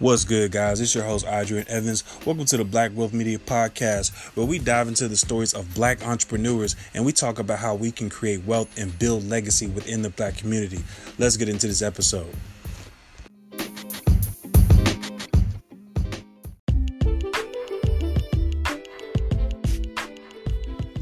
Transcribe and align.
What's 0.00 0.22
good, 0.22 0.52
guys? 0.52 0.80
It's 0.80 0.94
your 0.94 1.02
host, 1.02 1.26
Adrian 1.26 1.66
Evans. 1.68 2.04
Welcome 2.24 2.44
to 2.44 2.56
the 2.56 2.64
Black 2.64 2.92
Wealth 2.94 3.12
Media 3.12 3.36
Podcast, 3.36 4.14
where 4.36 4.46
we 4.46 4.60
dive 4.60 4.86
into 4.86 5.08
the 5.08 5.16
stories 5.16 5.54
of 5.54 5.74
black 5.74 6.06
entrepreneurs 6.06 6.76
and 6.94 7.04
we 7.04 7.10
talk 7.10 7.40
about 7.40 7.58
how 7.58 7.74
we 7.74 7.90
can 7.90 8.08
create 8.08 8.44
wealth 8.44 8.78
and 8.78 8.96
build 9.00 9.28
legacy 9.28 9.66
within 9.66 10.02
the 10.02 10.10
black 10.10 10.36
community. 10.36 10.78
Let's 11.18 11.36
get 11.36 11.48
into 11.48 11.66
this 11.66 11.82
episode. 11.82 12.32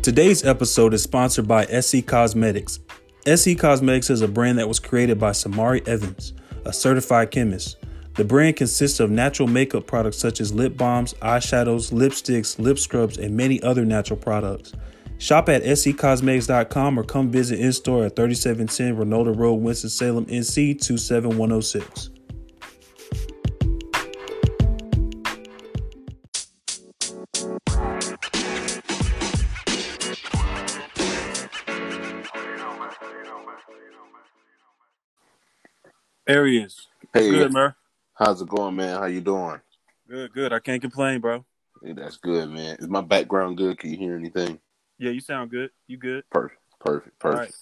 Today's 0.02 0.42
episode 0.42 0.94
is 0.94 1.02
sponsored 1.02 1.46
by 1.46 1.66
SC 1.66 2.06
Cosmetics. 2.06 2.80
SC 3.26 3.58
Cosmetics 3.58 4.08
is 4.08 4.22
a 4.22 4.28
brand 4.28 4.58
that 4.58 4.68
was 4.68 4.80
created 4.80 5.20
by 5.20 5.32
Samari 5.32 5.86
Evans, 5.86 6.32
a 6.64 6.72
certified 6.72 7.30
chemist. 7.30 7.76
The 8.16 8.24
brand 8.24 8.56
consists 8.56 8.98
of 8.98 9.10
natural 9.10 9.46
makeup 9.46 9.86
products 9.86 10.16
such 10.16 10.40
as 10.40 10.54
lip 10.54 10.74
balms, 10.74 11.12
eyeshadows, 11.20 11.92
lipsticks, 11.92 12.58
lip 12.58 12.78
scrubs, 12.78 13.18
and 13.18 13.36
many 13.36 13.62
other 13.62 13.84
natural 13.84 14.18
products. 14.18 14.72
Shop 15.18 15.50
at 15.50 15.62
scosmetics.com 15.62 16.98
or 16.98 17.04
come 17.04 17.30
visit 17.30 17.60
in 17.60 17.74
store 17.74 18.06
at 18.06 18.16
3710 18.16 18.96
Reynolda 18.96 19.38
Road, 19.38 19.56
Winston-Salem, 19.56 20.24
NC 20.26 20.80
27106. 20.80 22.10
Arias. 36.28 36.88
Hey, 37.12 37.30
Good, 37.30 37.52
man. 37.52 37.74
How's 38.18 38.40
it 38.40 38.48
going, 38.48 38.76
man? 38.76 38.98
How 38.98 39.04
you 39.04 39.20
doing? 39.20 39.60
Good, 40.08 40.32
good. 40.32 40.50
I 40.50 40.58
can't 40.58 40.80
complain, 40.80 41.20
bro. 41.20 41.44
Hey, 41.84 41.92
that's 41.92 42.16
good, 42.16 42.48
man. 42.48 42.76
Is 42.78 42.88
my 42.88 43.02
background 43.02 43.58
good? 43.58 43.78
Can 43.78 43.90
you 43.90 43.98
hear 43.98 44.16
anything? 44.16 44.58
Yeah, 44.98 45.10
you 45.10 45.20
sound 45.20 45.50
good. 45.50 45.68
You 45.86 45.98
good? 45.98 46.24
Perfect, 46.30 46.58
perfect, 46.80 47.18
perfect. 47.18 47.40
right. 47.40 47.52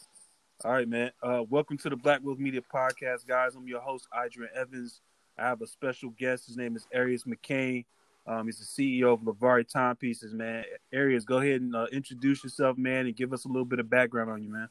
All 0.64 0.70
right, 0.70 0.88
man. 0.88 1.10
Uh, 1.20 1.42
welcome 1.50 1.76
to 1.78 1.90
the 1.90 1.96
Black 1.96 2.20
Wealth 2.22 2.38
Media 2.38 2.60
Podcast, 2.72 3.26
guys. 3.26 3.56
I'm 3.56 3.66
your 3.66 3.80
host, 3.80 4.06
Adrian 4.14 4.52
Evans. 4.54 5.00
I 5.36 5.42
have 5.42 5.60
a 5.60 5.66
special 5.66 6.10
guest. 6.10 6.46
His 6.46 6.56
name 6.56 6.76
is 6.76 6.86
Arias 6.94 7.24
McCain. 7.24 7.84
Um, 8.24 8.46
he's 8.46 8.60
the 8.60 9.00
CEO 9.00 9.12
of 9.12 9.22
Lavari 9.22 9.68
Timepieces, 9.68 10.34
man. 10.34 10.62
Arias, 10.94 11.24
go 11.24 11.38
ahead 11.38 11.62
and 11.62 11.74
uh, 11.74 11.86
introduce 11.90 12.44
yourself, 12.44 12.78
man, 12.78 13.06
and 13.06 13.16
give 13.16 13.32
us 13.32 13.44
a 13.44 13.48
little 13.48 13.64
bit 13.64 13.80
of 13.80 13.90
background 13.90 14.30
on 14.30 14.40
you, 14.44 14.52
man. 14.52 14.68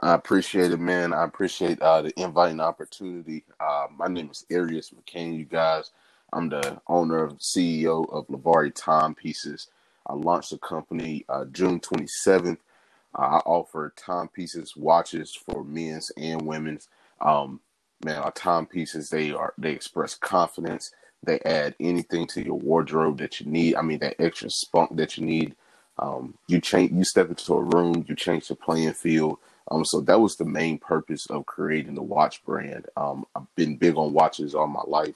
I 0.00 0.14
appreciate 0.14 0.72
it, 0.72 0.80
man. 0.80 1.12
I 1.12 1.24
appreciate 1.24 1.80
uh, 1.82 2.02
the 2.02 2.20
invite 2.20 2.52
and 2.52 2.60
opportunity. 2.60 3.44
Uh, 3.60 3.88
my 3.96 4.08
name 4.08 4.30
is 4.30 4.46
Arias 4.52 4.92
McCain, 4.92 5.36
you 5.38 5.46
guys. 5.46 5.90
I'm 6.32 6.50
the 6.50 6.80
owner 6.86 7.30
CEO 7.40 8.08
of 8.12 8.28
Lavari 8.28 8.72
Timepieces. 8.74 9.68
I 10.06 10.14
launched 10.14 10.50
the 10.50 10.58
company 10.58 11.24
uh, 11.28 11.46
June 11.46 11.80
27th. 11.80 12.58
Uh, 13.18 13.22
I 13.22 13.38
offer 13.38 13.92
timepieces, 13.96 14.76
watches 14.76 15.34
for 15.34 15.64
men's 15.64 16.12
and 16.16 16.42
women's. 16.46 16.88
Um, 17.20 17.60
man, 18.04 18.18
our 18.18 18.32
timepieces 18.32 19.10
they 19.10 19.32
are 19.32 19.54
they 19.58 19.72
express 19.72 20.14
confidence. 20.14 20.92
They 21.24 21.40
add 21.40 21.74
anything 21.80 22.28
to 22.28 22.44
your 22.44 22.58
wardrobe 22.58 23.18
that 23.18 23.40
you 23.40 23.46
need. 23.46 23.76
I 23.76 23.82
mean, 23.82 23.98
that 24.00 24.20
extra 24.20 24.50
spunk 24.50 24.96
that 24.96 25.18
you 25.18 25.26
need. 25.26 25.56
Um, 25.98 26.34
you 26.48 26.60
change, 26.60 26.92
you 26.92 27.04
step 27.04 27.28
into 27.30 27.54
a 27.54 27.62
room, 27.62 28.04
you 28.08 28.14
change 28.16 28.48
the 28.48 28.54
playing 28.56 28.94
field. 28.94 29.38
Um, 29.70 29.84
so 29.84 30.00
that 30.02 30.20
was 30.20 30.36
the 30.36 30.44
main 30.44 30.78
purpose 30.78 31.26
of 31.26 31.46
creating 31.46 31.94
the 31.94 32.02
watch 32.02 32.44
brand. 32.44 32.86
Um, 32.96 33.24
I've 33.34 33.52
been 33.54 33.76
big 33.76 33.96
on 33.96 34.12
watches 34.12 34.54
all 34.54 34.66
my 34.66 34.82
life. 34.86 35.14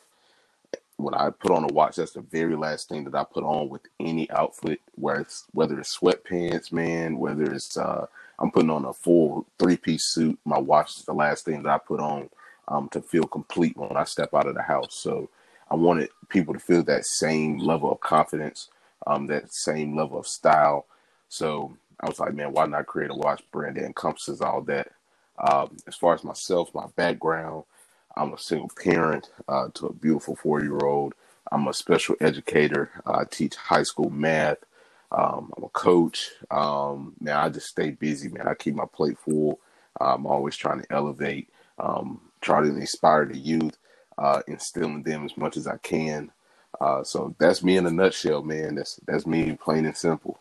When 0.98 1.14
I 1.14 1.28
put 1.30 1.50
on 1.50 1.64
a 1.64 1.72
watch, 1.72 1.97
that's 1.97 2.12
the 2.12 2.22
very 2.22 2.56
last 2.56 2.88
thing 2.88 3.04
that 3.04 3.15
I 3.15 3.25
put 3.25 3.44
on 3.44 3.69
with 3.69 3.82
any 4.00 4.31
outfit, 4.31 4.81
where 4.94 5.21
it's 5.21 5.44
whether 5.53 5.78
it's 5.78 5.98
sweatpants, 5.98 6.72
man, 6.72 7.19
whether 7.19 7.53
it's 7.53 7.76
uh, 7.76 8.06
I'm 8.38 8.50
putting 8.50 8.71
on 8.71 8.84
a 8.87 8.94
full 8.94 9.47
three 9.59 9.76
piece 9.76 10.12
suit. 10.12 10.38
My 10.44 10.59
watch 10.59 10.97
is 10.97 11.04
the 11.04 11.12
last 11.12 11.44
thing 11.44 11.62
that 11.62 11.71
I 11.71 11.78
put 11.78 12.00
on 12.00 12.31
um, 12.69 12.88
to 12.91 13.03
feel 13.03 13.25
complete 13.25 13.76
when 13.76 13.97
I 13.97 14.04
step 14.04 14.32
out 14.34 14.47
of 14.47 14.54
the 14.54 14.62
house. 14.62 15.00
So 15.03 15.28
I 15.71 15.75
wanted 15.75 16.10
people 16.28 16.54
to 16.54 16.60
feel 16.60 16.82
that 16.84 17.04
same 17.04 17.59
level 17.59 17.92
of 17.92 18.00
confidence, 18.00 18.71
um, 19.06 19.26
that 19.26 19.53
same 19.53 19.97
level 19.97 20.19
of 20.19 20.26
style. 20.26 20.87
So 21.28 21.76
I 22.01 22.09
was 22.09 22.21
like, 22.21 22.34
man, 22.34 22.53
why 22.53 22.67
not 22.67 22.87
create 22.87 23.11
a 23.11 23.15
watch 23.17 23.43
brand 23.53 23.77
that 23.77 23.84
encompasses 23.87 24.43
all 24.43 24.62
that? 24.62 24.93
Um, 25.39 25.77
as 25.89 25.97
far 25.97 26.15
as 26.15 26.25
myself, 26.25 26.75
my 26.75 26.87
background, 26.97 27.65
I'm 28.17 28.34
a 28.34 28.39
single 28.39 28.71
parent 28.83 29.31
uh, 29.49 29.69
to 29.75 29.89
a 29.89 29.95
beautiful 29.95 30.37
four 30.37 30.62
year 30.62 30.79
old. 30.79 31.15
I'm 31.53 31.69
a 31.69 31.75
special 31.75 32.17
educator. 32.21 32.91
I 33.07 33.25
teach 33.25 33.57
high 33.57 33.84
school 33.84 34.11
math. 34.11 34.59
Um, 35.12 35.53
I'm 35.57 35.65
a 35.65 35.71
coach. 35.71 36.33
Um, 36.51 37.15
man, 37.21 37.37
I 37.37 37.49
just 37.51 37.69
stay 37.69 37.93
busy, 37.93 38.28
man. 38.31 38.49
I 38.49 38.55
keep 38.55 38.75
my 38.77 38.87
plate 38.93 39.19
full. 39.19 39.61
I'm 40.01 40.27
always 40.27 40.57
trying 40.57 40.83
to 40.83 40.93
elevate, 40.93 41.51
um, 41.78 42.21
try 42.43 42.61
to 42.63 42.69
inspire 42.69 43.27
the 43.27 43.39
youth, 43.39 43.78
uh, 44.19 44.43
instill 44.49 44.87
in 44.89 45.03
them 45.05 45.25
as 45.27 45.37
much 45.37 45.57
as 45.57 45.67
I 45.67 45.78
can. 45.78 46.33
Uh, 46.81 47.05
so 47.05 47.34
that's 47.39 47.65
me 47.65 47.77
in 47.78 47.87
a 47.87 47.93
nutshell, 47.93 48.43
man. 48.43 48.77
That's 48.77 49.01
that's 49.07 49.27
me, 49.27 49.55
plain 49.63 49.87
and 49.87 49.97
simple. 49.97 50.39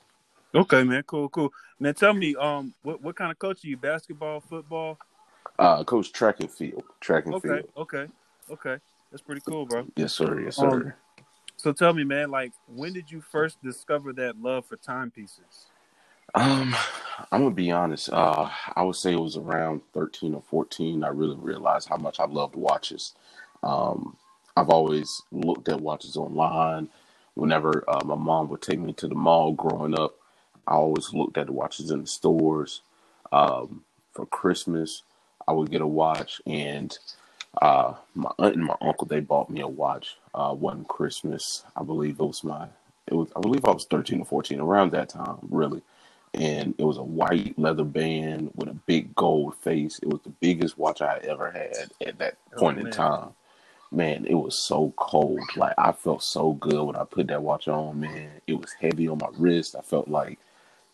Okay, 0.55 0.83
man. 0.83 1.03
Cool, 1.03 1.29
cool. 1.29 1.51
Now 1.79 1.93
tell 1.93 2.13
me, 2.13 2.35
um, 2.37 2.73
what 2.83 3.01
what 3.01 3.17
kind 3.17 3.31
of 3.31 3.39
coach 3.39 3.65
are 3.65 3.69
you? 3.69 3.77
Basketball, 3.77 4.41
football? 4.41 4.99
Uh, 5.59 5.83
coach 5.85 6.11
track 6.13 6.39
and 6.41 6.51
field, 6.51 6.83
track 7.01 7.27
and 7.27 7.37
Okay, 7.37 7.39
field. 7.39 7.69
okay, 7.77 8.07
okay. 8.51 8.77
That's 9.11 9.23
pretty 9.23 9.41
cool, 9.45 9.65
bro. 9.65 9.87
Yes, 9.95 10.13
sir. 10.13 10.39
Yes, 10.41 10.57
sir. 10.57 10.85
Um, 10.85 10.93
So 11.57 11.73
tell 11.73 11.93
me, 11.93 12.03
man, 12.03 12.31
like 12.31 12.53
when 12.67 12.93
did 12.93 13.11
you 13.11 13.21
first 13.21 13.61
discover 13.63 14.13
that 14.13 14.37
love 14.39 14.65
for 14.67 14.77
timepieces? 14.77 15.71
Um, 16.35 16.75
I'm 17.31 17.43
gonna 17.43 17.55
be 17.55 17.71
honest. 17.71 18.09
Uh, 18.11 18.49
I 18.75 18.83
would 18.83 18.95
say 18.95 19.13
it 19.13 19.19
was 19.21 19.37
around 19.37 19.81
13 19.93 20.35
or 20.35 20.41
14. 20.43 21.03
I 21.03 21.09
really 21.09 21.37
realized 21.37 21.89
how 21.89 21.97
much 21.97 22.19
I 22.19 22.25
loved 22.25 22.55
watches. 22.55 23.13
Um, 23.63 24.17
I've 24.57 24.69
always 24.69 25.21
looked 25.31 25.69
at 25.69 25.81
watches 25.81 26.17
online. 26.17 26.89
Whenever 27.35 27.83
uh, 27.87 28.03
my 28.05 28.15
mom 28.15 28.49
would 28.49 28.61
take 28.61 28.79
me 28.79 28.93
to 28.93 29.07
the 29.07 29.15
mall 29.15 29.53
growing 29.53 29.97
up, 29.99 30.15
I 30.67 30.75
always 30.75 31.13
looked 31.13 31.37
at 31.37 31.47
the 31.47 31.53
watches 31.53 31.91
in 31.91 32.01
the 32.01 32.07
stores. 32.07 32.81
Um, 33.31 33.83
for 34.13 34.25
Christmas, 34.27 35.03
I 35.47 35.53
would 35.53 35.71
get 35.71 35.81
a 35.81 35.87
watch, 35.87 36.41
and 36.45 36.97
uh, 37.61 37.95
my 38.15 38.31
aunt 38.39 38.55
and 38.55 38.65
my 38.65 38.75
uncle 38.81 39.07
they 39.07 39.19
bought 39.21 39.49
me 39.49 39.61
a 39.61 39.67
watch. 39.67 40.17
Uh, 40.33 40.53
one 40.53 40.85
Christmas, 40.85 41.63
I 41.75 41.83
believe 41.83 42.19
it 42.19 42.23
was 42.25 42.43
my. 42.43 42.67
It 43.07 43.15
was 43.15 43.29
I 43.35 43.41
believe 43.41 43.65
I 43.65 43.71
was 43.71 43.85
13 43.85 44.21
or 44.21 44.25
14 44.25 44.59
around 44.59 44.91
that 44.93 45.09
time, 45.09 45.39
really 45.49 45.83
and 46.33 46.75
it 46.77 46.83
was 46.83 46.97
a 46.97 47.03
white 47.03 47.57
leather 47.57 47.83
band 47.85 48.51
with 48.55 48.69
a 48.69 48.73
big 48.73 49.15
gold 49.15 49.55
face. 49.57 49.99
It 50.01 50.09
was 50.09 50.21
the 50.23 50.29
biggest 50.41 50.77
watch 50.77 51.01
I 51.01 51.19
ever 51.23 51.51
had 51.51 51.91
at 52.05 52.19
that 52.19 52.37
Oh, 52.55 52.59
point 52.59 52.79
in 52.79 52.87
time. 52.87 53.31
Man, 53.91 54.25
it 54.25 54.35
was 54.35 54.65
so 54.67 54.93
cold. 54.97 55.55
Like 55.55 55.75
I 55.77 55.93
felt 55.93 56.23
so 56.23 56.53
good 56.53 56.83
when 56.83 56.95
I 56.95 57.05
put 57.05 57.27
that 57.27 57.43
watch 57.43 57.67
on, 57.67 58.01
man. 58.01 58.41
It 58.47 58.59
was 58.59 58.73
heavy 58.73 59.07
on 59.07 59.19
my 59.19 59.29
wrist. 59.37 59.75
I 59.77 59.81
felt 59.81 60.07
like, 60.09 60.39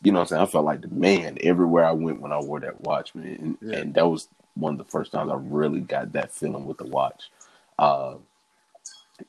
you 0.04 0.12
know 0.12 0.20
what 0.20 0.24
I'm 0.24 0.28
saying? 0.30 0.44
I 0.44 0.48
felt 0.48 0.66
like 0.66 0.82
the 0.82 0.90
man 0.90 1.38
everywhere 1.42 1.86
I 1.86 1.92
went 1.94 2.22
when 2.22 2.32
I 2.34 2.40
wore 2.40 2.60
that 2.62 2.82
watch, 2.82 3.16
man. 3.16 3.58
And, 3.64 3.72
Yeah. 3.72 3.80
and 3.80 3.94
that 3.96 4.08
was 4.10 4.30
one 4.56 4.74
of 4.74 4.80
the 4.80 4.92
first 4.92 5.12
times 5.14 5.32
I 5.32 5.36
really 5.38 5.82
got 5.82 6.14
that 6.14 6.34
feeling 6.34 6.66
with 6.66 6.78
the 6.80 6.86
watch. 6.86 7.32
Uh, 7.80 8.16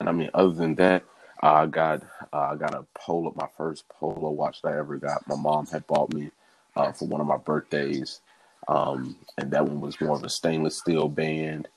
and 0.00 0.08
I 0.08 0.12
mean, 0.12 0.30
other 0.34 0.52
than 0.54 0.74
that, 0.76 1.04
I 1.42 1.66
got 1.66 2.02
uh, 2.32 2.38
I 2.52 2.56
got 2.56 2.74
a 2.74 2.84
polo, 2.94 3.32
my 3.36 3.48
first 3.56 3.88
polo 3.88 4.30
watch 4.30 4.62
that 4.62 4.74
I 4.74 4.78
ever 4.78 4.96
got. 4.96 5.26
My 5.28 5.36
mom 5.36 5.66
had 5.66 5.86
bought 5.86 6.12
me 6.14 6.30
uh, 6.76 6.92
for 6.92 7.06
one 7.08 7.20
of 7.20 7.26
my 7.26 7.36
birthdays, 7.38 8.20
um, 8.68 9.16
and 9.38 9.50
that 9.52 9.66
one 9.66 9.80
was 9.80 10.00
more 10.00 10.16
of 10.16 10.25
a 10.25 10.30
stainless 10.30 10.78
steel 10.78 11.08
band, 11.08 11.68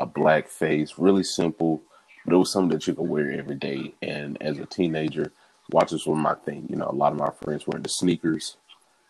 a 0.00 0.06
black 0.06 0.48
face, 0.48 0.94
really 0.98 1.24
simple, 1.24 1.82
but 2.26 2.34
it 2.34 2.38
was 2.38 2.52
something 2.52 2.70
that 2.78 2.86
you 2.86 2.94
could 2.94 3.08
wear 3.08 3.32
every 3.32 3.56
day. 3.56 3.94
And 4.02 4.40
as 4.42 4.58
a 4.58 4.66
teenager, 4.66 5.32
watches 5.70 6.06
were 6.06 6.16
my 6.16 6.34
thing. 6.34 6.66
You 6.68 6.76
know, 6.76 6.88
a 6.88 6.94
lot 6.94 7.12
of 7.12 7.18
my 7.18 7.30
friends 7.42 7.66
were 7.66 7.76
into 7.76 7.88
sneakers. 7.88 8.56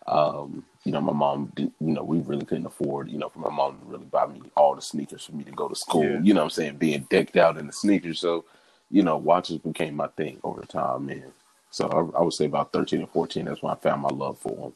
Um, 0.06 0.64
you 0.84 0.90
know, 0.92 1.00
my 1.00 1.12
mom, 1.12 1.52
didn't, 1.54 1.74
you 1.80 1.92
know, 1.92 2.02
we 2.02 2.18
really 2.20 2.44
couldn't 2.44 2.66
afford, 2.66 3.08
you 3.08 3.18
know, 3.18 3.28
for 3.28 3.38
my 3.38 3.50
mom 3.50 3.78
to 3.78 3.84
really 3.84 4.04
buy 4.04 4.26
me 4.26 4.42
all 4.56 4.74
the 4.74 4.82
sneakers 4.82 5.24
for 5.24 5.32
me 5.32 5.44
to 5.44 5.52
go 5.52 5.68
to 5.68 5.76
school. 5.76 6.04
Yeah. 6.04 6.20
You 6.22 6.34
know 6.34 6.40
what 6.40 6.46
I'm 6.46 6.50
saying? 6.50 6.76
Being 6.76 7.06
decked 7.08 7.36
out 7.36 7.56
in 7.56 7.66
the 7.66 7.72
sneakers. 7.72 8.18
So, 8.18 8.44
you 8.90 9.02
know, 9.02 9.16
watches 9.16 9.58
became 9.58 9.94
my 9.94 10.08
thing 10.08 10.38
over 10.42 10.62
time, 10.62 11.06
man. 11.06 11.32
So 11.70 11.88
I, 11.88 12.18
I 12.18 12.22
would 12.22 12.32
say 12.32 12.46
about 12.46 12.72
13 12.72 13.02
or 13.02 13.06
14, 13.06 13.44
that's 13.44 13.62
when 13.62 13.72
I 13.72 13.76
found 13.76 14.02
my 14.02 14.08
love 14.08 14.38
for 14.38 14.54
them. 14.54 14.72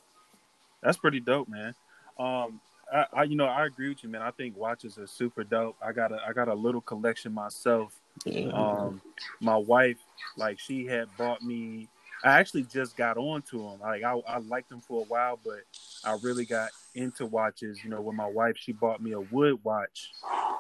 That's 0.83 0.97
pretty 0.97 1.21
dope, 1.21 1.49
man. 1.49 1.75
Um, 2.19 2.61
I, 2.93 3.07
I 3.13 3.23
you 3.25 3.37
know 3.37 3.47
I 3.47 3.67
agree 3.67 3.89
with 3.89 4.03
you, 4.03 4.09
man. 4.09 4.23
I 4.23 4.31
think 4.31 4.57
watches 4.57 4.99
are 4.99 5.07
super 5.07 5.45
dope. 5.45 5.77
I 5.83 5.93
got 5.93 6.13
a 6.13 6.19
I 6.27 6.33
got 6.33 6.49
a 6.49 6.55
little 6.55 6.81
collection 6.81 7.33
myself. 7.33 8.01
Yeah. 8.25 8.51
Um, 8.53 9.01
my 9.41 9.57
wife, 9.57 9.99
like 10.37 10.59
she 10.59 10.87
had 10.87 11.09
bought 11.17 11.43
me. 11.43 11.89
I 12.25 12.39
actually 12.39 12.63
just 12.63 12.97
got 12.97 13.19
onto 13.19 13.59
them. 13.59 13.81
Like 13.81 14.03
I, 14.03 14.13
I 14.27 14.39
liked 14.39 14.71
them 14.71 14.81
for 14.81 15.03
a 15.03 15.05
while, 15.05 15.39
but 15.45 15.61
I 16.05 16.17
really 16.23 16.47
got 16.47 16.71
into 16.95 17.27
watches. 17.27 17.83
You 17.85 17.91
know, 17.91 18.01
with 18.01 18.17
my 18.17 18.27
wife, 18.27 18.57
she 18.57 18.73
bought 18.73 19.03
me 19.03 19.13
a 19.13 19.21
wood 19.21 19.59
watch, 19.65 20.13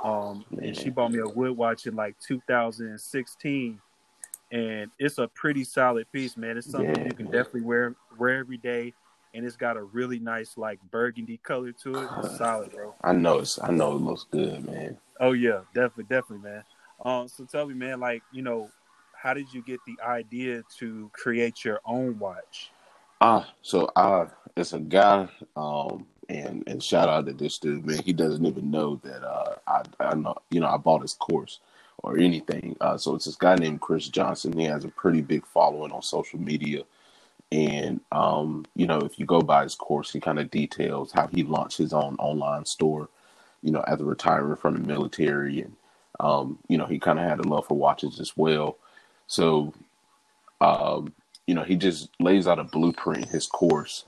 um, 0.04 0.44
and 0.60 0.76
she 0.76 0.90
bought 0.90 1.12
me 1.12 1.20
a 1.20 1.28
wood 1.28 1.56
watch 1.56 1.86
in 1.86 1.94
like 1.94 2.16
2016, 2.26 3.80
and 4.52 4.90
it's 4.98 5.18
a 5.18 5.28
pretty 5.28 5.64
solid 5.64 6.10
piece, 6.12 6.36
man. 6.36 6.58
It's 6.58 6.70
something 6.70 6.94
yeah, 6.94 7.04
you 7.04 7.14
can 7.14 7.26
definitely 7.26 7.62
wear 7.62 7.94
wear 8.18 8.38
every 8.38 8.58
day, 8.58 8.92
and 9.36 9.44
it's 9.44 9.56
got 9.56 9.76
a 9.76 9.82
really 9.82 10.18
nice 10.18 10.56
like 10.56 10.80
burgundy 10.90 11.36
color 11.36 11.70
to 11.70 11.94
it. 11.94 12.08
It's 12.18 12.38
solid, 12.38 12.72
bro. 12.72 12.94
I 13.04 13.12
know 13.12 13.38
it's 13.38 13.60
I 13.62 13.70
know 13.70 13.92
it 13.92 14.00
looks 14.00 14.24
good, 14.30 14.64
man. 14.66 14.96
Oh 15.20 15.32
yeah, 15.32 15.60
definitely, 15.74 16.04
definitely, 16.04 16.50
man. 16.50 16.64
Um, 17.04 17.28
so 17.28 17.44
tell 17.44 17.66
me, 17.66 17.74
man, 17.74 18.00
like 18.00 18.22
you 18.32 18.42
know, 18.42 18.70
how 19.14 19.34
did 19.34 19.52
you 19.52 19.62
get 19.62 19.78
the 19.86 20.02
idea 20.02 20.62
to 20.78 21.10
create 21.12 21.64
your 21.64 21.80
own 21.84 22.18
watch? 22.18 22.70
Ah, 23.20 23.52
so 23.62 23.90
uh 23.94 24.26
it's 24.56 24.72
a 24.72 24.80
guy, 24.80 25.28
um, 25.54 26.06
and 26.30 26.64
and 26.66 26.82
shout 26.82 27.10
out 27.10 27.26
to 27.26 27.34
this 27.34 27.58
dude, 27.58 27.84
man. 27.84 28.02
He 28.02 28.14
doesn't 28.14 28.44
even 28.46 28.70
know 28.70 28.96
that 29.04 29.22
uh 29.22 29.56
I 29.66 29.82
I 30.00 30.14
know 30.14 30.34
you 30.50 30.60
know 30.60 30.68
I 30.68 30.78
bought 30.78 31.02
his 31.02 31.14
course 31.14 31.60
or 31.98 32.18
anything. 32.18 32.76
Uh, 32.80 32.96
so 32.96 33.14
it's 33.14 33.24
this 33.24 33.36
guy 33.36 33.56
named 33.56 33.80
Chris 33.80 34.08
Johnson. 34.08 34.58
He 34.58 34.64
has 34.64 34.84
a 34.84 34.88
pretty 34.88 35.20
big 35.20 35.46
following 35.46 35.92
on 35.92 36.02
social 36.02 36.38
media. 36.38 36.84
And 37.52 38.00
um, 38.10 38.64
you 38.74 38.86
know, 38.86 38.98
if 38.98 39.18
you 39.18 39.26
go 39.26 39.40
by 39.40 39.62
his 39.62 39.74
course, 39.74 40.12
he 40.12 40.20
kind 40.20 40.38
of 40.38 40.50
details 40.50 41.12
how 41.12 41.28
he 41.28 41.42
launched 41.42 41.78
his 41.78 41.92
own 41.92 42.16
online 42.18 42.64
store, 42.64 43.08
you 43.62 43.70
know, 43.70 43.84
after 43.86 44.04
retiring 44.04 44.56
from 44.56 44.74
the 44.74 44.80
military, 44.80 45.62
and 45.62 45.76
um, 46.18 46.58
you 46.68 46.76
know, 46.76 46.86
he 46.86 46.98
kind 46.98 47.18
of 47.18 47.28
had 47.28 47.38
a 47.38 47.48
love 47.48 47.66
for 47.66 47.76
watches 47.76 48.18
as 48.20 48.36
well. 48.36 48.78
So, 49.28 49.74
um, 50.60 51.12
you 51.46 51.54
know, 51.54 51.62
he 51.62 51.76
just 51.76 52.10
lays 52.18 52.46
out 52.48 52.58
a 52.58 52.64
blueprint 52.64 53.24
in 53.24 53.28
his 53.28 53.46
course 53.46 54.04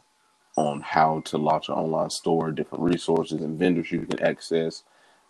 on 0.56 0.80
how 0.80 1.20
to 1.20 1.38
launch 1.38 1.68
an 1.68 1.76
online 1.76 2.10
store, 2.10 2.50
different 2.50 2.82
resources 2.82 3.42
and 3.42 3.58
vendors 3.58 3.92
you 3.92 4.00
can 4.00 4.20
access 4.20 4.82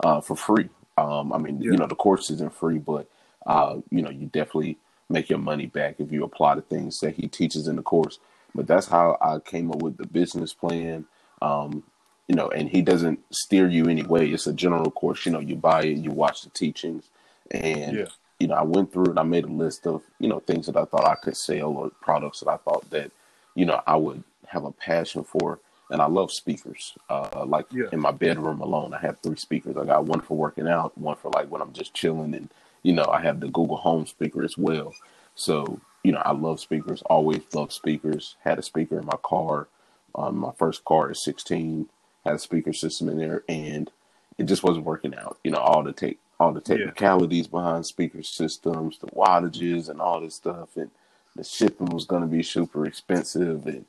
uh, 0.03 0.21
for 0.23 0.35
free. 0.35 0.71
Um, 0.97 1.33
I 1.33 1.39
mean, 1.39 1.61
yeah. 1.61 1.73
you 1.73 1.77
know, 1.77 1.87
the 1.87 1.95
course 1.95 2.31
isn't 2.31 2.55
free, 2.55 2.79
but 2.79 3.07
uh, 3.47 3.77
you 3.91 4.03
know, 4.03 4.11
you 4.11 4.27
definitely 4.27 4.79
make 5.09 5.29
your 5.29 5.39
money 5.39 5.67
back 5.67 5.97
if 5.99 6.13
you 6.13 6.25
apply 6.25 6.55
the 6.55 6.63
things 6.63 7.01
that 7.01 7.15
he 7.15 7.29
teaches 7.29 7.67
in 7.67 7.77
the 7.77 7.83
course. 7.83 8.19
But 8.55 8.67
that's 8.67 8.87
how 8.87 9.17
I 9.21 9.39
came 9.39 9.71
up 9.71 9.83
with 9.83 9.97
the 9.97 10.07
business 10.07 10.53
plan. 10.53 11.07
Um, 11.41 11.85
you 12.27 12.35
know, 12.35 12.49
and 12.49 12.69
he 12.69 12.83
doesn't 12.83 13.21
steer 13.31 13.69
you 13.69 13.87
anyway. 13.87 14.31
It's 14.31 14.47
a 14.47 14.53
general 14.53 14.91
course. 14.91 15.25
You 15.25 15.33
know, 15.33 15.41
you 15.41 15.57
buy 15.57 15.85
it, 15.85 15.99
you 15.99 16.11
watch 16.11 16.43
the 16.43 16.51
teachings, 16.51 17.09
and 17.51 17.97
yeah. 17.99 18.07
you 18.39 18.49
know, 18.49 18.55
I 18.55 18.63
went 18.63 18.93
through 18.93 19.13
it. 19.13 19.19
I 19.19 19.23
made 19.23 19.45
a 19.45 19.53
list 19.53 19.87
of 19.87 20.03
you 20.19 20.29
know 20.29 20.41
things 20.41 20.67
that 20.67 20.77
I 20.77 20.85
thought 20.85 21.07
I 21.07 21.15
could 21.15 21.37
sell 21.37 21.69
or 21.69 21.91
products 22.03 22.41
that 22.41 22.51
I 22.51 22.59
thought 22.59 22.89
that 22.91 23.11
you 23.55 23.65
know 23.65 23.81
I 23.87 23.97
would 23.97 24.23
have 24.47 24.65
a 24.65 24.73
passion 24.73 25.25
for. 25.25 25.61
And 25.91 26.03
I 26.03 26.07
love 26.07 26.31
speakers. 26.31 26.93
Uh, 27.09 27.47
like 27.47 27.65
yeah. 27.71 27.87
in 27.93 28.01
my 28.01 28.11
bedroom 28.11 28.61
alone, 28.61 28.93
I 28.93 28.99
have 28.99 29.21
three 29.23 29.39
speakers. 29.39 29.79
I 29.79 29.87
got 29.87 30.05
one 30.05 30.21
for 30.21 30.37
working 30.37 30.69
out, 30.69 30.99
one 30.99 31.17
for 31.17 31.31
like 31.31 31.51
when 31.51 31.63
I'm 31.63 31.73
just 31.73 31.95
chilling, 31.95 32.35
and 32.35 32.51
you 32.89 32.95
know, 32.95 33.05
I 33.05 33.21
have 33.21 33.41
the 33.41 33.49
Google 33.49 33.77
Home 33.77 34.07
speaker 34.07 34.43
as 34.43 34.57
well. 34.57 34.95
So 35.35 35.79
you 36.03 36.13
know, 36.13 36.23
I 36.25 36.33
love 36.33 36.59
speakers. 36.59 37.03
Always 37.03 37.43
love 37.53 37.71
speakers. 37.71 38.37
Had 38.45 38.59
a 38.59 38.63
speaker 38.63 38.99
in 38.99 39.05
my 39.05 39.19
car. 39.23 39.69
Um, 40.15 40.39
my 40.39 40.53
first 40.57 40.87
car 40.87 41.11
is 41.11 41.23
16 41.23 41.91
had 42.25 42.35
a 42.35 42.39
speaker 42.39 42.73
system 42.73 43.11
in 43.11 43.19
there, 43.19 43.43
and 43.47 43.91
it 44.39 44.45
just 44.45 44.63
wasn't 44.63 44.87
working 44.87 45.15
out. 45.15 45.37
You 45.45 45.51
know, 45.51 45.59
all 45.59 45.83
the 45.83 45.93
take 45.93 46.19
all 46.41 46.53
the 46.53 46.63
technicalities 46.63 47.45
yeah. 47.45 47.51
behind 47.51 47.85
speaker 47.85 48.23
systems, 48.23 48.99
the 48.99 49.09
wattages, 49.09 49.91
and 49.91 50.01
all 50.01 50.23
this 50.23 50.37
stuff, 50.37 50.75
and 50.75 50.91
the 51.37 51.45
shipping 51.45 51.89
was 51.91 52.07
going 52.07 52.23
to 52.23 52.29
be 52.29 52.43
super 52.43 52.87
expensive, 52.87 53.67
and 53.67 53.85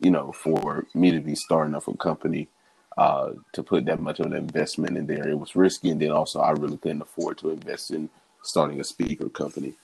you 0.00 0.10
know, 0.10 0.32
for 0.32 0.86
me 0.94 1.10
to 1.10 1.20
be 1.20 1.34
starting 1.34 1.74
up 1.74 1.86
a 1.86 1.94
company. 1.98 2.48
Uh, 2.96 3.34
to 3.52 3.62
put 3.62 3.84
that 3.84 4.00
much 4.00 4.18
of 4.18 4.26
an 4.26 4.32
investment 4.32 4.96
in 4.96 5.06
there, 5.06 5.28
it 5.28 5.38
was 5.38 5.54
risky, 5.54 5.88
and 5.88 6.02
then 6.02 6.10
also 6.10 6.40
I 6.40 6.50
really 6.50 6.78
couldn't 6.78 7.02
afford 7.02 7.38
to 7.38 7.50
invest 7.50 7.92
in 7.92 8.10
starting 8.42 8.80
a 8.80 8.84
speaker 8.84 9.28
company. 9.28 9.74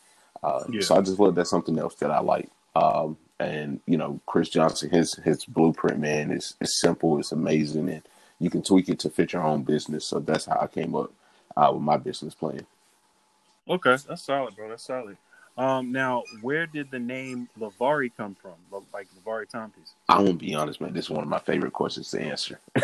Uh, 0.42 0.64
yeah. 0.70 0.80
So 0.80 0.96
I 0.96 1.00
just 1.00 1.16
thought 1.16 1.34
that's 1.34 1.50
something 1.50 1.78
else 1.78 1.94
that 1.96 2.10
I 2.10 2.20
like. 2.20 2.48
Um, 2.76 3.16
and 3.40 3.80
you 3.86 3.96
know, 3.96 4.20
Chris 4.26 4.48
Johnson, 4.48 4.90
his 4.90 5.14
his 5.24 5.44
blueprint, 5.44 5.98
man, 5.98 6.30
is 6.30 6.54
is 6.60 6.80
simple, 6.80 7.18
it's 7.18 7.32
amazing, 7.32 7.88
and 7.88 8.02
you 8.38 8.50
can 8.50 8.62
tweak 8.62 8.88
it 8.88 8.98
to 9.00 9.10
fit 9.10 9.32
your 9.32 9.42
own 9.42 9.62
business. 9.62 10.04
So 10.04 10.20
that's 10.20 10.46
how 10.46 10.58
I 10.60 10.66
came 10.66 10.94
up 10.94 11.12
uh, 11.56 11.70
with 11.72 11.82
my 11.82 11.96
business 11.96 12.34
plan. 12.34 12.66
Okay, 13.68 13.96
that's 14.08 14.22
solid, 14.22 14.54
bro. 14.54 14.68
That's 14.68 14.84
solid. 14.84 15.16
Um, 15.56 15.92
now, 15.92 16.24
where 16.42 16.66
did 16.66 16.90
the 16.90 16.98
name 16.98 17.48
Lavari 17.58 18.10
come 18.16 18.36
from? 18.40 18.54
Like 18.92 19.06
Lavari 19.24 19.48
timepiece. 19.48 19.94
I 20.08 20.20
won't 20.20 20.38
be 20.38 20.54
honest, 20.54 20.80
man. 20.80 20.92
This 20.92 21.04
is 21.04 21.10
one 21.10 21.22
of 21.22 21.28
my 21.28 21.38
favorite 21.38 21.72
questions 21.72 22.10
to 22.10 22.20
answer. 22.20 22.60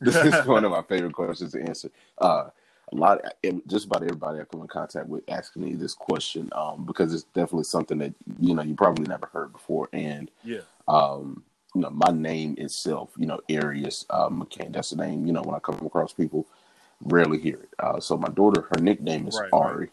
this 0.00 0.16
is 0.16 0.46
one 0.46 0.64
of 0.64 0.70
my 0.70 0.82
favorite 0.82 1.12
questions 1.12 1.52
to 1.52 1.62
answer. 1.62 1.90
Uh, 2.18 2.48
a 2.92 2.96
lot, 2.96 3.20
just 3.66 3.86
about 3.86 4.02
everybody 4.02 4.40
I 4.40 4.44
come 4.44 4.60
in 4.60 4.68
contact 4.68 5.08
with 5.08 5.24
asking 5.28 5.64
me 5.64 5.74
this 5.74 5.94
question 5.94 6.48
um, 6.52 6.84
because 6.84 7.12
it's 7.12 7.24
definitely 7.24 7.64
something 7.64 7.98
that 7.98 8.14
you 8.38 8.54
know 8.54 8.62
you 8.62 8.74
probably 8.74 9.06
never 9.06 9.26
heard 9.26 9.52
before, 9.52 9.88
and 9.92 10.30
yeah, 10.44 10.60
um, 10.86 11.42
you 11.74 11.80
know 11.80 11.90
my 11.90 12.12
name 12.12 12.54
itself, 12.58 13.10
you 13.16 13.26
know 13.26 13.40
Arias 13.50 14.06
uh, 14.10 14.28
McCain. 14.28 14.72
That's 14.72 14.90
the 14.90 14.96
name. 14.96 15.26
You 15.26 15.32
know 15.32 15.42
when 15.42 15.54
I 15.54 15.58
come 15.58 15.84
across 15.84 16.12
people, 16.12 16.46
rarely 17.02 17.38
hear 17.38 17.56
it. 17.56 17.70
Uh, 17.78 17.98
so 17.98 18.16
my 18.16 18.28
daughter, 18.28 18.62
her 18.70 18.80
nickname 18.80 19.26
is 19.26 19.38
right, 19.40 19.50
Ari. 19.52 19.76
Right. 19.76 19.90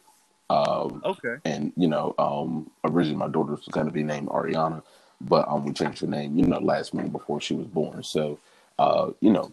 Um, 0.49 1.01
okay. 1.03 1.37
And 1.45 1.73
you 1.75 1.87
know, 1.87 2.13
um, 2.19 2.69
originally 2.83 3.17
my 3.17 3.27
daughter 3.27 3.53
was 3.53 3.67
going 3.69 3.87
to 3.87 3.91
be 3.91 4.03
named 4.03 4.27
Ariana, 4.27 4.83
but 5.21 5.47
um, 5.47 5.65
we 5.65 5.73
changed 5.73 6.01
her 6.01 6.07
name, 6.07 6.37
you 6.37 6.45
know, 6.45 6.59
last 6.59 6.93
month 6.93 7.11
before 7.11 7.41
she 7.41 7.55
was 7.55 7.65
born. 7.67 8.03
So, 8.03 8.39
uh, 8.77 9.11
you 9.19 9.31
know, 9.31 9.51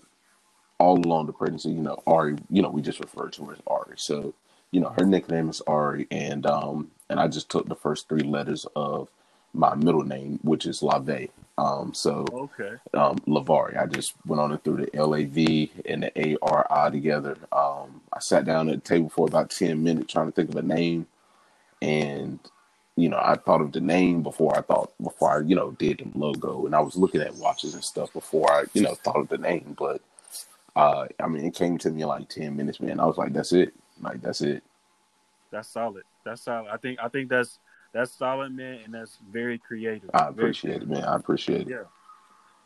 all 0.80 0.98
along 0.98 1.26
the 1.26 1.32
pregnancy, 1.32 1.70
you 1.70 1.82
know, 1.82 2.02
Ari, 2.06 2.36
you 2.50 2.62
know, 2.62 2.70
we 2.70 2.82
just 2.82 3.00
refer 3.00 3.28
to 3.28 3.44
her 3.44 3.52
as 3.52 3.60
Ari. 3.66 3.96
So, 3.96 4.34
you 4.72 4.80
know, 4.80 4.88
her 4.98 5.04
nickname 5.04 5.50
is 5.50 5.60
Ari, 5.62 6.08
and 6.10 6.46
um, 6.46 6.90
and 7.10 7.20
I 7.20 7.28
just 7.28 7.50
took 7.50 7.68
the 7.68 7.76
first 7.76 8.08
three 8.08 8.22
letters 8.22 8.66
of 8.74 9.08
my 9.52 9.74
middle 9.74 10.04
name, 10.04 10.40
which 10.42 10.66
is 10.66 10.82
Lave. 10.82 11.30
Um, 11.58 11.92
so 11.92 12.26
okay, 12.32 12.76
um, 12.94 13.16
Lavari. 13.26 13.78
I 13.80 13.86
just 13.86 14.14
went 14.26 14.40
on 14.40 14.52
and 14.52 14.64
threw 14.64 14.78
the 14.78 14.96
L 14.96 15.14
A 15.14 15.24
V 15.24 15.70
and 15.84 16.04
the 16.04 16.20
A 16.20 16.36
R 16.42 16.66
I 16.70 16.88
together. 16.90 17.36
Um, 17.52 18.00
I 18.12 18.20
sat 18.20 18.46
down 18.46 18.70
at 18.70 18.82
the 18.82 18.88
table 18.88 19.10
for 19.10 19.26
about 19.26 19.50
ten 19.50 19.84
minutes 19.84 20.12
trying 20.12 20.26
to 20.26 20.32
think 20.32 20.48
of 20.50 20.56
a 20.56 20.62
name, 20.62 21.06
and 21.82 22.38
you 22.96 23.08
know, 23.08 23.18
I 23.22 23.36
thought 23.36 23.60
of 23.60 23.72
the 23.72 23.80
name 23.80 24.22
before 24.22 24.56
I 24.56 24.62
thought 24.62 24.92
before 25.02 25.36
I 25.36 25.40
you 25.40 25.56
know 25.56 25.72
did 25.72 25.98
the 25.98 26.18
logo, 26.18 26.64
and 26.66 26.74
I 26.74 26.80
was 26.80 26.96
looking 26.96 27.20
at 27.20 27.34
watches 27.34 27.74
and 27.74 27.84
stuff 27.84 28.12
before 28.12 28.50
I 28.50 28.64
you 28.72 28.82
know 28.82 28.94
thought 28.94 29.16
of 29.16 29.28
the 29.28 29.38
name, 29.38 29.76
but 29.78 30.00
uh, 30.76 31.06
I 31.18 31.26
mean, 31.26 31.44
it 31.44 31.54
came 31.54 31.78
to 31.78 31.90
me 31.90 32.04
like 32.04 32.28
ten 32.28 32.56
minutes, 32.56 32.80
man. 32.80 33.00
I 33.00 33.06
was 33.06 33.18
like, 33.18 33.32
"That's 33.32 33.52
it, 33.52 33.72
like 34.00 34.20
that's 34.22 34.40
it." 34.40 34.62
That's 35.50 35.68
solid. 35.68 36.04
That's 36.24 36.42
solid. 36.42 36.70
I 36.70 36.76
think 36.76 36.98
I 37.02 37.08
think 37.08 37.28
that's 37.28 37.58
that's 37.92 38.12
solid, 38.12 38.54
man, 38.54 38.80
and 38.84 38.94
that's 38.94 39.18
very 39.30 39.58
creative. 39.58 40.10
I 40.14 40.28
appreciate 40.28 40.82
it, 40.82 40.88
man. 40.88 41.04
I 41.04 41.16
appreciate 41.16 41.62
it. 41.62 41.68
Yeah, 41.68 41.84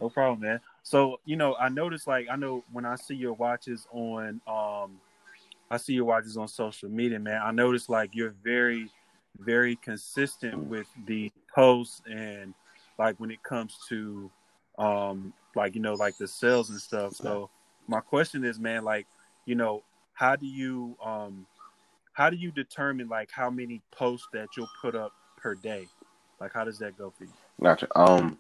no 0.01 0.11
problem, 0.11 0.41
man. 0.41 0.61
So 0.83 1.21
you 1.25 1.37
know, 1.37 1.55
I 1.55 1.69
noticed 1.69 2.07
like 2.07 2.27
I 2.31 2.37
know 2.37 2.63
when 2.73 2.85
I 2.85 2.97
see 2.97 3.15
your 3.15 3.33
watches 3.33 3.87
on, 3.91 4.41
um, 4.47 5.01
I 5.71 5.79
see 5.79 5.95
your 5.95 6.05
watches 6.05 6.37
on 6.37 6.49
social 6.49 6.91
media, 6.91 7.19
man. 7.19 7.41
I 7.43 7.53
notice 7.53 7.89
like 7.89 8.11
you're 8.15 8.35
very, 8.45 8.91
very 9.39 9.77
consistent 9.77 10.55
mm. 10.55 10.69
with 10.69 10.87
the 11.07 11.33
posts 11.55 12.03
and 12.11 12.53
like 12.99 13.19
when 13.19 13.31
it 13.31 13.43
comes 13.43 13.79
to, 13.89 14.31
um, 14.79 15.33
like 15.57 15.75
you 15.75 15.81
know, 15.81 15.95
like 15.95 16.19
the 16.19 16.29
sales 16.29 16.69
and 16.69 16.81
stuff. 16.81 17.15
So 17.15 17.49
my 17.87 18.01
question 18.01 18.45
is, 18.45 18.59
man, 18.59 18.85
like, 18.85 19.07
you 19.47 19.55
know, 19.55 19.83
how 20.15 20.37
do 20.37 20.47
you 20.47 20.97
um 21.05 21.47
how 22.13 22.31
do 22.31 22.37
you 22.37 22.51
determine 22.51 23.09
like 23.09 23.31
how 23.31 23.51
many 23.51 23.83
posts 23.91 24.29
that 24.33 24.49
you'll 24.57 24.71
put 24.81 24.95
up 24.95 25.13
per 25.37 25.55
day? 25.55 25.87
Like 26.41 26.53
how 26.53 26.65
does 26.65 26.79
that 26.79 26.97
go 26.97 27.13
for 27.17 27.25
you? 27.25 27.33
Gotcha. 27.63 27.89
Um 27.99 28.39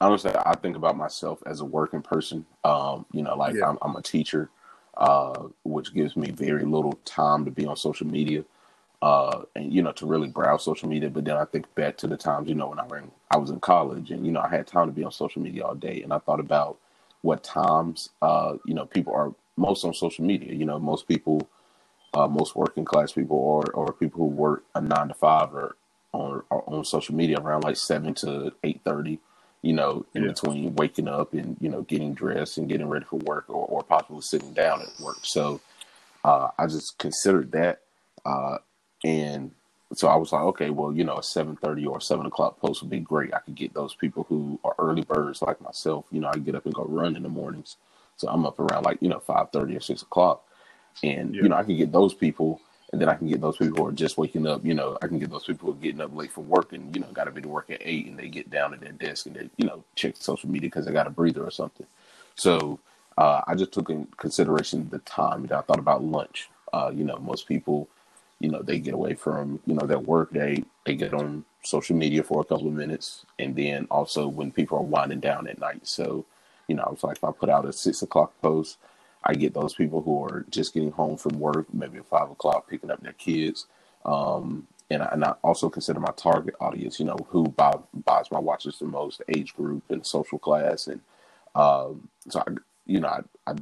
honestly 0.00 0.32
I 0.34 0.54
think 0.56 0.76
about 0.76 0.96
myself 0.96 1.42
as 1.46 1.60
a 1.60 1.64
working 1.64 2.02
person. 2.02 2.44
Um, 2.64 3.06
you 3.12 3.22
know, 3.22 3.36
like 3.36 3.54
yeah. 3.54 3.68
I'm, 3.68 3.78
I'm 3.82 3.96
a 3.96 4.02
teacher, 4.02 4.50
uh, 4.96 5.48
which 5.64 5.94
gives 5.94 6.16
me 6.16 6.30
very 6.30 6.64
little 6.64 6.94
time 7.04 7.44
to 7.44 7.50
be 7.50 7.66
on 7.66 7.76
social 7.76 8.06
media. 8.06 8.44
Uh, 9.02 9.42
and 9.56 9.72
you 9.72 9.82
know 9.82 9.90
to 9.90 10.06
really 10.06 10.28
browse 10.28 10.62
social 10.62 10.88
media. 10.88 11.10
But 11.10 11.24
then 11.24 11.36
I 11.36 11.44
think 11.44 11.72
back 11.74 11.96
to 11.98 12.06
the 12.06 12.16
times 12.16 12.48
you 12.48 12.54
know 12.54 12.68
when 12.68 12.78
I 12.78 12.86
I 13.32 13.36
was 13.36 13.50
in 13.50 13.58
college 13.58 14.12
and 14.12 14.24
you 14.24 14.30
know 14.30 14.40
I 14.40 14.48
had 14.48 14.66
time 14.66 14.86
to 14.86 14.92
be 14.92 15.02
on 15.02 15.10
social 15.10 15.42
media 15.42 15.64
all 15.64 15.74
day, 15.74 16.02
and 16.02 16.12
I 16.12 16.18
thought 16.18 16.38
about 16.38 16.78
what 17.22 17.42
times 17.42 18.10
uh, 18.20 18.54
you 18.66 18.74
know 18.74 18.86
people 18.86 19.14
are 19.14 19.34
most 19.56 19.84
on 19.84 19.94
social 19.94 20.24
media. 20.24 20.52
You 20.52 20.64
know, 20.64 20.78
most 20.78 21.08
people, 21.08 21.48
uh, 22.14 22.28
most 22.28 22.54
working 22.54 22.84
class 22.84 23.12
people, 23.12 23.36
or 23.36 23.64
or 23.72 23.92
people 23.92 24.20
who 24.20 24.26
work 24.26 24.64
a 24.74 24.80
nine 24.80 25.08
to 25.08 25.14
five, 25.14 25.54
or 25.54 25.76
on 26.12 26.42
are 26.50 26.62
on 26.66 26.84
social 26.84 27.14
media 27.14 27.38
around 27.38 27.64
like 27.64 27.76
seven 27.76 28.14
to 28.14 28.52
eight 28.62 28.80
thirty. 28.84 29.18
You 29.62 29.74
know, 29.74 30.04
in 30.14 30.24
yeah. 30.24 30.30
between 30.30 30.74
waking 30.74 31.06
up 31.08 31.32
and 31.34 31.56
you 31.60 31.68
know 31.68 31.82
getting 31.82 32.14
dressed 32.14 32.58
and 32.58 32.68
getting 32.68 32.88
ready 32.88 33.04
for 33.04 33.16
work, 33.20 33.48
or 33.48 33.64
or 33.66 33.82
possibly 33.82 34.20
sitting 34.20 34.52
down 34.52 34.82
at 34.82 34.88
work. 35.00 35.18
So 35.22 35.60
uh, 36.24 36.48
I 36.58 36.66
just 36.66 36.98
considered 36.98 37.52
that, 37.52 37.80
uh, 38.26 38.58
and 39.04 39.52
so 39.94 40.08
I 40.08 40.16
was 40.16 40.32
like, 40.32 40.42
okay, 40.42 40.70
well, 40.70 40.92
you 40.92 41.04
know, 41.04 41.18
a 41.18 41.22
seven 41.22 41.56
thirty 41.56 41.86
or 41.86 42.00
seven 42.00 42.26
o'clock 42.26 42.60
post 42.60 42.82
would 42.82 42.90
be 42.90 43.00
great. 43.00 43.34
I 43.34 43.40
could 43.40 43.54
get 43.54 43.74
those 43.74 43.94
people 43.94 44.24
who 44.28 44.58
are 44.64 44.74
early 44.78 45.02
birds 45.02 45.42
like 45.42 45.60
myself. 45.60 46.06
You 46.10 46.20
know, 46.20 46.30
I 46.32 46.38
get 46.38 46.54
up 46.54 46.64
and 46.64 46.74
go 46.74 46.84
run 46.84 47.16
in 47.16 47.22
the 47.22 47.28
mornings, 47.28 47.76
so 48.16 48.28
I'm 48.28 48.46
up 48.46 48.58
around 48.58 48.84
like 48.84 48.98
you 49.00 49.08
know 49.08 49.20
five 49.20 49.50
thirty 49.50 49.76
or 49.76 49.80
six 49.80 50.02
o'clock, 50.02 50.44
and 51.02 51.34
yeah. 51.34 51.42
you 51.42 51.48
know 51.48 51.56
I 51.56 51.64
can 51.64 51.76
get 51.76 51.92
those 51.92 52.14
people, 52.14 52.60
and 52.92 53.00
then 53.00 53.08
I 53.08 53.14
can 53.14 53.28
get 53.28 53.40
those 53.40 53.56
people 53.56 53.78
who 53.78 53.86
are 53.88 53.92
just 53.92 54.18
waking 54.18 54.46
up. 54.46 54.64
You 54.64 54.74
know, 54.74 54.96
I 55.02 55.08
can 55.08 55.18
get 55.18 55.30
those 55.30 55.44
people 55.44 55.66
who 55.70 55.78
are 55.78 55.82
getting 55.82 56.00
up 56.00 56.14
late 56.14 56.32
from 56.32 56.48
work 56.48 56.72
and 56.72 56.94
you 56.94 57.02
know 57.02 57.08
got 57.12 57.24
to 57.24 57.30
be 57.30 57.42
to 57.42 57.48
work 57.48 57.70
at 57.70 57.82
eight, 57.82 58.06
and 58.06 58.18
they 58.18 58.28
get 58.28 58.50
down 58.50 58.72
at 58.72 58.80
their 58.80 58.92
desk 58.92 59.26
and 59.26 59.36
they 59.36 59.50
you 59.56 59.66
know 59.66 59.84
check 59.94 60.16
social 60.16 60.48
media 60.48 60.68
because 60.68 60.86
they 60.86 60.92
got 60.92 61.06
a 61.06 61.10
breather 61.10 61.44
or 61.44 61.50
something. 61.50 61.86
So 62.34 62.80
uh, 63.18 63.42
I 63.46 63.54
just 63.54 63.72
took 63.72 63.90
in 63.90 64.06
consideration 64.16 64.88
the 64.90 65.00
time. 65.00 65.42
You 65.42 65.48
know, 65.48 65.58
I 65.58 65.62
thought 65.62 65.78
about 65.78 66.02
lunch. 66.02 66.48
Uh, 66.72 66.90
you 66.94 67.04
know, 67.04 67.18
most 67.18 67.46
people 67.46 67.88
you 68.42 68.50
know 68.50 68.62
they 68.62 68.80
get 68.80 68.94
away 68.94 69.14
from 69.14 69.60
you 69.66 69.74
know 69.74 69.86
their 69.86 70.00
work 70.00 70.34
day 70.34 70.64
they 70.86 70.96
get 70.96 71.14
on 71.14 71.44
social 71.64 71.96
media 71.96 72.24
for 72.24 72.42
a 72.42 72.44
couple 72.46 72.68
of 72.68 72.74
minutes 72.74 73.26
and 73.40 73.56
then 73.56 73.86
also 73.90 74.28
when 74.28 74.52
people 74.52 74.78
are 74.78 74.84
winding 74.84 75.20
down 75.20 75.48
at 75.48 75.60
night. 75.60 75.86
So 75.88 76.26
you 76.68 76.76
know 76.76 76.84
i 76.84 76.90
was 76.90 77.04
like 77.04 77.18
if 77.18 77.24
i 77.24 77.32
put 77.32 77.50
out 77.50 77.66
a 77.66 77.72
six 77.74 78.02
o'clock 78.02 78.32
post 78.42 78.78
i 79.24 79.34
get 79.34 79.54
those 79.54 79.74
people 79.74 80.02
who 80.02 80.24
are 80.24 80.46
just 80.50 80.74
getting 80.74 80.92
home 80.92 81.18
from 81.18 81.40
work 81.40 81.66
maybe 81.74 81.98
at 81.98 82.06
five 82.06 82.30
o'clock 82.30 82.68
picking 82.70 82.90
up 82.92 83.02
their 83.02 83.14
kids. 83.14 83.66
Um, 84.06 84.68
and, 84.90 85.02
I, 85.02 85.10
and 85.12 85.24
I 85.24 85.34
also 85.42 85.70
consider 85.70 86.00
my 86.00 86.12
target 86.16 86.54
audience 86.60 87.00
you 87.00 87.06
know 87.06 87.18
who 87.30 87.44
buy, 87.48 87.74
buys 88.06 88.30
my 88.32 88.40
watches 88.40 88.78
the 88.80 88.86
most 88.86 89.22
age 89.28 89.54
group 89.56 89.84
and 89.90 90.06
social 90.06 90.38
class. 90.38 90.88
And 90.88 91.00
um, 91.54 92.08
so 92.30 92.40
I, 92.46 92.52
you 92.86 93.00
know, 93.00 93.08
I, 93.08 93.22
I 93.52 93.54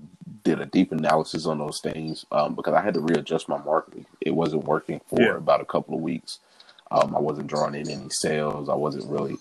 did 0.45 0.61
a 0.61 0.67
deep 0.67 0.93
analysis 0.93 1.47
on 1.47 1.59
those 1.59 1.81
things 1.81 2.25
um, 2.33 2.55
because 2.55 2.75
I 2.75 2.83
had 2.83 2.95
to 2.95 3.01
readjust 3.01 3.49
my 3.49 3.59
marketing. 3.59 4.07
It 4.21 4.35
wasn't 4.35 4.65
working 4.65 5.01
for 5.09 5.21
yeah. 5.21 5.37
about 5.37 5.61
a 5.61 5.65
couple 5.65 5.95
of 5.95 6.01
weeks. 6.01 6.39
Um, 6.91 7.15
I 7.15 7.21
wasn't 7.21 7.49
drawing 7.49 7.75
in 7.75 7.91
any 7.91 8.09
sales. 8.11 8.69
I 8.69 8.75
wasn't 8.75 9.11
really. 9.11 9.37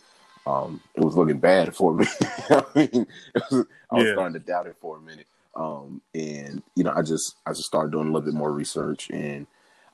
Um, 0.45 0.81
it 0.95 1.03
was 1.03 1.15
looking 1.15 1.39
bad 1.39 1.75
for 1.75 1.93
me. 1.93 2.05
I 2.49 2.63
mean, 2.75 3.07
was, 3.51 3.65
I 3.91 3.95
was 3.95 4.05
yeah. 4.05 4.13
starting 4.13 4.33
to 4.33 4.39
doubt 4.39 4.67
it 4.67 4.75
for 4.79 4.97
a 4.97 5.01
minute. 5.01 5.27
Um, 5.55 6.01
and 6.13 6.61
you 6.75 6.83
know, 6.83 6.93
I 6.95 7.01
just 7.01 7.35
I 7.45 7.51
just 7.51 7.65
started 7.65 7.91
doing 7.91 8.07
a 8.07 8.11
little 8.11 8.25
bit 8.25 8.33
more 8.33 8.51
research 8.51 9.09
and 9.09 9.47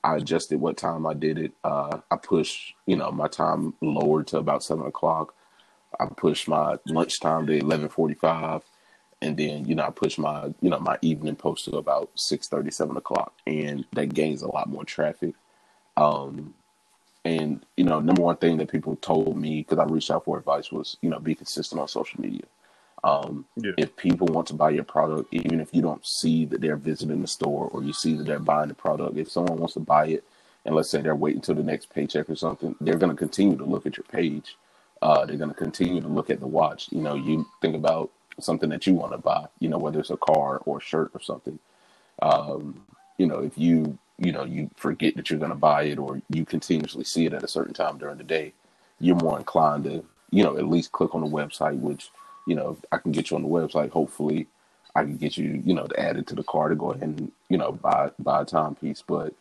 I 0.04 0.16
adjusted 0.16 0.60
what 0.60 0.76
time 0.76 1.06
I 1.06 1.14
did 1.14 1.38
it. 1.38 1.52
Uh, 1.64 1.98
I 2.10 2.16
pushed, 2.16 2.74
you 2.86 2.94
know, 2.94 3.10
my 3.10 3.26
time 3.26 3.74
lowered 3.80 4.28
to 4.28 4.38
about 4.38 4.62
seven 4.62 4.86
o'clock. 4.86 5.34
I 5.98 6.06
pushed 6.06 6.46
my 6.46 6.76
lunchtime 6.86 7.46
to 7.46 7.54
eleven 7.54 7.88
forty 7.88 8.14
five 8.14 8.62
and 9.22 9.36
then 9.36 9.64
you 9.64 9.74
know 9.74 9.84
I 9.84 9.90
push 9.90 10.18
my 10.18 10.52
you 10.60 10.70
know 10.70 10.78
my 10.78 10.98
evening 11.02 11.36
post 11.36 11.64
to 11.66 11.76
about 11.76 12.10
six 12.14 12.48
thirty 12.48 12.70
seven 12.70 12.96
o'clock, 12.96 13.32
and 13.46 13.84
that 13.92 14.14
gains 14.14 14.42
a 14.42 14.48
lot 14.48 14.68
more 14.68 14.84
traffic. 14.84 15.34
Um, 15.96 16.54
and 17.24 17.64
you 17.76 17.84
know, 17.84 18.00
number 18.00 18.22
one 18.22 18.36
thing 18.36 18.58
that 18.58 18.70
people 18.70 18.96
told 18.96 19.36
me 19.36 19.58
because 19.62 19.78
I 19.78 19.84
reached 19.84 20.10
out 20.10 20.24
for 20.24 20.38
advice 20.38 20.70
was 20.70 20.96
you 21.02 21.10
know 21.10 21.18
be 21.18 21.34
consistent 21.34 21.80
on 21.80 21.88
social 21.88 22.20
media. 22.20 22.44
Um, 23.04 23.44
yeah. 23.56 23.72
If 23.78 23.94
people 23.96 24.26
want 24.26 24.48
to 24.48 24.54
buy 24.54 24.70
your 24.70 24.84
product, 24.84 25.32
even 25.32 25.60
if 25.60 25.72
you 25.72 25.82
don't 25.82 26.04
see 26.04 26.44
that 26.46 26.60
they're 26.60 26.76
visiting 26.76 27.20
the 27.20 27.28
store 27.28 27.68
or 27.68 27.82
you 27.82 27.92
see 27.92 28.14
that 28.16 28.24
they're 28.24 28.38
buying 28.38 28.68
the 28.68 28.74
product, 28.74 29.16
if 29.16 29.30
someone 29.30 29.58
wants 29.58 29.74
to 29.74 29.80
buy 29.80 30.06
it, 30.06 30.24
and 30.64 30.74
let's 30.74 30.90
say 30.90 31.00
they're 31.00 31.14
waiting 31.14 31.40
till 31.40 31.54
the 31.54 31.62
next 31.62 31.90
paycheck 31.90 32.28
or 32.28 32.34
something, 32.34 32.74
they're 32.80 32.96
going 32.96 33.12
to 33.12 33.16
continue 33.16 33.56
to 33.56 33.64
look 33.64 33.86
at 33.86 33.96
your 33.96 34.06
page. 34.10 34.56
Uh, 35.02 35.24
they're 35.24 35.36
going 35.36 35.50
to 35.50 35.54
continue 35.54 36.00
to 36.00 36.08
look 36.08 36.30
at 36.30 36.40
the 36.40 36.46
watch. 36.46 36.88
You 36.90 37.00
know, 37.00 37.14
you 37.14 37.46
think 37.60 37.76
about 37.76 38.10
something 38.40 38.70
that 38.70 38.86
you 38.86 38.94
want 38.94 39.12
to 39.12 39.18
buy, 39.18 39.46
you 39.60 39.68
know, 39.68 39.78
whether 39.78 40.00
it's 40.00 40.10
a 40.10 40.16
car 40.16 40.60
or 40.64 40.78
a 40.78 40.82
shirt 40.82 41.10
or 41.14 41.20
something. 41.20 41.58
Um, 42.22 42.84
you 43.18 43.26
know, 43.26 43.40
if 43.40 43.56
you, 43.56 43.98
you 44.18 44.32
know, 44.32 44.44
you 44.44 44.70
forget 44.76 45.16
that 45.16 45.30
you're 45.30 45.38
going 45.38 45.50
to 45.50 45.56
buy 45.56 45.84
it 45.84 45.98
or 45.98 46.20
you 46.30 46.44
continuously 46.44 47.04
see 47.04 47.26
it 47.26 47.32
at 47.34 47.42
a 47.42 47.48
certain 47.48 47.74
time 47.74 47.98
during 47.98 48.18
the 48.18 48.24
day, 48.24 48.52
you're 49.00 49.16
more 49.16 49.38
inclined 49.38 49.84
to, 49.84 50.04
you 50.30 50.42
know, 50.42 50.56
at 50.56 50.68
least 50.68 50.92
click 50.92 51.14
on 51.14 51.20
the 51.20 51.26
website, 51.26 51.78
which, 51.78 52.10
you 52.46 52.54
know, 52.54 52.76
I 52.92 52.98
can 52.98 53.12
get 53.12 53.30
you 53.30 53.36
on 53.36 53.42
the 53.42 53.48
website. 53.48 53.90
Hopefully 53.90 54.46
I 54.94 55.02
can 55.02 55.16
get 55.16 55.36
you, 55.36 55.62
you 55.64 55.74
know, 55.74 55.86
to 55.86 56.00
add 56.00 56.16
it 56.16 56.26
to 56.28 56.34
the 56.34 56.42
car 56.44 56.68
to 56.68 56.74
go 56.74 56.92
ahead 56.92 57.02
and, 57.02 57.32
you 57.48 57.58
know, 57.58 57.72
buy, 57.72 58.10
buy 58.18 58.42
a 58.42 58.44
timepiece. 58.44 59.02
But 59.06 59.34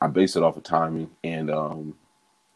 I 0.00 0.08
base 0.08 0.36
it 0.36 0.42
off 0.42 0.56
of 0.56 0.62
timing 0.62 1.10
and, 1.24 1.50
um, 1.50 1.94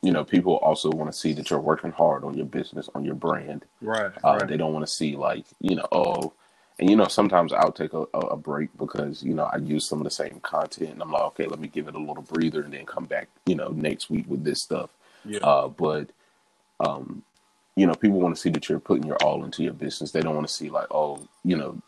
you 0.02 0.12
know, 0.12 0.25
people 0.25 0.54
also 0.57 0.90
want 0.90 1.12
to 1.12 1.19
see 1.19 1.33
that 1.35 1.50
you're 1.50 1.61
working 1.61 1.92
hard 1.92 2.25
on 2.25 2.35
your 2.35 2.47
business, 2.47 2.88
on 2.95 3.04
your 3.04 3.14
brand. 3.14 3.64
Right. 3.83 4.12
Uh, 4.25 4.38
right. 4.40 4.49
They 4.49 4.57
don't 4.57 4.73
want 4.73 4.87
to 4.87 4.92
see 4.92 5.16
like, 5.16 5.45
you 5.61 5.76
know, 5.76 5.87
oh, 5.92 6.33
and 6.78 6.88
you 6.88 6.97
know, 6.97 7.09
sometimes 7.09 7.52
I'll 7.52 7.73
take 7.73 7.92
a, 7.92 8.04
a, 8.14 8.38
break 8.38 8.71
because 8.78 9.23
you 9.23 9.35
know 9.35 9.45
I 9.45 9.59
use 9.59 9.87
some 9.87 9.99
of 9.99 10.04
the 10.04 10.11
same 10.11 10.40
content, 10.40 10.92
and 10.92 11.02
I'm 11.02 11.12
like, 11.12 11.23
okay, 11.25 11.47
let 11.47 11.61
me 11.61 11.69
give 11.69 11.88
it 11.88 11.95
a 11.95 11.99
little 11.99 12.23
breather, 12.23 12.62
and 12.62 12.73
then 12.73 12.87
come 12.87 13.04
back, 13.04 13.28
you 13.45 13.54
know, 13.54 13.69
next 13.69 14.09
week 14.09 14.25
with 14.28 14.45
this 14.45 14.62
stuff. 14.62 14.88
Yeah. 15.26 15.40
Uh, 15.40 15.69
but, 15.69 16.09
um, 16.80 17.23
you 17.76 17.87
know, 17.87 17.95
people 17.95 18.19
want 18.19 18.35
to 18.35 18.40
see 18.40 18.49
that 18.49 18.71
you're 18.71 18.80
putting 18.80 19.07
your 19.07 19.16
all 19.16 19.45
into 19.45 19.62
your 19.62 19.75
business. 19.75 20.12
They 20.12 20.23
don't 20.23 20.35
want 20.35 20.49
to 20.49 20.54
see 20.54 20.71
like, 20.71 20.87
oh, 20.90 21.28
you 21.45 21.54
know, 21.54 21.83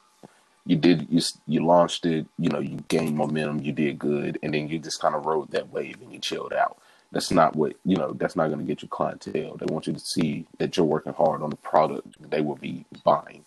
you 0.67 0.77
did 0.77 1.07
you 1.09 1.23
you 1.49 1.65
launched 1.65 2.05
it, 2.05 2.27
you 2.39 2.51
know, 2.51 2.61
you 2.61 2.77
gained 2.89 3.17
momentum, 3.17 3.61
you 3.61 3.73
did 3.73 3.99
good, 3.99 4.39
and 4.43 4.53
then 4.53 4.69
you 4.69 4.79
just 4.79 5.01
kind 5.01 5.15
of 5.15 5.25
rode 5.25 5.53
that 5.53 5.73
wave 5.73 6.03
and 6.03 6.13
you 6.13 6.19
chilled 6.19 6.53
out 6.53 6.82
that's 7.13 7.31
not 7.31 7.55
what 7.55 7.77
you 7.85 7.97
know 7.97 8.13
that's 8.15 8.35
not 8.35 8.49
going 8.49 8.59
to 8.59 8.65
get 8.65 8.83
you 8.83 8.89
clientele. 8.89 9.57
They 9.57 9.67
want 9.73 9.87
you 9.87 9.93
to 9.93 10.01
see 10.01 10.47
that 10.59 10.77
you're 10.77 10.87
working 10.87 11.13
hard 11.13 11.43
on 11.43 11.51
the 11.51 11.57
product 11.57 12.09
they 12.31 12.41
will 12.41 12.57
be 12.57 12.85
buying. 13.05 13.45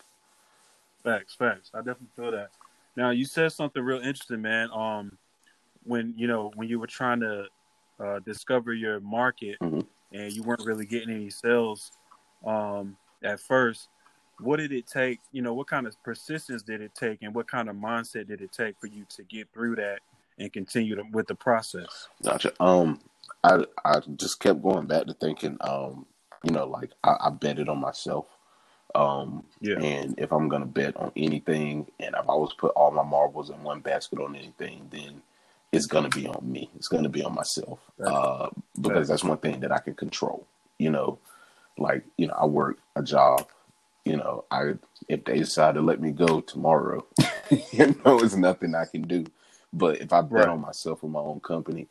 Facts 1.04 1.36
facts. 1.36 1.72
I 1.74 1.80
definitely 1.80 2.08
feel 2.16 2.32
that. 2.32 2.52
Now 2.96 3.10
you 3.10 3.26
said 3.26 3.52
something 3.52 3.84
real 3.84 4.00
interesting 4.00 4.42
man. 4.42 4.70
Um 4.72 5.18
when 5.84 6.14
you 6.16 6.28
know 6.28 6.52
when 6.56 6.70
you 6.70 6.80
were 6.80 6.88
trying 6.88 7.20
to 7.20 7.46
uh, 8.00 8.20
discover 8.20 8.74
your 8.74 9.00
market 9.00 9.58
mm-hmm. 9.62 9.82
and 10.12 10.32
you 10.34 10.44
weren't 10.44 10.66
really 10.66 10.86
getting 10.86 11.10
any 11.10 11.30
sales 11.30 11.92
um 12.46 12.98
at 13.24 13.40
first 13.40 13.88
what 14.42 14.58
did 14.58 14.74
it 14.74 14.86
take? 14.86 15.22
You 15.32 15.42
know 15.42 15.54
what 15.54 15.68
kind 15.68 15.88
of 15.88 16.02
persistence 16.04 16.62
did 16.62 16.82
it 16.82 16.94
take 16.94 17.20
and 17.22 17.34
what 17.34 17.50
kind 17.50 17.70
of 17.70 17.76
mindset 17.76 18.28
did 18.28 18.42
it 18.42 18.52
take 18.52 18.76
for 18.80 18.88
you 18.88 19.06
to 19.10 19.24
get 19.24 19.48
through 19.54 19.78
that 19.78 20.00
and 20.38 20.52
continue 20.54 20.96
to, 20.96 21.04
with 21.12 21.28
the 21.28 21.36
process 21.36 22.08
gotcha 22.24 22.52
um 22.62 23.00
I 23.46 23.66
I 23.84 24.00
just 24.16 24.40
kept 24.40 24.62
going 24.62 24.88
back 24.88 25.06
to 25.06 25.14
thinking, 25.14 25.58
um, 25.62 26.06
you 26.44 26.52
know, 26.52 26.66
like 26.66 26.92
I, 27.04 27.16
I 27.26 27.30
betted 27.30 27.70
on 27.70 27.80
myself. 27.80 28.26
Um, 28.96 29.44
yeah. 29.62 29.80
And 29.80 30.18
if 30.18 30.32
I'm 30.32 30.48
gonna 30.48 30.66
bet 30.66 30.98
on 30.98 31.12
anything, 31.16 31.88
and 32.00 32.16
I've 32.16 32.28
always 32.30 32.54
put 32.54 32.72
all 32.76 32.92
my 32.92 33.04
marbles 33.04 33.50
in 33.50 33.62
one 33.62 33.82
basket 33.82 34.20
on 34.20 34.36
anything, 34.36 34.88
then 34.90 35.22
it's 35.72 35.86
gonna 35.86 36.10
be 36.10 36.28
on 36.28 36.50
me. 36.50 36.70
It's 36.76 36.88
gonna 36.88 37.10
be 37.10 37.24
on 37.24 37.36
myself, 37.36 37.80
uh, 38.04 38.50
because 38.80 39.08
that's 39.10 39.24
one 39.24 39.38
thing 39.38 39.60
that 39.60 39.72
I 39.72 39.80
can 39.80 39.94
control. 39.94 40.48
You 40.80 40.92
know, 40.92 41.20
like 41.78 42.04
you 42.18 42.28
know, 42.28 42.36
I 42.36 42.46
work 42.46 42.80
a 42.96 43.04
job. 43.04 43.48
You 44.06 44.18
know, 44.18 44.46
I 44.50 44.74
if 45.10 45.26
they 45.26 45.40
decide 45.40 45.76
to 45.76 45.82
let 45.82 46.00
me 46.00 46.12
go 46.12 46.42
tomorrow, 46.42 47.06
you 47.72 47.96
know, 48.06 48.20
it's 48.20 48.36
nothing 48.36 48.74
I 48.76 48.86
can 48.86 49.04
do. 49.04 49.26
But 49.76 50.02
if 50.02 50.14
I 50.14 50.22
bet 50.22 50.40
right. 50.40 50.50
on 50.50 50.62
myself 50.62 51.04
with 51.04 51.12
my 51.12 51.20
own 51.20 51.42
company, 51.42 51.88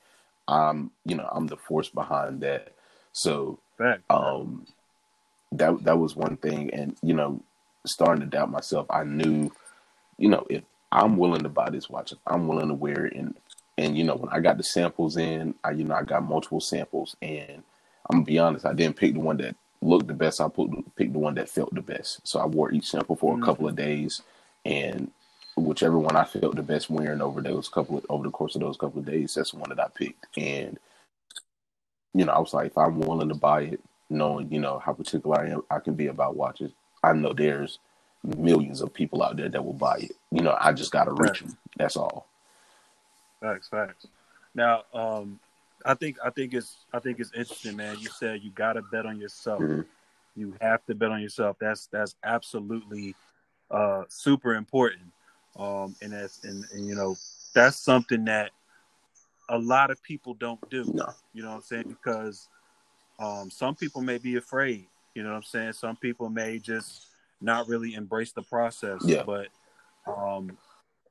I'm, 0.49 0.91
you 1.05 1.17
know, 1.17 1.29
I'm 1.31 1.47
the 1.47 1.57
force 1.57 1.88
behind 1.88 2.41
that. 2.41 2.73
So, 3.12 3.59
um, 4.11 4.67
that 5.53 5.85
that 5.85 5.99
was 5.99 6.17
one 6.17 6.37
thing, 6.37 6.73
and 6.73 6.97
you 7.03 7.14
know, 7.14 7.41
starting 7.87 8.23
to 8.23 8.26
doubt 8.26 8.50
myself, 8.50 8.87
I 8.91 9.05
knew, 9.05 9.53
you 10.19 10.29
know, 10.29 10.45
if 10.50 10.64
I'm 10.91 11.17
willing 11.17 11.43
to 11.43 11.49
buy 11.49 11.71
this 11.71 11.88
watch, 11.88 12.12
if 12.12 12.19
I'm 12.26 12.49
willing 12.49 12.69
to 12.69 12.75
wear 12.75 13.07
it, 13.07 13.14
and 13.14 13.35
and 13.79 13.97
you 13.97 14.05
know, 14.05 14.17
when 14.17 14.33
I 14.33 14.41
got 14.41 14.57
the 14.57 14.62
samples 14.62 15.17
in, 15.17 15.55
I 15.62 15.73
you 15.73 15.85
know, 15.85 15.95
I 15.95 16.03
got 16.03 16.25
multiple 16.25 16.61
samples, 16.61 17.17
and 17.23 17.62
I'm 18.11 18.19
gonna 18.19 18.25
be 18.25 18.38
honest, 18.38 18.67
I 18.67 18.73
didn't 18.73 18.97
pick 18.97 19.14
the 19.14 19.21
one 19.21 19.37
that 19.38 19.57
looked 19.81 20.07
the 20.09 20.14
best. 20.14 20.41
I 20.41 20.49
put 20.49 20.71
picked 20.97 21.12
the 21.12 21.19
one 21.19 21.35
that 21.35 21.49
felt 21.49 21.75
the 21.75 21.83
best. 21.83 22.26
So 22.26 22.41
I 22.41 22.47
wore 22.47 22.73
each 22.73 22.91
sample 22.91 23.17
for 23.17 23.35
mm-hmm. 23.35 23.43
a 23.43 23.47
couple 23.47 23.69
of 23.69 23.76
days, 23.76 24.23
and 24.64 25.11
whichever 25.56 25.99
one 25.99 26.16
I 26.16 26.25
felt 26.25 26.56
the 26.56 26.62
best 26.62 26.90
wearing 26.90 27.20
over 27.20 27.40
those 27.40 27.68
couple 27.68 27.99
of, 27.99 28.06
over 28.08 28.25
the 28.25 28.30
course 28.30 28.54
of 28.54 28.61
those 28.61 28.76
couple 28.76 29.00
of 29.00 29.06
days, 29.06 29.34
that's 29.34 29.52
the 29.52 29.58
one 29.58 29.70
that 29.70 29.80
I 29.80 29.88
picked. 29.88 30.26
And 30.37 30.78
you 32.12 32.25
know, 32.25 32.32
I 32.32 32.38
was 32.38 32.54
like, 32.54 32.68
if 32.68 32.78
I'm 32.78 33.00
willing 33.00 33.28
to 33.28 33.34
buy 33.34 33.62
it, 33.62 33.80
knowing 34.11 34.52
you 34.52 34.61
know 34.61 34.78
how 34.78 34.92
particular 34.92 35.40
I 35.40 35.49
am, 35.50 35.62
I 35.70 35.78
can 35.78 35.94
be 35.94 36.06
about 36.06 36.37
watches. 36.37 36.73
I 37.02 37.12
know 37.12 37.32
there's 37.32 37.78
millions 38.23 38.80
of 38.80 38.94
people 38.94 39.23
out 39.23 39.37
there 39.37 39.49
that 39.49 39.64
will 39.64 39.73
buy 39.73 39.99
it. 39.99 40.12
You 40.30 40.42
know, 40.42 40.56
I 40.58 40.73
just 40.73 40.92
got 40.92 41.04
to 41.04 41.12
reach 41.12 41.40
them. 41.40 41.56
That's 41.76 41.96
all. 41.96 42.26
Facts, 43.40 43.68
facts. 43.68 44.06
Now, 44.54 44.84
um, 44.94 45.40
I 45.84 45.94
think 45.94 46.16
I 46.25 46.30
think 46.30 46.54
it's 46.54 46.76
I 46.92 46.99
think 46.99 47.20
it's 47.20 47.32
interesting, 47.32 47.76
man. 47.76 47.99
You 47.99 48.08
said 48.08 48.42
you 48.42 48.50
got 48.50 48.75
to 48.75 48.82
bet 48.82 49.06
on 49.06 49.20
yourself. 49.20 49.61
Mm-hmm. 49.61 49.82
You 50.37 50.54
have 50.61 50.84
to 50.87 50.94
bet 50.94 51.11
on 51.11 51.20
yourself. 51.20 51.56
That's 51.61 51.87
that's 51.87 52.16
absolutely 52.25 53.14
uh, 53.70 54.04
super 54.08 54.54
important 54.54 55.12
um, 55.56 55.94
and 56.02 56.12
that's 56.12 56.44
and, 56.44 56.64
and 56.73 56.87
you 56.87 56.94
know 56.94 57.16
that's 57.54 57.76
something 57.76 58.25
that 58.25 58.50
a 59.49 59.58
lot 59.58 59.90
of 59.90 60.02
people 60.02 60.34
don't 60.34 60.68
do. 60.70 60.84
No. 60.92 61.08
You 61.32 61.42
know 61.42 61.50
what 61.50 61.56
I'm 61.56 61.62
saying? 61.62 61.88
Because 61.88 62.49
um, 63.18 63.50
some 63.50 63.75
people 63.75 64.00
may 64.00 64.18
be 64.18 64.37
afraid. 64.37 64.87
You 65.14 65.23
know 65.23 65.30
what 65.30 65.37
I'm 65.37 65.42
saying? 65.42 65.75
Some 65.75 65.96
people 65.96 66.28
may 66.28 66.58
just 66.58 67.06
not 67.40 67.68
really 67.68 67.94
embrace 67.94 68.32
the 68.32 68.42
process. 68.42 69.02
Yeah. 69.04 69.23
But 69.25 69.49
um, 70.06 70.56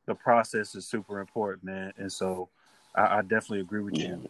the 0.06 0.16
process 0.16 0.76
is 0.76 0.86
super 0.86 1.20
important, 1.20 1.64
man. 1.64 1.94
And 1.98 2.12
so 2.12 2.50
I, 2.96 3.18
I 3.18 3.22
definitely 3.22 3.62
agree 3.62 3.82
with 3.82 3.98
you. 3.98 4.28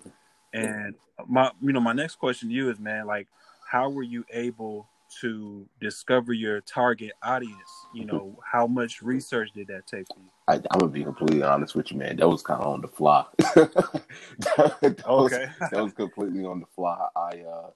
And 0.54 0.96
my, 1.28 1.52
you 1.62 1.74
know, 1.74 1.80
my 1.80 1.94
next 1.94 2.16
question 2.16 2.50
to 2.50 2.56
you 2.56 2.70
is, 2.70 2.80
man, 2.80 3.08
like, 3.08 3.28
how 3.66 3.90
were 3.90 4.04
you 4.04 4.24
able 4.32 4.88
to 5.22 5.68
discover 5.80 6.34
your 6.34 6.62
target 6.62 7.12
audience? 7.22 7.88
You 7.94 8.06
know, 8.06 8.40
how 8.52 8.68
much 8.68 9.02
research 9.02 9.50
did 9.54 9.68
that 9.68 9.88
take 9.88 10.08
for 10.08 10.20
you? 10.20 10.30
I, 10.48 10.56
am 10.56 10.80
gonna 10.80 10.92
be 10.92 11.04
completely 11.04 11.44
honest 11.44 11.76
with 11.76 11.92
you, 11.92 11.98
man. 11.98 12.18
That 12.18 12.30
was 12.30 12.42
kind 12.42 12.62
of 12.62 12.68
on 12.68 12.82
the 12.82 12.88
fly. 12.88 13.26
that 13.38 15.04
okay, 15.06 15.06
was, 15.06 15.32
that 15.72 15.84
was 15.84 15.94
completely 15.94 16.46
on 16.46 16.60
the 16.60 16.66
fly. 16.76 17.08
I 17.16 17.40
uh, 17.40 17.70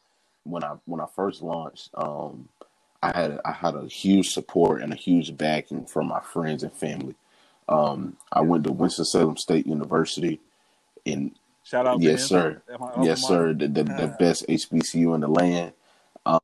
when 0.44 0.64
I 0.64 0.76
when 0.86 1.02
I 1.02 1.06
first 1.16 1.42
launched, 1.42 1.90
um, 1.96 2.50
I 3.02 3.18
had 3.18 3.32
a, 3.32 3.42
I 3.46 3.52
had 3.52 3.76
a 3.76 3.88
huge 3.88 4.28
support 4.30 4.82
and 4.82 4.92
a 4.92 4.96
huge 4.96 5.38
backing 5.38 5.86
from 5.86 6.08
my 6.08 6.20
friends 6.20 6.64
and 6.64 6.74
family. 6.74 7.16
Um, 7.70 8.18
I 8.32 8.42
went 8.42 8.64
to 8.64 8.72
Winston 8.72 9.06
Salem 9.06 9.38
State 9.38 9.68
University, 9.68 10.40
and 11.06 11.36
shout 11.64 11.86
out, 11.86 12.02
yes, 12.02 12.26
sir, 12.26 12.62
yes, 13.02 13.28
sir, 13.28 13.54
the, 13.54 13.68
the, 13.68 13.84
the 13.84 14.16
best 14.20 14.48
HBCU 14.48 15.14
in 15.16 15.22
the 15.22 15.28
land. 15.28 15.74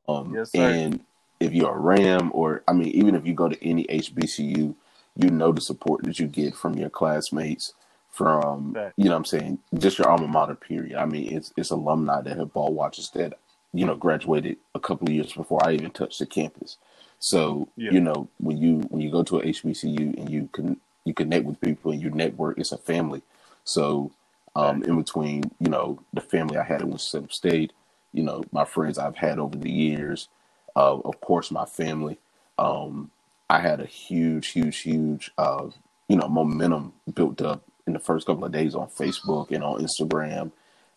Um, 0.08 0.34
yes, 0.34 0.52
sir. 0.52 0.60
And 0.60 1.00
if 1.40 1.52
you're 1.52 1.74
a 1.74 1.78
Ram, 1.78 2.30
or 2.34 2.62
I 2.66 2.72
mean, 2.72 2.88
even 2.88 3.14
if 3.14 3.26
you 3.26 3.34
go 3.34 3.48
to 3.48 3.64
any 3.64 3.84
HBCU, 3.84 4.74
you 5.16 5.30
know 5.30 5.52
the 5.52 5.60
support 5.60 6.02
that 6.04 6.18
you 6.18 6.26
get 6.26 6.54
from 6.54 6.74
your 6.74 6.90
classmates, 6.90 7.74
from 8.10 8.76
you 8.96 9.04
know 9.04 9.10
what 9.10 9.16
I'm 9.16 9.24
saying, 9.24 9.58
just 9.76 9.98
your 9.98 10.08
alma 10.08 10.28
mater. 10.28 10.54
Period. 10.54 10.96
I 10.96 11.04
mean, 11.04 11.36
it's 11.36 11.52
it's 11.56 11.70
alumni 11.70 12.20
that 12.22 12.36
have 12.36 12.52
ball 12.52 12.72
watches 12.72 13.10
that 13.10 13.38
you 13.72 13.84
know 13.84 13.94
graduated 13.96 14.56
a 14.74 14.80
couple 14.80 15.08
of 15.08 15.14
years 15.14 15.32
before 15.32 15.64
I 15.64 15.72
even 15.72 15.90
touched 15.90 16.18
the 16.18 16.26
campus. 16.26 16.76
So 17.18 17.68
yeah. 17.76 17.90
you 17.92 18.00
know 18.00 18.28
when 18.38 18.58
you 18.58 18.78
when 18.90 19.02
you 19.02 19.10
go 19.10 19.22
to 19.22 19.38
a 19.38 19.42
HBCU 19.42 20.18
and 20.18 20.30
you 20.30 20.48
can 20.52 20.80
you 21.04 21.14
connect 21.14 21.44
with 21.44 21.60
people 21.60 21.92
and 21.92 22.02
you 22.02 22.10
network, 22.10 22.58
it's 22.58 22.72
a 22.72 22.78
family. 22.78 23.22
So 23.64 24.10
um, 24.56 24.82
in 24.84 24.96
between, 24.96 25.44
you 25.58 25.68
know, 25.68 25.98
the 26.12 26.20
family 26.20 26.56
I 26.56 26.62
had 26.62 26.80
at 26.80 26.88
Winston 26.88 27.30
State, 27.30 27.72
you 28.14 28.22
know, 28.22 28.42
my 28.52 28.64
friends 28.64 28.98
I've 28.98 29.16
had 29.16 29.38
over 29.38 29.56
the 29.56 29.70
years, 29.70 30.28
uh, 30.76 30.98
of 30.98 31.20
course, 31.20 31.50
my 31.50 31.66
family. 31.66 32.18
Um, 32.58 33.10
I 33.50 33.60
had 33.60 33.80
a 33.80 33.86
huge, 33.86 34.48
huge, 34.48 34.78
huge, 34.78 35.30
uh, 35.36 35.66
you 36.08 36.16
know, 36.16 36.28
momentum 36.28 36.92
built 37.14 37.42
up 37.42 37.62
in 37.86 37.92
the 37.92 37.98
first 37.98 38.26
couple 38.26 38.44
of 38.44 38.52
days 38.52 38.74
on 38.74 38.88
Facebook 38.88 39.50
and 39.50 39.62
on 39.62 39.80
Instagram, 39.80 40.52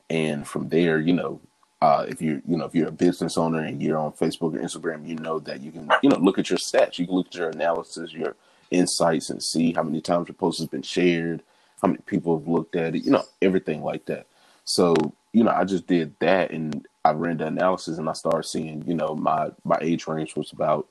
and 0.09 0.47
from 0.47 0.69
there, 0.69 0.99
you 0.99 1.13
know, 1.13 1.41
uh, 1.81 2.05
if 2.07 2.21
you're, 2.21 2.41
you 2.47 2.57
know, 2.57 2.65
if 2.65 2.73
you're 2.73 2.87
a 2.87 2.91
business 2.91 3.37
owner 3.37 3.61
and 3.61 3.81
you're 3.81 3.97
on 3.97 4.11
Facebook 4.13 4.55
or 4.55 4.59
Instagram, 4.59 5.07
you 5.07 5.15
know 5.15 5.39
that 5.39 5.61
you 5.61 5.71
can, 5.71 5.89
you 6.01 6.09
know, 6.09 6.17
look 6.17 6.39
at 6.39 6.49
your 6.49 6.57
stats, 6.57 6.97
you 6.97 7.05
can 7.05 7.15
look 7.15 7.27
at 7.27 7.35
your 7.35 7.49
analysis, 7.49 8.13
your 8.13 8.35
insights, 8.71 9.29
and 9.29 9.43
see 9.43 9.73
how 9.73 9.83
many 9.83 10.01
times 10.01 10.27
your 10.27 10.35
post 10.35 10.59
has 10.59 10.67
been 10.67 10.81
shared, 10.81 11.43
how 11.81 11.87
many 11.87 11.99
people 12.05 12.37
have 12.37 12.47
looked 12.47 12.75
at 12.75 12.95
it, 12.95 13.03
you 13.03 13.11
know, 13.11 13.23
everything 13.41 13.83
like 13.83 14.05
that. 14.05 14.25
So, 14.65 14.95
you 15.37 15.45
know, 15.45 15.51
I 15.51 15.65
just 15.65 15.87
did 15.87 16.15
that, 16.21 16.51
and 16.51 16.87
I 17.05 17.11
ran 17.11 17.37
the 17.37 17.47
analysis 17.47 17.99
and 17.99 18.09
I 18.09 18.13
started 18.13 18.45
seeing, 18.47 18.83
you 18.87 18.95
know, 18.95 19.15
my 19.15 19.51
my 19.65 19.77
age 19.81 20.07
range 20.07 20.35
was 20.35 20.51
about 20.53 20.87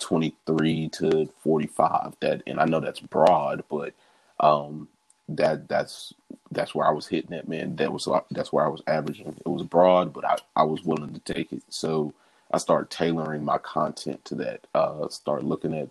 23 0.00 0.90
to 0.90 1.30
45. 1.42 2.16
That 2.22 2.42
and 2.48 2.60
I 2.60 2.66
know 2.66 2.80
that's 2.80 3.00
broad, 3.00 3.64
but 3.70 3.94
um 4.40 4.88
that 5.28 5.68
that's 5.68 6.14
that's 6.52 6.74
where 6.74 6.88
I 6.88 6.92
was 6.92 7.08
hitting 7.08 7.34
it, 7.34 7.48
man. 7.48 7.76
That 7.76 7.92
was 7.92 8.08
that's 8.32 8.52
where 8.52 8.66
I 8.66 8.70
was 8.70 8.82
averaging. 8.88 9.36
It 9.44 9.48
was 9.50 9.64
broad, 9.64 10.14
but 10.14 10.24
I, 10.24 10.36
I 10.56 10.64
was 10.64 10.84
willing 10.84 11.14
to 11.14 11.34
take 11.34 11.52
it. 11.52 11.62
So 11.70 12.14
I 12.52 12.58
started 12.58 12.90
tailoring 12.90 13.44
my 13.44 13.58
content 13.58 14.24
to 14.26 14.36
that. 14.36 14.66
Uh 14.74 15.08
start 15.10 15.44
looking 15.44 15.74
at 15.78 15.90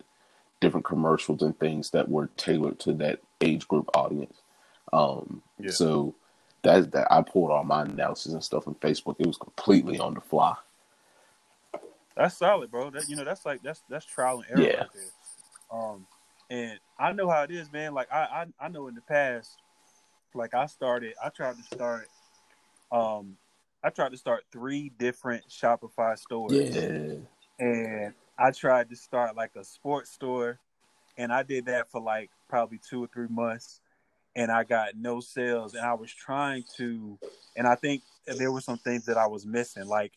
different 0.61 0.85
commercials 0.85 1.43
and 1.43 1.57
things 1.59 1.91
that 1.91 2.09
were 2.09 2.29
tailored 2.37 2.79
to 2.81 2.93
that 2.93 3.21
age 3.41 3.67
group 3.67 3.89
audience. 3.95 4.37
Um 4.93 5.43
yeah. 5.59 5.71
so 5.71 6.15
that 6.63 6.91
that 6.91 7.07
I 7.11 7.21
pulled 7.21 7.51
all 7.51 7.63
my 7.63 7.83
analysis 7.83 8.33
and 8.33 8.43
stuff 8.43 8.63
from 8.63 8.75
Facebook. 8.75 9.15
It 9.19 9.27
was 9.27 9.37
completely 9.37 9.99
on 9.99 10.13
the 10.13 10.21
fly. 10.21 10.55
That's 12.15 12.37
solid, 12.37 12.69
bro. 12.69 12.89
That 12.89 13.07
you 13.07 13.15
know, 13.15 13.23
that's 13.23 13.45
like 13.45 13.61
that's 13.63 13.81
that's 13.89 14.05
trial 14.05 14.43
and 14.49 14.59
error. 14.59 14.69
Yeah. 14.69 14.79
Right 14.79 15.11
um, 15.71 16.05
and 16.49 16.79
I 16.97 17.13
know 17.13 17.29
how 17.29 17.43
it 17.43 17.51
is, 17.51 17.71
man. 17.71 17.93
Like 17.93 18.11
I, 18.11 18.45
I 18.59 18.65
I 18.65 18.67
know 18.69 18.87
in 18.87 18.95
the 18.95 19.01
past, 19.01 19.57
like 20.33 20.53
I 20.53 20.65
started, 20.65 21.13
I 21.23 21.29
tried 21.29 21.55
to 21.57 21.63
start, 21.63 22.07
um, 22.91 23.37
I 23.83 23.89
tried 23.89 24.11
to 24.11 24.17
start 24.17 24.43
three 24.51 24.91
different 24.97 25.45
Shopify 25.49 26.17
stores. 26.17 26.53
Yeah. 26.53 27.15
And 27.59 28.13
I 28.37 28.51
tried 28.51 28.89
to 28.89 28.95
start 28.95 29.35
like 29.35 29.51
a 29.55 29.63
sports 29.63 30.11
store, 30.11 30.59
and 31.17 31.31
I 31.31 31.43
did 31.43 31.65
that 31.67 31.91
for 31.91 32.01
like 32.01 32.31
probably 32.49 32.79
two 32.89 33.03
or 33.03 33.07
three 33.07 33.27
months 33.29 33.81
and 34.35 34.51
I 34.51 34.63
got 34.63 34.95
no 34.95 35.19
sales. 35.19 35.73
And 35.73 35.85
I 35.85 35.93
was 35.93 36.13
trying 36.13 36.63
to, 36.77 37.17
and 37.55 37.67
I 37.67 37.75
think 37.75 38.03
there 38.37 38.51
were 38.51 38.61
some 38.61 38.77
things 38.77 39.05
that 39.05 39.17
I 39.17 39.27
was 39.27 39.45
missing, 39.45 39.87
like 39.87 40.13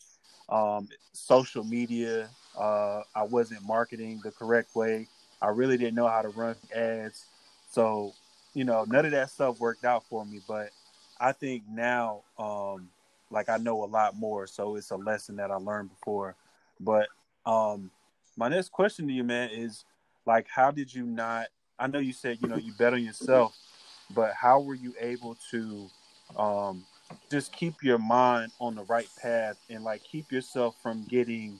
um, 0.49 0.87
social 1.13 1.63
media. 1.63 2.29
Uh, 2.57 3.01
I 3.15 3.23
wasn't 3.23 3.65
marketing 3.65 4.21
the 4.23 4.31
correct 4.31 4.75
way. 4.75 5.07
I 5.41 5.47
really 5.47 5.77
didn't 5.77 5.95
know 5.95 6.07
how 6.07 6.21
to 6.21 6.29
run 6.29 6.55
ads. 6.73 7.25
So, 7.71 8.13
you 8.53 8.63
know, 8.63 8.85
none 8.87 9.05
of 9.05 9.11
that 9.11 9.31
stuff 9.31 9.59
worked 9.59 9.83
out 9.83 10.03
for 10.05 10.25
me. 10.25 10.39
But 10.47 10.69
I 11.19 11.31
think 11.31 11.63
now, 11.69 12.21
um, 12.37 12.89
like 13.29 13.49
I 13.49 13.57
know 13.57 13.83
a 13.83 13.85
lot 13.85 14.15
more. 14.15 14.45
So 14.47 14.75
it's 14.75 14.91
a 14.91 14.95
lesson 14.95 15.37
that 15.37 15.51
I 15.51 15.55
learned 15.55 15.89
before. 15.89 16.35
But 16.79 17.07
um, 17.45 17.89
my 18.37 18.47
next 18.47 18.71
question 18.71 19.07
to 19.07 19.13
you, 19.13 19.23
man, 19.23 19.49
is 19.51 19.85
like, 20.25 20.47
how 20.47 20.71
did 20.71 20.93
you 20.93 21.03
not? 21.03 21.47
I 21.79 21.87
know 21.87 21.99
you 21.99 22.13
said 22.13 22.37
you 22.41 22.47
know 22.47 22.55
you 22.55 22.71
bet 22.77 22.93
on 22.93 23.03
yourself, 23.03 23.55
but 24.13 24.33
how 24.33 24.59
were 24.59 24.75
you 24.75 24.93
able 24.99 25.37
to 25.51 25.89
um, 26.37 26.83
just 27.29 27.51
keep 27.51 27.83
your 27.83 27.97
mind 27.97 28.51
on 28.59 28.75
the 28.75 28.83
right 28.83 29.09
path 29.21 29.57
and 29.69 29.83
like 29.83 30.03
keep 30.03 30.31
yourself 30.31 30.75
from 30.81 31.03
getting 31.05 31.59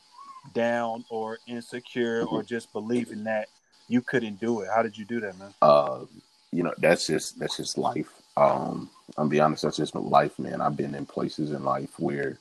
down 0.53 1.05
or 1.09 1.39
insecure 1.47 2.23
or 2.25 2.43
just 2.43 2.71
believing 2.73 3.23
that 3.23 3.47
you 3.87 4.01
couldn't 4.01 4.39
do 4.39 4.61
it? 4.61 4.69
How 4.73 4.83
did 4.83 4.97
you 4.97 5.05
do 5.05 5.19
that, 5.21 5.37
man? 5.37 5.53
Uh, 5.61 6.05
you 6.51 6.63
know, 6.63 6.73
that's 6.77 7.07
just 7.07 7.39
that's 7.39 7.57
just 7.57 7.77
life. 7.77 8.09
Um, 8.37 8.89
I'm 9.17 9.29
be 9.29 9.39
honest, 9.39 9.63
that's 9.63 9.77
just 9.77 9.95
life, 9.95 10.37
man. 10.39 10.61
I've 10.61 10.77
been 10.77 10.95
in 10.95 11.05
places 11.05 11.51
in 11.51 11.63
life 11.63 11.99
where, 11.99 12.37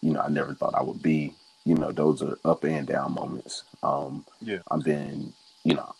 you 0.00 0.12
know, 0.12 0.20
I 0.20 0.28
never 0.28 0.54
thought 0.54 0.74
I 0.74 0.82
would 0.82 1.02
be. 1.02 1.34
You 1.64 1.74
know, 1.74 1.90
those 1.90 2.22
are 2.22 2.38
up 2.44 2.64
and 2.64 2.86
down 2.86 3.14
moments. 3.14 3.64
Um, 3.82 4.24
yeah, 4.40 4.58
I've 4.70 4.84
been, 4.84 5.32
you 5.64 5.74
know, 5.74 5.94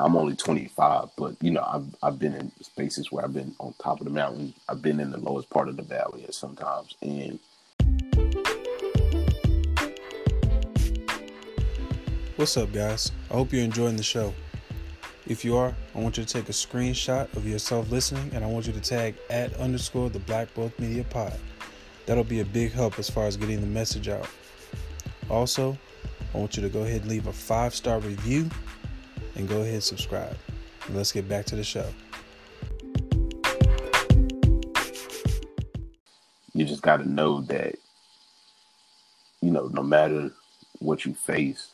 I'm 0.00 0.16
only 0.16 0.36
25, 0.36 1.08
but 1.16 1.34
you 1.40 1.50
know, 1.50 1.66
I've 1.66 1.86
I've 2.04 2.18
been 2.20 2.34
in 2.34 2.52
spaces 2.62 3.10
where 3.10 3.24
I've 3.24 3.34
been 3.34 3.56
on 3.58 3.74
top 3.82 4.00
of 4.00 4.04
the 4.04 4.12
mountain. 4.12 4.54
I've 4.68 4.80
been 4.80 5.00
in 5.00 5.10
the 5.10 5.18
lowest 5.18 5.50
part 5.50 5.68
of 5.68 5.76
the 5.76 5.82
valley 5.82 6.22
at 6.24 6.34
sometimes, 6.34 6.94
and. 7.02 7.40
What's 12.36 12.56
up, 12.56 12.72
guys? 12.72 13.10
I 13.28 13.34
hope 13.34 13.52
you're 13.52 13.64
enjoying 13.64 13.96
the 13.96 14.04
show. 14.04 14.32
If 15.26 15.44
you 15.44 15.56
are, 15.56 15.74
I 15.96 15.98
want 15.98 16.16
you 16.16 16.24
to 16.24 16.32
take 16.32 16.48
a 16.48 16.52
screenshot 16.52 17.34
of 17.36 17.44
yourself 17.44 17.90
listening, 17.90 18.30
and 18.32 18.44
I 18.44 18.46
want 18.46 18.68
you 18.68 18.72
to 18.72 18.80
tag 18.80 19.16
at 19.30 19.52
underscore 19.54 20.10
the 20.10 20.20
Black 20.20 20.46
Wealth 20.56 20.78
Media 20.78 21.02
Pod. 21.10 21.34
That'll 22.06 22.22
be 22.22 22.38
a 22.38 22.44
big 22.44 22.70
help 22.70 23.00
as 23.00 23.10
far 23.10 23.26
as 23.26 23.36
getting 23.36 23.60
the 23.60 23.66
message 23.66 24.08
out. 24.08 24.28
Also, 25.28 25.76
I 26.32 26.38
want 26.38 26.56
you 26.56 26.62
to 26.62 26.68
go 26.68 26.82
ahead 26.82 27.00
and 27.00 27.10
leave 27.10 27.26
a 27.26 27.32
five 27.32 27.74
star 27.74 27.98
review 27.98 28.48
and 29.38 29.48
go 29.48 29.62
ahead 29.62 29.74
and 29.74 29.82
subscribe. 29.82 30.36
And 30.86 30.96
let's 30.96 31.12
get 31.12 31.28
back 31.28 31.46
to 31.46 31.56
the 31.56 31.64
show. 31.64 31.86
You 36.52 36.64
just 36.64 36.82
got 36.82 36.96
to 36.98 37.08
know 37.08 37.40
that, 37.42 37.76
you 39.40 39.52
know, 39.52 39.68
no 39.68 39.82
matter 39.82 40.32
what 40.80 41.04
you 41.04 41.14
face, 41.14 41.70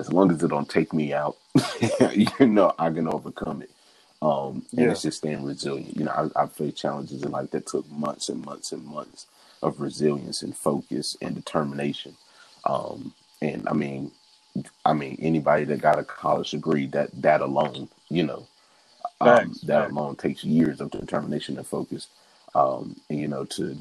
as 0.00 0.12
long 0.12 0.32
as 0.32 0.42
it 0.42 0.48
don't 0.48 0.68
take 0.68 0.92
me 0.92 1.12
out, 1.12 1.36
you 2.14 2.46
know, 2.46 2.74
I 2.78 2.90
can 2.90 3.06
overcome 3.06 3.62
it. 3.62 3.70
Um, 4.20 4.64
and 4.72 4.80
yeah. 4.80 4.90
it's 4.90 5.02
just 5.02 5.18
staying 5.18 5.44
resilient. 5.44 5.96
You 5.96 6.04
know, 6.04 6.30
I, 6.36 6.42
I 6.42 6.46
faced 6.46 6.78
challenges 6.78 7.22
in 7.22 7.30
life 7.30 7.50
that 7.50 7.66
took 7.66 7.88
months 7.92 8.28
and 8.28 8.44
months 8.44 8.72
and 8.72 8.84
months 8.84 9.26
of 9.62 9.80
resilience 9.80 10.42
and 10.42 10.56
focus 10.56 11.16
and 11.22 11.34
determination. 11.34 12.16
Um, 12.64 13.14
and 13.40 13.68
I 13.68 13.74
mean, 13.74 14.10
I 14.84 14.92
mean, 14.92 15.18
anybody 15.20 15.64
that 15.64 15.80
got 15.80 15.98
a 15.98 16.04
college 16.04 16.52
degree, 16.52 16.86
that 16.88 17.10
that 17.22 17.40
alone, 17.40 17.88
you 18.08 18.22
know, 18.22 18.46
um, 19.20 19.54
that 19.64 19.90
alone 19.90 20.16
takes 20.16 20.44
years 20.44 20.80
of 20.80 20.90
determination 20.90 21.56
and 21.56 21.66
focus. 21.66 22.08
Um, 22.54 22.96
and 23.10 23.18
you 23.18 23.28
know, 23.28 23.44
to 23.44 23.76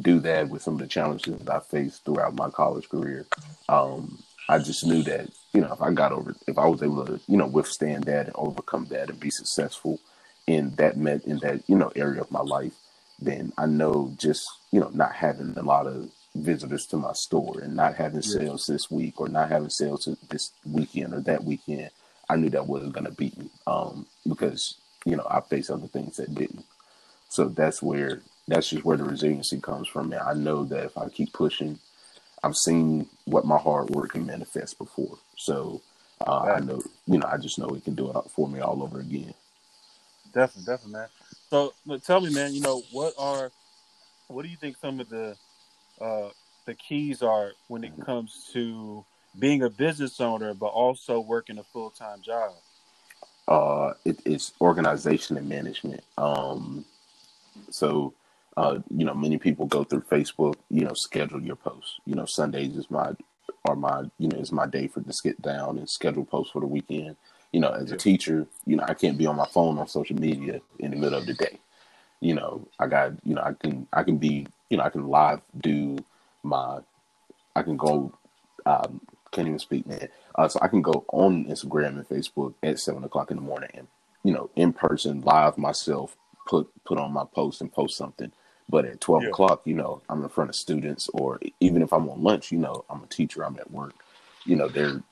do 0.00 0.18
that 0.20 0.48
with 0.48 0.62
some 0.62 0.74
of 0.74 0.80
the 0.80 0.86
challenges 0.86 1.38
that 1.38 1.54
I 1.54 1.60
faced 1.60 2.04
throughout 2.04 2.34
my 2.34 2.50
college 2.50 2.88
career, 2.88 3.26
um, 3.68 4.18
I 4.48 4.58
just 4.58 4.86
knew 4.86 5.02
that 5.04 5.28
you 5.52 5.60
know 5.60 5.72
if 5.72 5.82
I 5.82 5.92
got 5.92 6.12
over, 6.12 6.34
if 6.46 6.58
I 6.58 6.66
was 6.66 6.82
able 6.82 7.04
to, 7.06 7.20
you 7.26 7.36
know, 7.36 7.46
withstand 7.46 8.04
that 8.04 8.26
and 8.26 8.36
overcome 8.36 8.86
that 8.86 9.10
and 9.10 9.20
be 9.20 9.30
successful 9.30 10.00
in 10.46 10.70
that 10.76 10.96
met 10.96 11.24
in 11.24 11.38
that 11.38 11.62
you 11.68 11.76
know 11.76 11.92
area 11.96 12.20
of 12.20 12.30
my 12.30 12.42
life, 12.42 12.74
then 13.18 13.52
I 13.58 13.66
know 13.66 14.12
just 14.16 14.48
you 14.70 14.80
know 14.80 14.90
not 14.94 15.12
having 15.12 15.54
a 15.56 15.62
lot 15.62 15.86
of 15.86 16.10
visitors 16.34 16.86
to 16.86 16.96
my 16.96 17.12
store 17.12 17.60
and 17.60 17.76
not 17.76 17.94
having 17.94 18.22
sales 18.22 18.66
this 18.66 18.90
week 18.90 19.20
or 19.20 19.28
not 19.28 19.48
having 19.48 19.70
sales 19.70 20.08
this 20.28 20.50
weekend 20.64 21.14
or 21.14 21.20
that 21.20 21.44
weekend, 21.44 21.90
I 22.28 22.36
knew 22.36 22.50
that 22.50 22.66
wasn't 22.66 22.92
going 22.92 23.06
to 23.06 23.12
beat 23.12 23.38
me 23.38 23.50
um, 23.66 24.06
because, 24.26 24.76
you 25.04 25.16
know, 25.16 25.26
I 25.30 25.40
faced 25.40 25.70
other 25.70 25.86
things 25.86 26.16
that 26.16 26.34
didn't. 26.34 26.64
So 27.28 27.48
that's 27.48 27.82
where, 27.82 28.20
that's 28.48 28.70
just 28.70 28.84
where 28.84 28.96
the 28.96 29.04
resiliency 29.04 29.60
comes 29.60 29.88
from. 29.88 30.08
Man, 30.08 30.20
I 30.24 30.34
know 30.34 30.64
that 30.64 30.84
if 30.84 30.98
I 30.98 31.08
keep 31.08 31.32
pushing, 31.32 31.78
I've 32.42 32.56
seen 32.56 33.06
what 33.24 33.46
my 33.46 33.58
hard 33.58 33.90
work 33.90 34.12
can 34.12 34.26
manifest 34.26 34.78
before. 34.78 35.18
So 35.36 35.82
uh, 36.26 36.40
I 36.56 36.60
know, 36.60 36.82
you 37.06 37.18
know, 37.18 37.28
I 37.30 37.36
just 37.36 37.58
know 37.58 37.68
it 37.68 37.84
can 37.84 37.94
do 37.94 38.10
it 38.10 38.30
for 38.30 38.48
me 38.48 38.60
all 38.60 38.82
over 38.82 39.00
again. 39.00 39.34
Definitely, 40.32 40.72
definitely, 40.72 40.92
man. 40.92 41.08
So, 41.50 41.72
tell 42.04 42.20
me, 42.20 42.34
man, 42.34 42.52
you 42.54 42.60
know, 42.60 42.82
what 42.90 43.14
are, 43.18 43.52
what 44.28 44.42
do 44.42 44.48
you 44.48 44.56
think 44.56 44.76
some 44.78 44.98
of 45.00 45.08
the, 45.08 45.36
uh, 46.00 46.28
the 46.66 46.74
keys 46.74 47.22
are 47.22 47.52
when 47.68 47.84
it 47.84 47.92
mm-hmm. 47.92 48.02
comes 48.02 48.50
to 48.52 49.04
being 49.38 49.62
a 49.62 49.70
business 49.70 50.20
owner, 50.20 50.54
but 50.54 50.66
also 50.66 51.20
working 51.20 51.58
a 51.58 51.64
full 51.64 51.90
time 51.90 52.22
job? 52.22 52.52
Uh, 53.46 53.92
it, 54.04 54.18
it's 54.24 54.52
organization 54.60 55.36
and 55.36 55.48
management. 55.48 56.02
Um, 56.16 56.84
so, 57.70 58.14
uh, 58.56 58.78
you 58.90 59.04
know, 59.04 59.14
many 59.14 59.38
people 59.38 59.66
go 59.66 59.84
through 59.84 60.02
Facebook. 60.02 60.54
You 60.70 60.84
know, 60.84 60.94
schedule 60.94 61.42
your 61.42 61.56
posts. 61.56 61.98
You 62.06 62.14
know, 62.14 62.24
Sundays 62.24 62.76
is 62.76 62.90
my 62.90 63.12
or 63.66 63.76
my 63.76 64.04
you 64.18 64.28
know 64.28 64.38
is 64.38 64.52
my 64.52 64.66
day 64.66 64.86
for 64.86 65.00
to 65.00 65.22
get 65.22 65.40
down 65.42 65.78
and 65.78 65.88
schedule 65.88 66.24
posts 66.24 66.52
for 66.52 66.60
the 66.60 66.66
weekend. 66.66 67.16
You 67.52 67.60
know, 67.60 67.70
as 67.70 67.92
a 67.92 67.96
teacher, 67.96 68.46
you 68.66 68.76
know, 68.76 68.84
I 68.88 68.94
can't 68.94 69.16
be 69.16 69.26
on 69.26 69.36
my 69.36 69.46
phone 69.46 69.78
on 69.78 69.86
social 69.86 70.16
media 70.16 70.60
in 70.80 70.90
the 70.90 70.96
middle 70.96 71.18
of 71.18 71.26
the 71.26 71.34
day. 71.34 71.60
You 72.24 72.34
know, 72.34 72.66
I 72.78 72.86
got 72.86 73.12
you 73.22 73.34
know 73.34 73.42
I 73.42 73.52
can 73.52 73.86
I 73.92 74.02
can 74.02 74.16
be 74.16 74.46
you 74.70 74.78
know 74.78 74.84
I 74.84 74.88
can 74.88 75.08
live 75.08 75.42
do 75.60 75.98
my 76.42 76.80
I 77.54 77.62
can 77.62 77.76
go 77.76 78.14
um, 78.64 79.02
can't 79.30 79.46
even 79.46 79.58
speak, 79.58 79.86
man. 79.86 80.08
Uh, 80.34 80.48
so 80.48 80.58
I 80.62 80.68
can 80.68 80.80
go 80.80 81.04
on 81.12 81.44
Instagram 81.44 81.98
and 81.98 82.08
Facebook 82.08 82.54
at 82.62 82.80
seven 82.80 83.04
o'clock 83.04 83.30
in 83.30 83.36
the 83.36 83.42
morning 83.42 83.68
and 83.74 83.86
you 84.22 84.32
know 84.32 84.48
in 84.56 84.72
person 84.72 85.20
live 85.20 85.58
myself 85.58 86.16
put 86.46 86.66
put 86.84 86.98
on 86.98 87.12
my 87.12 87.24
post 87.24 87.60
and 87.60 87.70
post 87.70 87.96
something. 87.96 88.32
But 88.70 88.86
at 88.86 89.02
twelve 89.02 89.24
yeah. 89.24 89.28
o'clock, 89.28 89.60
you 89.66 89.74
know, 89.74 90.00
I'm 90.08 90.22
in 90.22 90.30
front 90.30 90.48
of 90.48 90.56
students, 90.56 91.10
or 91.12 91.38
even 91.60 91.82
if 91.82 91.92
I'm 91.92 92.08
on 92.08 92.22
lunch, 92.22 92.50
you 92.50 92.58
know, 92.58 92.86
I'm 92.88 93.02
a 93.02 93.06
teacher, 93.06 93.44
I'm 93.44 93.58
at 93.58 93.70
work. 93.70 93.92
You 94.46 94.56
know, 94.56 94.68
they're 94.68 95.02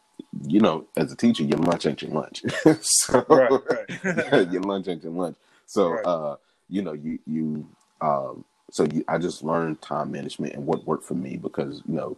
you 0.47 0.61
know, 0.61 0.87
as 0.97 1.13
a 1.13 1.17
teacher, 1.17 1.43
your 1.43 1.59
lunch 1.59 1.85
ain't 1.85 2.01
your 2.01 2.13
lunch. 2.13 2.43
so 2.81 3.27
right, 3.29 3.51
right. 3.51 4.51
your 4.51 4.63
lunch 4.63 4.89
ain't 4.89 5.03
your 5.03 5.13
lunch. 5.13 5.37
So 5.67 5.91
right. 5.91 6.07
uh, 6.07 6.37
you 6.73 6.83
know, 6.83 6.95
you 6.95 7.19
you 7.27 7.69
um 8.01 8.45
so 8.71 8.85
you, 8.85 9.05
I 9.07 9.19
just 9.19 9.45
learned 9.45 9.83
time 9.83 10.11
management 10.11 10.55
and 10.55 10.67
what 10.67 10.87
worked 10.87 11.05
for 11.05 11.15
me 11.15 11.37
because 11.37 11.83
you 11.87 11.95
know, 11.95 12.17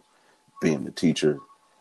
being 0.61 0.85
the 0.85 0.91
teacher, 0.91 1.39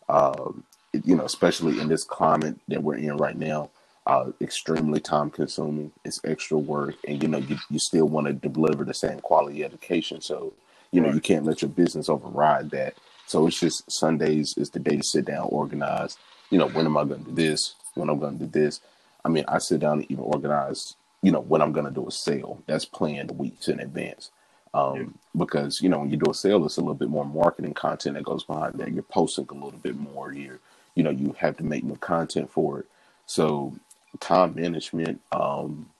um, 0.08 0.64
you 1.04 1.14
know, 1.14 1.24
especially 1.24 1.80
in 1.80 1.88
this 1.88 2.02
climate 2.02 2.56
that 2.68 2.82
we're 2.82 2.96
in 2.96 3.16
right 3.16 3.38
now, 3.38 3.70
uh, 4.06 4.32
extremely 4.40 4.98
time 5.00 5.30
consuming. 5.30 5.92
It's 6.04 6.20
extra 6.24 6.58
work, 6.58 6.96
and 7.06 7.22
you 7.22 7.28
know, 7.28 7.38
you, 7.38 7.56
you 7.70 7.78
still 7.78 8.08
want 8.08 8.26
to 8.26 8.32
deliver 8.32 8.84
the 8.84 8.94
same 8.94 9.20
quality 9.20 9.64
education. 9.64 10.20
So, 10.20 10.52
you 10.90 11.00
know, 11.00 11.06
right. 11.06 11.14
you 11.14 11.20
can't 11.20 11.44
let 11.44 11.62
your 11.62 11.68
business 11.70 12.08
override 12.08 12.70
that. 12.70 12.94
So 13.26 13.46
it's 13.46 13.58
just 13.58 13.84
Sundays 13.90 14.54
is 14.56 14.70
the 14.70 14.80
day 14.80 14.96
to 14.96 15.02
sit 15.02 15.24
down, 15.24 15.46
organize. 15.50 16.18
You 16.50 16.58
know, 16.58 16.68
when 16.68 16.84
am 16.84 16.98
I 16.98 17.04
going 17.04 17.24
to 17.24 17.30
do 17.30 17.36
this? 17.36 17.76
When 17.94 18.10
I'm 18.10 18.18
going 18.18 18.38
to 18.38 18.44
do 18.44 18.50
this? 18.50 18.80
I 19.24 19.28
mean, 19.28 19.44
I 19.48 19.58
sit 19.58 19.80
down 19.80 20.00
and 20.00 20.10
even 20.10 20.24
organize. 20.24 20.96
You 21.24 21.32
know, 21.32 21.40
when 21.40 21.62
I'm 21.62 21.72
going 21.72 21.86
to 21.86 21.92
do 21.92 22.06
a 22.06 22.12
sale. 22.12 22.62
That's 22.66 22.84
planned 22.84 23.30
weeks 23.38 23.68
in 23.68 23.80
advance. 23.80 24.30
Um, 24.74 24.96
yeah. 24.96 25.04
Because 25.36 25.80
you 25.80 25.88
know 25.88 26.00
when 26.00 26.10
you 26.10 26.16
do 26.16 26.30
a 26.30 26.34
sale, 26.34 26.64
it's 26.66 26.76
a 26.76 26.80
little 26.80 26.94
bit 26.94 27.08
more 27.08 27.24
marketing 27.24 27.74
content 27.74 28.16
that 28.16 28.24
goes 28.24 28.44
behind 28.44 28.74
that. 28.74 28.92
You're 28.92 29.04
posting 29.04 29.46
a 29.50 29.54
little 29.54 29.78
bit 29.78 29.96
more. 29.96 30.32
You 30.32 30.58
you 30.94 31.02
know 31.02 31.10
you 31.10 31.34
have 31.38 31.56
to 31.58 31.64
make 31.64 31.84
new 31.84 31.96
content 31.96 32.50
for 32.50 32.80
it. 32.80 32.86
So 33.26 33.74
time 34.20 34.54
management, 34.54 35.20
um, 35.32 35.90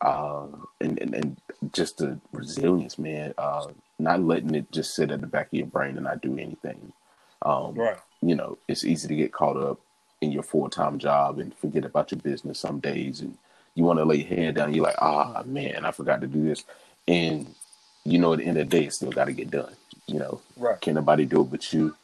uh, 0.00 0.46
and, 0.80 0.98
and 1.00 1.14
and 1.14 1.36
just 1.72 1.98
the 1.98 2.18
resilience, 2.32 2.98
man. 2.98 3.34
Uh, 3.38 3.68
not 3.98 4.22
letting 4.22 4.54
it 4.54 4.70
just 4.72 4.94
sit 4.94 5.10
at 5.10 5.20
the 5.20 5.26
back 5.26 5.48
of 5.48 5.58
your 5.58 5.66
brain 5.66 5.96
and 5.96 6.04
not 6.04 6.22
do 6.22 6.38
anything. 6.38 6.92
Um, 7.42 7.74
right. 7.74 7.98
You 8.22 8.34
know, 8.34 8.58
it's 8.68 8.84
easy 8.84 9.08
to 9.08 9.16
get 9.16 9.32
caught 9.32 9.56
up 9.56 9.80
in 10.20 10.32
your 10.32 10.42
full 10.42 10.70
time 10.70 10.98
job 10.98 11.38
and 11.38 11.54
forget 11.54 11.84
about 11.84 12.10
your 12.10 12.20
business 12.20 12.58
some 12.58 12.80
days, 12.80 13.20
and 13.20 13.36
you 13.78 13.84
want 13.84 14.00
to 14.00 14.04
lay 14.04 14.16
your 14.16 14.26
head 14.26 14.56
down. 14.56 14.74
You're 14.74 14.84
like, 14.84 15.00
ah, 15.00 15.44
man, 15.46 15.84
I 15.84 15.92
forgot 15.92 16.20
to 16.22 16.26
do 16.26 16.42
this, 16.42 16.64
and 17.06 17.46
you 18.04 18.18
know, 18.18 18.32
at 18.32 18.40
the 18.40 18.44
end 18.44 18.58
of 18.58 18.68
the 18.68 18.76
day, 18.76 18.86
it 18.86 18.92
still 18.92 19.12
got 19.12 19.26
to 19.26 19.32
get 19.32 19.50
done. 19.52 19.72
You 20.06 20.18
know, 20.18 20.40
right. 20.56 20.80
Can't 20.80 20.96
nobody 20.96 21.26
do 21.26 21.42
it 21.42 21.50
but 21.50 21.72
you. 21.72 21.94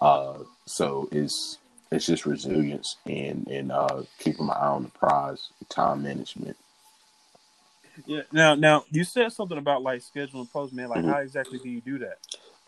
Uh, 0.00 0.38
so 0.66 1.08
it's 1.10 1.58
it's 1.90 2.06
just 2.06 2.26
resilience 2.26 2.96
and 3.06 3.48
and 3.48 3.72
uh, 3.72 4.04
keeping 4.20 4.46
my 4.46 4.54
eye 4.54 4.68
on 4.68 4.84
the 4.84 4.88
prize, 4.90 5.50
time 5.68 6.04
management. 6.04 6.56
Yeah. 8.06 8.22
Now, 8.30 8.54
now 8.54 8.84
you 8.90 9.02
said 9.02 9.32
something 9.32 9.58
about 9.58 9.82
like 9.82 10.02
scheduling 10.02 10.50
posts, 10.52 10.76
man. 10.76 10.90
Like, 10.90 11.00
mm-hmm. 11.00 11.08
how 11.08 11.18
exactly 11.18 11.58
do 11.58 11.68
you 11.68 11.80
do 11.80 11.98
that? 11.98 12.18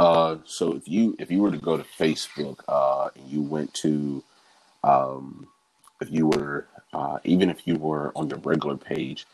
Uh, 0.01 0.39
so 0.47 0.75
if 0.75 0.89
you 0.89 1.15
if 1.21 1.31
you 1.31 1.41
were 1.43 1.53
to 1.53 1.59
go 1.59 1.77
to 1.77 1.85
Facebook, 1.85 2.61
uh, 2.67 3.11
and 3.15 3.29
you 3.29 3.43
went 3.43 3.73
to, 3.75 4.25
um, 4.83 5.47
if 6.01 6.11
you 6.11 6.27
were 6.27 6.67
uh, 6.99 7.19
even 7.23 7.49
if 7.49 7.65
you 7.65 7.77
were 7.77 8.11
on 8.17 8.29
your 8.29 8.41
regular 8.41 8.77
page, 8.77 9.25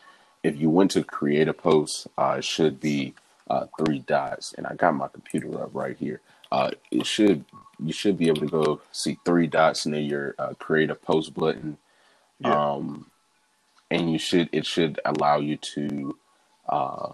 if 0.42 0.60
you 0.60 0.68
went 0.68 0.90
to 0.90 1.02
create 1.02 1.48
a 1.48 1.54
post, 1.54 2.06
uh, 2.18 2.36
it 2.38 2.44
should 2.44 2.78
be 2.78 3.14
uh, 3.48 3.64
three 3.78 4.00
dots, 4.00 4.52
and 4.52 4.66
I 4.66 4.74
got 4.74 4.94
my 4.94 5.08
computer 5.08 5.62
up 5.62 5.70
right 5.72 5.96
here. 5.96 6.20
Uh, 6.52 6.72
it 6.90 7.06
should 7.06 7.46
you 7.82 7.92
should 7.92 8.18
be 8.18 8.28
able 8.28 8.42
to 8.42 8.46
go 8.46 8.80
see 8.92 9.16
three 9.24 9.46
dots 9.46 9.86
near 9.86 10.00
your 10.00 10.34
uh, 10.38 10.52
create 10.58 10.90
a 10.90 10.94
post 10.94 11.32
button, 11.32 11.78
yeah. 12.38 12.54
um, 12.54 13.06
and 13.90 14.12
you 14.12 14.18
should 14.18 14.50
it 14.52 14.66
should 14.66 15.00
allow 15.06 15.38
you 15.38 15.56
to 15.56 16.18
uh, 16.68 17.12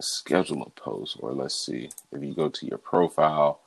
schedule 0.00 0.64
a 0.64 0.70
post. 0.70 1.18
Or 1.20 1.32
let's 1.32 1.64
see, 1.64 1.88
if 2.10 2.20
you 2.20 2.34
go 2.34 2.48
to 2.48 2.66
your 2.66 2.78
profile, 2.78 3.60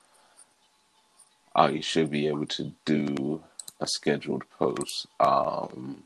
uh, 1.56 1.70
you 1.74 1.82
should 1.82 2.12
be 2.12 2.28
able 2.28 2.48
to 2.48 2.74
do 2.84 3.42
a 3.80 3.88
scheduled 3.88 4.44
post. 4.60 5.08
Um, 5.22 6.04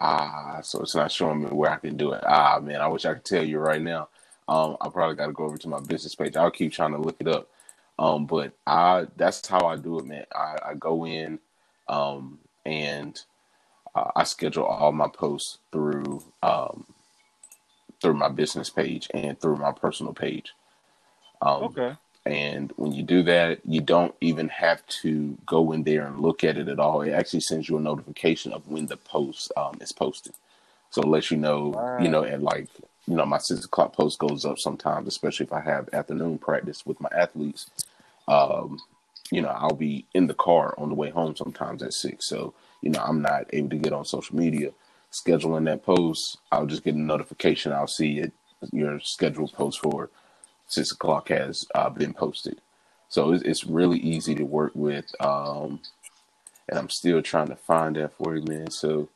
Ah, 0.00 0.60
so 0.62 0.82
it's 0.82 0.94
not 0.96 1.12
showing 1.12 1.42
me 1.44 1.48
where 1.50 1.70
I 1.72 1.76
can 1.76 1.96
do 1.96 2.12
it. 2.12 2.24
Ah, 2.26 2.60
man, 2.60 2.80
I 2.80 2.88
wish 2.88 3.06
I 3.06 3.14
could 3.14 3.24
tell 3.26 3.44
you 3.44 3.58
right 3.60 3.82
now. 3.82 4.08
Um, 4.48 4.76
I 4.80 4.88
probably 4.90 5.16
got 5.16 5.26
to 5.28 5.32
go 5.34 5.44
over 5.44 5.58
to 5.58 5.68
my 5.68 5.80
business 5.80 6.14
page. 6.16 6.36
I'll 6.36 6.50
keep 6.50 6.72
trying 6.72 6.92
to 6.92 6.98
look 6.98 7.16
it 7.20 7.28
up. 7.28 7.48
Um, 7.98 8.26
but 8.26 8.54
I 8.66 9.06
that's 9.16 9.46
how 9.48 9.66
I 9.66 9.76
do 9.76 9.98
it, 10.00 10.06
man. 10.06 10.26
I, 10.34 10.58
I 10.70 10.74
go 10.74 11.06
in, 11.06 11.38
um, 11.88 12.38
and 12.66 13.20
uh, 13.94 14.10
I 14.16 14.24
schedule 14.24 14.64
all 14.64 14.92
my 14.92 15.08
posts 15.08 15.58
through 15.72 16.24
um 16.42 16.86
through 18.02 18.14
my 18.14 18.28
business 18.28 18.70
page 18.70 19.08
and 19.14 19.40
through 19.40 19.56
my 19.56 19.72
personal 19.72 20.14
page. 20.14 20.54
Um, 21.42 21.66
okay. 21.66 21.96
And 22.26 22.72
when 22.76 22.92
you 22.92 23.02
do 23.02 23.22
that, 23.24 23.60
you 23.66 23.80
don't 23.80 24.14
even 24.20 24.48
have 24.48 24.86
to 25.02 25.36
go 25.44 25.72
in 25.72 25.82
there 25.82 26.06
and 26.06 26.20
look 26.20 26.42
at 26.42 26.56
it 26.56 26.68
at 26.68 26.78
all. 26.78 27.02
It 27.02 27.12
actually 27.12 27.40
sends 27.40 27.68
you 27.68 27.76
a 27.76 27.80
notification 27.80 28.52
of 28.52 28.66
when 28.66 28.86
the 28.86 28.96
post 28.96 29.52
um, 29.56 29.76
is 29.80 29.92
posted. 29.92 30.34
So 30.90 31.02
it 31.02 31.08
lets 31.08 31.30
you 31.30 31.36
know, 31.36 31.68
wow. 31.68 31.98
you 31.98 32.08
know, 32.08 32.22
and 32.22 32.42
like, 32.42 32.68
you 33.06 33.16
know, 33.16 33.26
my 33.26 33.38
six 33.38 33.66
o'clock 33.66 33.92
post 33.92 34.18
goes 34.18 34.46
up 34.46 34.58
sometimes, 34.58 35.06
especially 35.06 35.44
if 35.44 35.52
I 35.52 35.60
have 35.60 35.92
afternoon 35.92 36.38
practice 36.38 36.86
with 36.86 36.98
my 37.00 37.10
athletes. 37.14 37.68
Um, 38.26 38.78
you 39.30 39.42
know, 39.42 39.48
I'll 39.48 39.74
be 39.74 40.06
in 40.14 40.26
the 40.26 40.34
car 40.34 40.74
on 40.78 40.88
the 40.88 40.94
way 40.94 41.10
home 41.10 41.36
sometimes 41.36 41.82
at 41.82 41.92
six. 41.92 42.28
So, 42.28 42.54
you 42.80 42.90
know, 42.90 43.00
I'm 43.00 43.20
not 43.20 43.46
able 43.52 43.70
to 43.70 43.76
get 43.76 43.92
on 43.92 44.04
social 44.06 44.36
media. 44.36 44.70
Scheduling 45.12 45.66
that 45.66 45.84
post, 45.84 46.38
I'll 46.50 46.66
just 46.66 46.84
get 46.84 46.94
a 46.94 46.98
notification. 46.98 47.72
I'll 47.72 47.86
see 47.86 48.18
it, 48.18 48.32
your 48.72 48.98
scheduled 49.00 49.52
post 49.52 49.80
for 49.80 50.10
six 50.66 50.92
o'clock 50.92 51.28
has 51.28 51.66
uh, 51.74 51.90
been 51.90 52.12
posted. 52.12 52.60
So 53.08 53.32
it's, 53.32 53.42
it's, 53.44 53.64
really 53.64 53.98
easy 53.98 54.34
to 54.34 54.44
work 54.44 54.72
with. 54.74 55.06
Um, 55.20 55.80
and 56.68 56.78
I'm 56.78 56.88
still 56.88 57.22
trying 57.22 57.48
to 57.48 57.56
find 57.56 57.96
that 57.96 58.12
for 58.16 58.36
you, 58.36 58.42
man. 58.42 58.70
So 58.70 59.08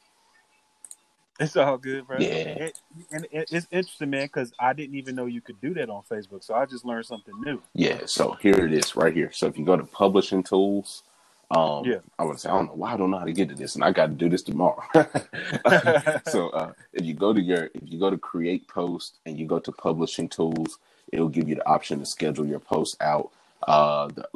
it's 1.41 1.57
all 1.57 1.79
good, 1.79 2.07
bro. 2.07 2.19
Yeah. 2.19 2.29
It, 2.29 2.79
and 3.13 3.27
it, 3.31 3.49
it's 3.51 3.67
interesting, 3.71 4.11
man, 4.11 4.27
because 4.27 4.53
I 4.59 4.73
didn't 4.73 4.97
even 4.97 5.15
know 5.15 5.27
you 5.27 5.41
could 5.41 5.61
do 5.61 5.73
that 5.75 5.89
on 5.89 6.03
Facebook. 6.11 6.45
So 6.45 6.55
I 6.55 6.67
just 6.67 6.85
learned 6.85 7.07
something 7.07 7.35
new. 7.41 7.63
Yeah. 7.75 8.01
So 8.07 8.33
here 8.41 8.67
it 8.67 8.73
is 8.73 8.97
right 8.97 9.15
here. 9.15 9.31
So 9.33 9.47
if 9.47 9.57
you 9.57 9.65
go 9.65 9.77
to 9.77 9.85
publishing 9.85 10.43
tools, 10.43 11.05
um, 11.51 11.85
yeah. 11.85 11.99
I 12.19 12.25
would 12.25 12.39
say, 12.39 12.51
I 12.51 12.53
don't 12.53 12.67
know 12.67 12.75
why 12.75 12.93
I 12.93 12.97
don't 12.97 13.11
know 13.11 13.19
how 13.19 13.25
to 13.25 13.33
get 13.33 13.49
to 13.49 13.55
this, 13.55 13.75
and 13.75 13.83
I 13.83 13.91
got 13.91 14.07
to 14.07 14.13
do 14.13 14.29
this 14.29 14.43
tomorrow. 14.43 14.83
so 16.27 16.51
uh, 16.51 16.73
if 16.93 17.07
you 17.07 17.15
go 17.15 17.33
to 17.33 17.41
your, 17.41 17.71
if 17.73 17.83
you 17.85 17.99
go 17.99 18.11
to 18.11 18.19
create 18.19 18.69
post 18.69 19.19
and 19.25 19.39
you 19.39 19.47
go 19.47 19.59
to 19.59 19.73
publishing 19.73 20.29
tools, 20.29 20.79
it'll 21.13 21.29
give 21.29 21.49
you 21.49 21.57
the 21.57 21.67
option 21.69 21.99
to 22.01 22.07
schedule 22.07 22.47
your 22.47 22.59
post 22.61 22.97
out. 23.01 23.31
Uh, 23.67 24.09
the, 24.09 24.29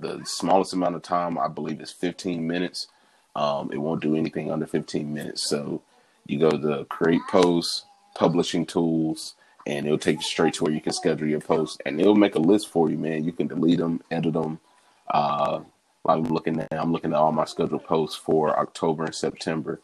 the 0.00 0.20
smallest 0.24 0.72
amount 0.72 0.96
of 0.96 1.02
time, 1.02 1.38
I 1.38 1.48
believe, 1.48 1.80
is 1.80 1.92
15 1.92 2.46
minutes. 2.46 2.88
Um, 3.34 3.70
it 3.72 3.78
won't 3.78 4.02
do 4.02 4.16
anything 4.16 4.50
under 4.50 4.66
15 4.66 5.12
minutes. 5.12 5.48
So 5.48 5.82
you 6.26 6.38
go 6.38 6.50
to 6.50 6.84
create 6.86 7.20
posts, 7.30 7.84
publishing 8.14 8.66
tools, 8.66 9.34
and 9.66 9.86
it'll 9.86 9.98
take 9.98 10.16
you 10.16 10.22
straight 10.22 10.54
to 10.54 10.64
where 10.64 10.72
you 10.72 10.80
can 10.80 10.92
schedule 10.92 11.28
your 11.28 11.40
posts. 11.40 11.78
And 11.86 12.00
it'll 12.00 12.14
make 12.14 12.34
a 12.34 12.40
list 12.40 12.68
for 12.68 12.90
you, 12.90 12.98
man. 12.98 13.24
You 13.24 13.32
can 13.32 13.46
delete 13.46 13.78
them, 13.78 14.02
edit 14.10 14.34
them. 14.34 14.60
Uh, 15.08 15.60
I'm 16.06 16.24
looking 16.24 16.60
at, 16.60 16.72
I'm 16.72 16.92
looking 16.92 17.12
at 17.12 17.18
all 17.18 17.32
my 17.32 17.44
scheduled 17.44 17.84
posts 17.84 18.16
for 18.16 18.58
October 18.58 19.04
and 19.04 19.14
September. 19.14 19.80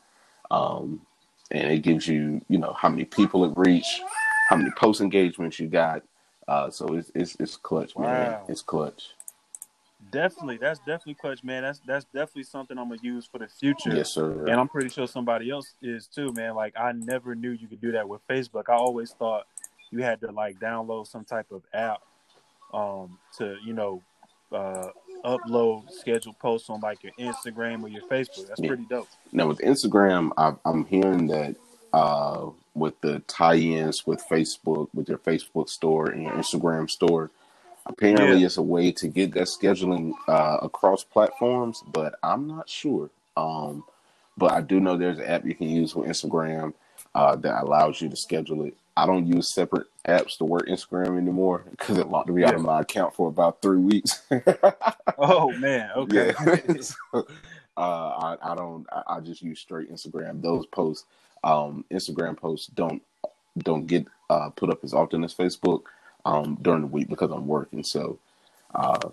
Um, 0.51 1.03
and 1.51 1.71
it 1.71 1.83
gives 1.83 2.07
you 2.07 2.43
you 2.49 2.59
know 2.59 2.75
how 2.77 2.89
many 2.89 3.05
people 3.05 3.45
it 3.45 3.53
reached, 3.57 4.03
how 4.49 4.57
many 4.57 4.71
post 4.73 5.01
engagements 5.01 5.59
you 5.59 5.69
got. 5.69 6.03
Uh, 6.49 6.71
so 6.71 6.87
it's 6.95 7.13
it's 7.15 7.37
it's 7.39 7.57
clutch, 7.57 7.97
man. 7.97 8.33
Wow. 8.33 8.45
It's 8.49 8.63
clutch. 8.63 9.11
Definitely, 10.11 10.57
that's 10.57 10.79
definitely 10.81 11.15
clutch, 11.15 11.45
man. 11.45 11.63
That's 11.63 11.81
that's 11.87 12.07
definitely 12.07 12.45
something 12.45 12.79
I'm 12.79 12.89
gonna 12.89 13.01
use 13.03 13.27
for 13.31 13.39
the 13.39 13.49
future. 13.49 13.95
Yes, 13.95 14.15
sir. 14.15 14.47
And 14.47 14.59
I'm 14.59 14.69
pretty 14.69 14.89
sure 14.89 15.07
somebody 15.07 15.51
else 15.51 15.75
is 15.83 16.07
too, 16.07 16.33
man. 16.33 16.55
Like 16.55 16.73
I 16.79 16.93
never 16.93 17.35
knew 17.35 17.51
you 17.51 17.69
could 17.69 17.81
do 17.83 17.93
that 17.93 18.09
with 18.09 18.27
Facebook. 18.27 18.65
I 18.69 18.75
always 18.75 19.13
thought 19.13 19.47
you 19.91 20.03
had 20.03 20.21
to 20.23 20.31
like 20.31 20.59
download 20.59 21.07
some 21.07 21.25
type 21.25 21.51
of 21.51 21.63
app 21.75 22.01
um 22.73 23.19
to, 23.37 23.57
you 23.63 23.75
know, 23.75 24.03
uh 24.51 24.89
upload 25.25 25.91
scheduled 25.91 26.39
posts 26.39 26.71
on 26.71 26.81
like 26.81 27.03
your 27.03 27.13
Instagram 27.19 27.83
or 27.83 27.89
your 27.89 28.03
Facebook. 28.03 28.49
That's 28.49 28.61
Yeah. 28.61 28.69
pretty 28.69 28.87
dope. 28.89 29.09
Now 29.33 29.49
with 29.49 29.59
Instagram, 29.59 30.31
I, 30.39 30.55
I'm 30.65 30.87
hearing 30.87 31.27
that 31.27 31.57
uh, 31.93 32.47
with 32.79 33.01
the 33.01 33.21
tie-ins 33.21 34.07
with 34.07 34.23
Facebook, 34.29 34.89
with 34.95 35.09
your 35.09 35.19
Facebook 35.19 35.69
store 35.69 36.09
and 36.11 36.23
your 36.23 36.33
Instagram 36.33 36.89
store, 36.91 37.31
apparently 37.87 38.41
Yeah. 38.41 38.47
it's 38.47 38.57
a 38.57 38.63
way 38.63 38.93
to 38.93 39.09
get 39.09 39.33
that 39.35 39.49
scheduling 39.49 40.13
uh, 40.27 40.59
across 40.63 41.05
platforms. 41.05 41.83
But 41.87 42.17
I'm 42.23 42.47
not 42.47 42.69
sure. 42.69 43.11
Um, 43.37 43.85
but 44.37 44.53
I 44.53 44.61
do 44.61 44.81
know 44.81 44.97
there's 44.97 45.19
an 45.19 45.25
app 45.25 45.45
you 45.45 45.55
can 45.55 45.69
use 45.71 45.95
with 45.95 46.09
Instagram 46.09 46.75
uh, 47.15 47.37
that 47.37 47.63
allows 47.63 48.01
you 48.01 48.09
to 48.09 48.17
schedule 48.17 48.65
it. 48.65 48.75
I 48.97 49.07
don't 49.07 49.27
use 49.27 49.55
separate 49.55 49.87
apps 50.09 50.39
to 50.39 50.45
work 50.45 50.67
Instagram 50.67 51.17
anymore 51.19 51.65
because 51.71 51.99
it 51.99 52.09
locked 52.09 52.31
me 52.31 52.43
out 52.43 52.55
of 52.55 52.63
my 52.63 52.81
account 52.81 53.15
for 53.15 53.29
about 53.29 53.63
three 53.63 53.79
weeks. 53.79 54.23
Oh 55.21 55.51
man, 55.59 55.91
okay. 55.97 56.33
Yeah. 56.41 56.75
so, 56.81 57.27
uh, 57.77 57.81
I, 57.81 58.37
I 58.43 58.55
don't. 58.55 58.87
I, 58.93 59.03
I 59.17 59.21
just 59.21 59.43
use 59.43 59.59
straight 59.61 59.93
Instagram. 59.93 60.41
Those 60.43 60.65
posts, 60.67 61.05
um, 61.45 61.85
Instagram 61.91 62.37
posts 62.37 62.67
don't 62.69 63.03
don't 63.59 63.87
get 63.87 64.07
uh, 64.31 64.51
put 64.51 64.71
up 64.71 64.85
as 64.85 64.95
often 64.95 65.25
as 65.25 65.35
Facebook 65.35 65.83
um, 66.25 66.59
during 66.63 66.83
the 66.83 66.87
week 66.87 67.09
because 67.09 67.31
I'm 67.31 67.47
working. 67.47 67.83
So, 67.83 68.19
uh, 68.75 69.09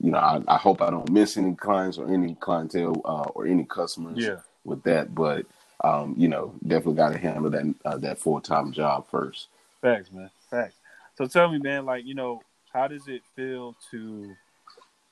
you 0.00 0.10
know, 0.10 0.18
I, 0.18 0.40
I 0.48 0.56
hope 0.56 0.80
I 0.80 0.90
don't 0.90 1.10
miss 1.10 1.36
any 1.36 1.54
clients 1.54 1.98
or 1.98 2.12
any 2.12 2.34
clientele 2.36 3.00
uh, 3.04 3.28
or 3.34 3.46
any 3.46 3.64
customers 3.64 4.18
yeah. 4.18 4.36
with 4.64 4.82
that. 4.84 5.14
But 5.14 5.46
um, 5.82 6.14
you 6.16 6.28
know, 6.28 6.54
definitely 6.66 6.94
got 6.94 7.12
to 7.12 7.18
handle 7.18 7.50
that 7.50 7.74
uh, 7.84 7.98
that 7.98 8.18
full 8.18 8.40
time 8.40 8.72
job 8.72 9.08
first. 9.10 9.48
Facts, 9.80 10.10
man. 10.12 10.30
Facts. 10.50 10.76
So 11.16 11.26
tell 11.26 11.50
me, 11.50 11.58
man, 11.58 11.84
like, 11.84 12.06
you 12.06 12.14
know, 12.14 12.42
how 12.72 12.88
does 12.88 13.08
it 13.08 13.22
feel 13.34 13.76
to 13.90 14.34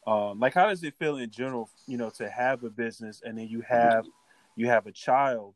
um 0.06 0.38
like 0.38 0.54
how 0.54 0.68
does 0.68 0.82
it 0.84 0.94
feel 0.98 1.16
in 1.16 1.30
general, 1.30 1.68
you 1.86 1.96
know, 1.96 2.10
to 2.10 2.30
have 2.30 2.64
a 2.64 2.70
business 2.70 3.20
and 3.24 3.36
then 3.36 3.48
you 3.48 3.60
have 3.62 4.06
you 4.56 4.68
have 4.68 4.86
a 4.86 4.92
child 4.92 5.54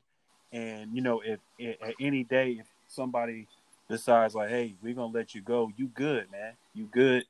and 0.52 0.94
you 0.94 1.02
know 1.02 1.20
if, 1.20 1.40
if 1.58 1.82
at 1.82 1.94
any 2.00 2.24
day 2.24 2.52
if 2.60 2.66
somebody 2.88 3.46
decides 3.88 4.34
like, 4.34 4.48
hey, 4.48 4.74
we're 4.82 4.94
gonna 4.94 5.12
let 5.12 5.34
you 5.34 5.40
go, 5.40 5.70
you 5.76 5.88
good, 5.88 6.30
man. 6.30 6.52
You 6.74 6.86
good. 6.86 7.24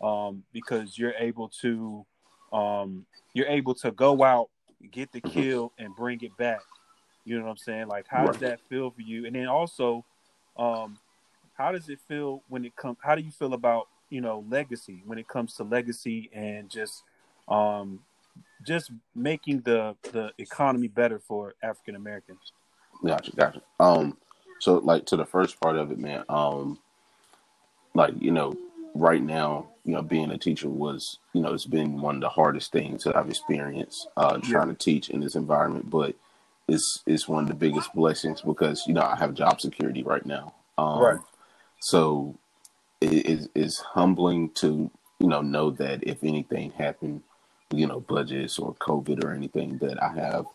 Um, 0.00 0.44
because 0.52 0.96
you're 0.96 1.14
able 1.18 1.48
to 1.60 2.04
um 2.52 3.06
you're 3.34 3.48
able 3.48 3.74
to 3.76 3.90
go 3.90 4.22
out, 4.22 4.48
get 4.90 5.12
the 5.12 5.20
kill 5.20 5.72
and 5.78 5.94
bring 5.94 6.20
it 6.22 6.36
back. 6.36 6.60
You 7.24 7.38
know 7.38 7.44
what 7.44 7.50
I'm 7.50 7.56
saying? 7.56 7.88
Like 7.88 8.06
how 8.08 8.26
does 8.26 8.38
that 8.38 8.60
feel 8.68 8.90
for 8.90 9.02
you? 9.02 9.26
And 9.26 9.34
then 9.34 9.46
also, 9.48 10.04
um, 10.56 10.98
how 11.58 11.72
does 11.72 11.88
it 11.88 11.98
feel 12.06 12.42
when 12.48 12.64
it 12.64 12.74
comes 12.76 12.96
how 13.00 13.14
do 13.14 13.22
you 13.22 13.32
feel 13.32 13.52
about 13.52 13.88
you 14.08 14.20
know 14.20 14.44
legacy 14.48 15.02
when 15.04 15.18
it 15.18 15.28
comes 15.28 15.54
to 15.54 15.64
legacy 15.64 16.30
and 16.32 16.70
just 16.70 17.02
um 17.48 18.00
just 18.64 18.90
making 19.14 19.60
the 19.62 19.94
the 20.12 20.30
economy 20.38 20.88
better 20.88 21.18
for 21.18 21.54
african 21.62 21.96
americans 21.96 22.52
Gotcha, 23.04 23.32
gotcha. 23.36 23.62
Um, 23.80 24.16
so 24.60 24.74
like 24.78 25.06
to 25.06 25.16
the 25.16 25.26
first 25.26 25.60
part 25.60 25.76
of 25.76 25.90
it, 25.92 25.98
man. 25.98 26.24
Um, 26.28 26.78
like 27.94 28.14
you 28.20 28.30
know, 28.30 28.56
right 28.94 29.22
now, 29.22 29.68
you 29.84 29.94
know, 29.94 30.02
being 30.02 30.30
a 30.30 30.38
teacher 30.38 30.68
was, 30.68 31.18
you 31.32 31.40
know, 31.40 31.52
it's 31.54 31.66
been 31.66 32.00
one 32.00 32.16
of 32.16 32.20
the 32.20 32.28
hardest 32.28 32.72
things 32.72 33.04
that 33.04 33.16
I've 33.16 33.28
experienced 33.28 34.08
uh, 34.16 34.40
Yeah. 34.42 34.50
trying 34.50 34.68
to 34.68 34.74
teach 34.74 35.10
in 35.10 35.20
this 35.20 35.34
environment. 35.36 35.90
But 35.90 36.16
it's 36.68 37.02
it's 37.06 37.28
one 37.28 37.44
of 37.44 37.48
the 37.48 37.54
biggest 37.54 37.94
blessings 37.94 38.42
because 38.42 38.84
you 38.86 38.94
know 38.94 39.02
I 39.02 39.16
have 39.16 39.34
job 39.34 39.60
security 39.60 40.02
right 40.02 40.26
now. 40.26 40.54
Um, 40.76 41.00
Right. 41.00 41.20
So 41.80 42.38
it 43.00 43.26
is 43.26 43.48
it's 43.54 43.78
humbling 43.80 44.50
to 44.56 44.90
you 45.20 45.28
know 45.28 45.42
know 45.42 45.70
that 45.72 46.04
if 46.04 46.24
anything 46.24 46.72
happened, 46.72 47.22
you 47.72 47.86
know, 47.86 48.00
budgets 48.00 48.58
or 48.58 48.74
COVID 48.74 49.24
or 49.24 49.32
anything, 49.32 49.78
that 49.78 50.02
I 50.02 50.14
have 50.14 50.46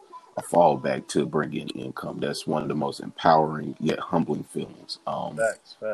fallback 0.41 1.08
to 1.10 1.26
bring 1.26 1.54
in 1.54 1.67
income. 1.69 2.19
That's 2.19 2.48
one 2.48 2.63
of 2.63 2.67
the 2.67 2.76
most 2.76 3.00
empowering 3.00 3.76
yet 3.80 4.00
humbling 4.00 4.43
feelings. 4.46 5.00
Um, 5.08 5.36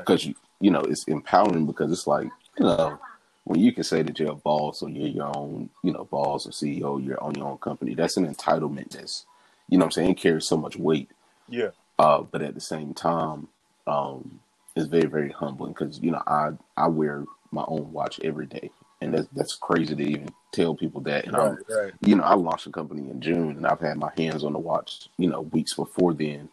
because 0.06 0.26
you 0.26 0.36
you 0.60 0.72
know 0.72 0.82
it's 0.82 1.06
empowering 1.08 1.66
because 1.66 1.92
it's 1.92 2.08
like 2.08 2.28
you 2.58 2.66
know 2.66 3.00
when 3.46 3.60
you 3.60 3.72
can 3.74 3.84
say 3.84 4.02
that 4.04 4.20
you're 4.20 4.32
a 4.32 4.36
boss 4.36 4.82
or 4.82 4.90
you're 4.90 5.08
your 5.08 5.36
own 5.38 5.70
you 5.84 5.92
know 5.92 6.06
boss 6.06 6.48
or 6.48 6.52
CEO, 6.52 7.04
you're 7.04 7.22
on 7.24 7.36
your 7.36 7.48
own 7.48 7.58
company. 7.58 7.96
That's 7.96 8.18
an 8.18 8.34
entitlement. 8.34 8.92
That's 8.92 9.26
you 9.68 9.78
know 9.78 9.86
what 9.86 9.88
I'm 9.88 9.92
saying 9.92 10.12
it 10.12 10.18
carries 10.18 10.48
so 10.48 10.58
much 10.58 10.78
weight. 10.78 11.10
yeah 11.48 11.70
Uh, 11.98 12.22
but 12.22 12.42
at 12.42 12.56
the 12.56 12.62
same 12.62 12.94
time, 12.94 13.48
um, 13.88 14.40
it's 14.76 14.88
very 14.88 15.08
very 15.08 15.32
humbling 15.32 15.74
because 15.74 16.00
you 16.00 16.12
know 16.12 16.24
I 16.28 16.52
I 16.78 16.88
wear 16.88 17.26
my 17.52 17.64
own 17.68 17.92
watch 17.92 18.20
every 18.24 18.46
day, 18.46 18.72
and 19.02 19.14
that's 19.14 19.28
that's 19.34 19.56
crazy 19.56 19.96
to 19.96 20.04
even 20.04 20.30
tell 20.52 20.76
people 20.76 21.02
that. 21.02 21.26
And 21.26 21.36
I'm 21.36 21.56
right 21.56 21.60
right 21.70 21.94
you 22.02 22.16
know, 22.16 22.24
I 22.24 22.36
launched 22.36 22.68
a 22.68 22.72
company 22.72 23.10
in 23.10 23.22
June 23.22 23.52
and 23.52 23.66
I've 23.66 23.80
had 23.80 23.98
my 23.98 24.12
hands 24.18 24.44
on 24.44 24.54
the 24.54 24.60
watch, 24.60 25.10
you 25.18 25.30
know, 25.30 25.42
weeks 25.42 25.74
before 25.74 26.14
then. 26.14 26.50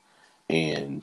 And, 0.48 1.02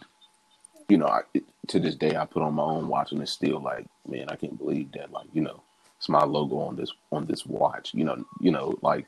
you 0.87 0.97
know, 0.97 1.07
I, 1.07 1.21
it, 1.33 1.43
to 1.67 1.79
this 1.79 1.95
day, 1.95 2.15
I 2.15 2.25
put 2.25 2.43
on 2.43 2.53
my 2.53 2.63
own 2.63 2.87
watch 2.87 3.11
and 3.11 3.21
it's 3.21 3.31
still 3.31 3.59
like, 3.61 3.85
man, 4.07 4.29
I 4.29 4.35
can't 4.35 4.57
believe 4.57 4.91
that. 4.93 5.11
Like, 5.11 5.27
you 5.33 5.41
know, 5.41 5.61
it's 5.97 6.07
my 6.07 6.23
logo 6.23 6.59
on 6.59 6.75
this, 6.75 6.91
on 7.11 7.25
this 7.25 7.45
watch, 7.45 7.93
you 7.93 8.05
know, 8.05 8.23
you 8.39 8.51
know, 8.51 8.77
like 8.81 9.05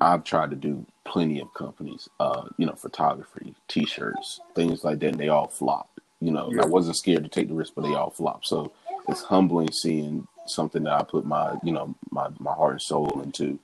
I've 0.00 0.24
tried 0.24 0.50
to 0.50 0.56
do 0.56 0.86
plenty 1.04 1.40
of 1.40 1.52
companies, 1.52 2.08
uh, 2.20 2.44
you 2.56 2.66
know, 2.66 2.74
photography, 2.74 3.54
t-shirts, 3.68 4.40
things 4.54 4.84
like 4.84 5.00
that. 5.00 5.08
And 5.08 5.18
they 5.20 5.28
all 5.28 5.48
flopped, 5.48 6.00
you 6.20 6.32
know, 6.32 6.48
and 6.48 6.60
I 6.60 6.66
wasn't 6.66 6.96
scared 6.96 7.24
to 7.24 7.28
take 7.28 7.48
the 7.48 7.54
risk, 7.54 7.74
but 7.74 7.82
they 7.82 7.94
all 7.94 8.10
flopped. 8.10 8.46
So 8.46 8.72
it's 9.08 9.22
humbling 9.22 9.72
seeing 9.72 10.26
something 10.46 10.84
that 10.84 10.92
I 10.92 11.02
put 11.04 11.24
my, 11.26 11.56
you 11.62 11.72
know, 11.72 11.94
my, 12.10 12.28
my 12.38 12.52
heart 12.52 12.72
and 12.72 12.82
soul 12.82 13.20
into, 13.22 13.58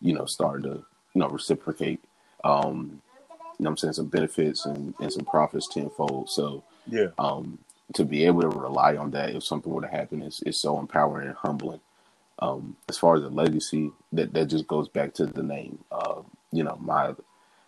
you 0.00 0.14
know, 0.14 0.26
starting 0.26 0.64
to, 0.64 0.84
you 1.14 1.20
know, 1.20 1.28
reciprocate, 1.28 2.00
um, 2.44 3.02
you 3.58 3.64
know 3.64 3.70
I'm 3.70 3.76
saying, 3.76 3.94
some 3.94 4.06
benefits 4.06 4.66
and, 4.66 4.94
and 5.00 5.12
some 5.12 5.24
profits 5.24 5.68
tenfold. 5.68 6.30
So, 6.30 6.64
yeah 6.88 7.08
um, 7.18 7.58
to 7.94 8.04
be 8.04 8.24
able 8.24 8.42
to 8.42 8.48
rely 8.48 8.96
on 8.96 9.10
that 9.12 9.34
if 9.34 9.44
something 9.44 9.72
were 9.72 9.82
to 9.82 9.88
happen 9.88 10.22
is, 10.22 10.42
is 10.46 10.58
so 10.58 10.78
empowering 10.78 11.28
and 11.28 11.36
humbling. 11.36 11.80
Um, 12.38 12.76
as 12.88 12.98
far 12.98 13.16
as 13.16 13.22
the 13.22 13.30
legacy, 13.30 13.92
that, 14.12 14.32
that 14.34 14.46
just 14.46 14.66
goes 14.66 14.88
back 14.88 15.14
to 15.14 15.26
the 15.26 15.42
name. 15.42 15.78
Uh, 15.92 16.22
you 16.52 16.64
know, 16.64 16.76
my 16.80 17.14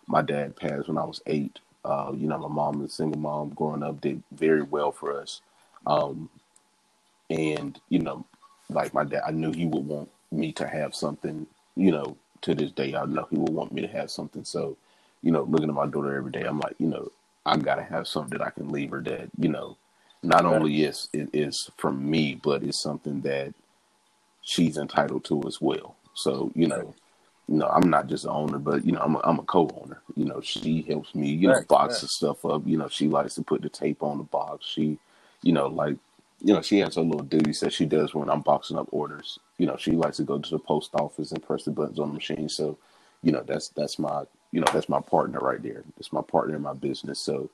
my 0.07 0.21
dad 0.21 0.55
passed 0.55 0.87
when 0.87 0.97
I 0.97 1.05
was 1.05 1.21
eight. 1.27 1.59
Uh, 1.85 2.11
you 2.15 2.27
know, 2.27 2.37
my 2.37 2.47
mom 2.47 2.81
was 2.81 2.91
a 2.91 2.95
single 2.95 3.19
mom 3.19 3.49
growing 3.49 3.83
up, 3.83 4.01
did 4.01 4.21
very 4.31 4.63
well 4.63 4.91
for 4.91 5.19
us. 5.19 5.41
Um, 5.87 6.29
and, 7.29 7.79
you 7.89 7.99
know, 7.99 8.25
like 8.69 8.93
my 8.93 9.03
dad, 9.03 9.23
I 9.27 9.31
knew 9.31 9.51
he 9.51 9.65
would 9.65 9.85
want 9.85 10.09
me 10.31 10.51
to 10.53 10.67
have 10.67 10.95
something, 10.95 11.45
you 11.75 11.91
know, 11.91 12.17
to 12.41 12.55
this 12.55 12.71
day, 12.71 12.95
I 12.95 13.05
know 13.05 13.27
he 13.29 13.37
would 13.37 13.53
want 13.53 13.71
me 13.71 13.81
to 13.81 13.87
have 13.87 14.11
something. 14.11 14.43
So, 14.43 14.77
you 15.21 15.31
know, 15.31 15.43
looking 15.43 15.69
at 15.69 15.75
my 15.75 15.87
daughter 15.87 16.15
every 16.15 16.31
day, 16.31 16.43
I'm 16.43 16.59
like, 16.59 16.75
you 16.79 16.87
know, 16.87 17.11
I 17.45 17.57
gotta 17.57 17.83
have 17.83 18.07
something 18.07 18.37
that 18.37 18.45
I 18.45 18.49
can 18.49 18.69
leave 18.69 18.91
her 18.91 19.01
that, 19.01 19.29
you 19.37 19.49
know, 19.49 19.77
not 20.23 20.45
only 20.45 20.83
is 20.83 21.09
it 21.13 21.29
is 21.33 21.69
from 21.77 22.09
me, 22.09 22.39
but 22.43 22.63
it's 22.63 22.81
something 22.81 23.21
that 23.21 23.53
she's 24.41 24.77
entitled 24.77 25.23
to 25.25 25.43
as 25.47 25.61
well. 25.61 25.95
So, 26.15 26.51
you 26.55 26.67
know, 26.67 26.93
you 27.47 27.57
know, 27.57 27.67
I'm 27.67 27.89
not 27.89 28.07
just 28.07 28.23
the 28.23 28.31
owner, 28.31 28.57
but 28.57 28.85
you 28.85 28.91
know, 28.91 29.01
I'm 29.01 29.15
a, 29.15 29.21
I'm 29.23 29.39
a 29.39 29.43
co-owner. 29.43 30.01
You 30.15 30.25
know, 30.25 30.41
she 30.41 30.81
helps 30.87 31.13
me, 31.13 31.29
you 31.29 31.47
know, 31.47 31.55
Right, 31.55 31.67
box 31.67 31.95
right. 31.95 32.01
the 32.01 32.07
stuff 32.07 32.43
up. 32.45 32.63
You 32.65 32.77
know, 32.77 32.87
she 32.87 33.07
likes 33.07 33.35
to 33.35 33.43
put 33.43 33.61
the 33.61 33.69
tape 33.69 34.01
on 34.01 34.17
the 34.17 34.23
box. 34.23 34.65
She, 34.65 34.97
you 35.43 35.53
know, 35.53 35.67
like, 35.67 35.97
you 36.41 36.53
know, 36.53 36.61
she 36.61 36.79
has 36.79 36.95
her 36.95 37.01
little 37.01 37.25
duties 37.25 37.59
that 37.61 37.73
she 37.73 37.85
does 37.85 38.13
when 38.13 38.29
I'm 38.29 38.41
boxing 38.41 38.77
up 38.77 38.87
orders. 38.91 39.39
You 39.57 39.67
know, 39.67 39.77
she 39.77 39.91
likes 39.91 40.17
to 40.17 40.23
go 40.23 40.37
to 40.37 40.49
the 40.49 40.59
post 40.59 40.91
office 40.93 41.31
and 41.31 41.41
press 41.43 41.63
the 41.63 41.71
buttons 41.71 41.99
on 41.99 42.09
the 42.09 42.13
machine. 42.13 42.49
So, 42.49 42.77
you 43.23 43.31
know, 43.31 43.43
that's 43.45 43.69
that's 43.69 43.97
my, 43.97 44.23
you 44.51 44.59
know, 44.59 44.67
that's 44.71 44.89
my 44.89 45.01
partner 45.01 45.39
right 45.39 45.61
there. 45.61 45.83
It's 45.97 46.13
my 46.13 46.21
partner 46.21 46.55
in 46.55 46.61
my 46.61 46.73
business. 46.73 47.19
So, 47.19 47.49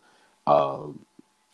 um, 0.48 1.06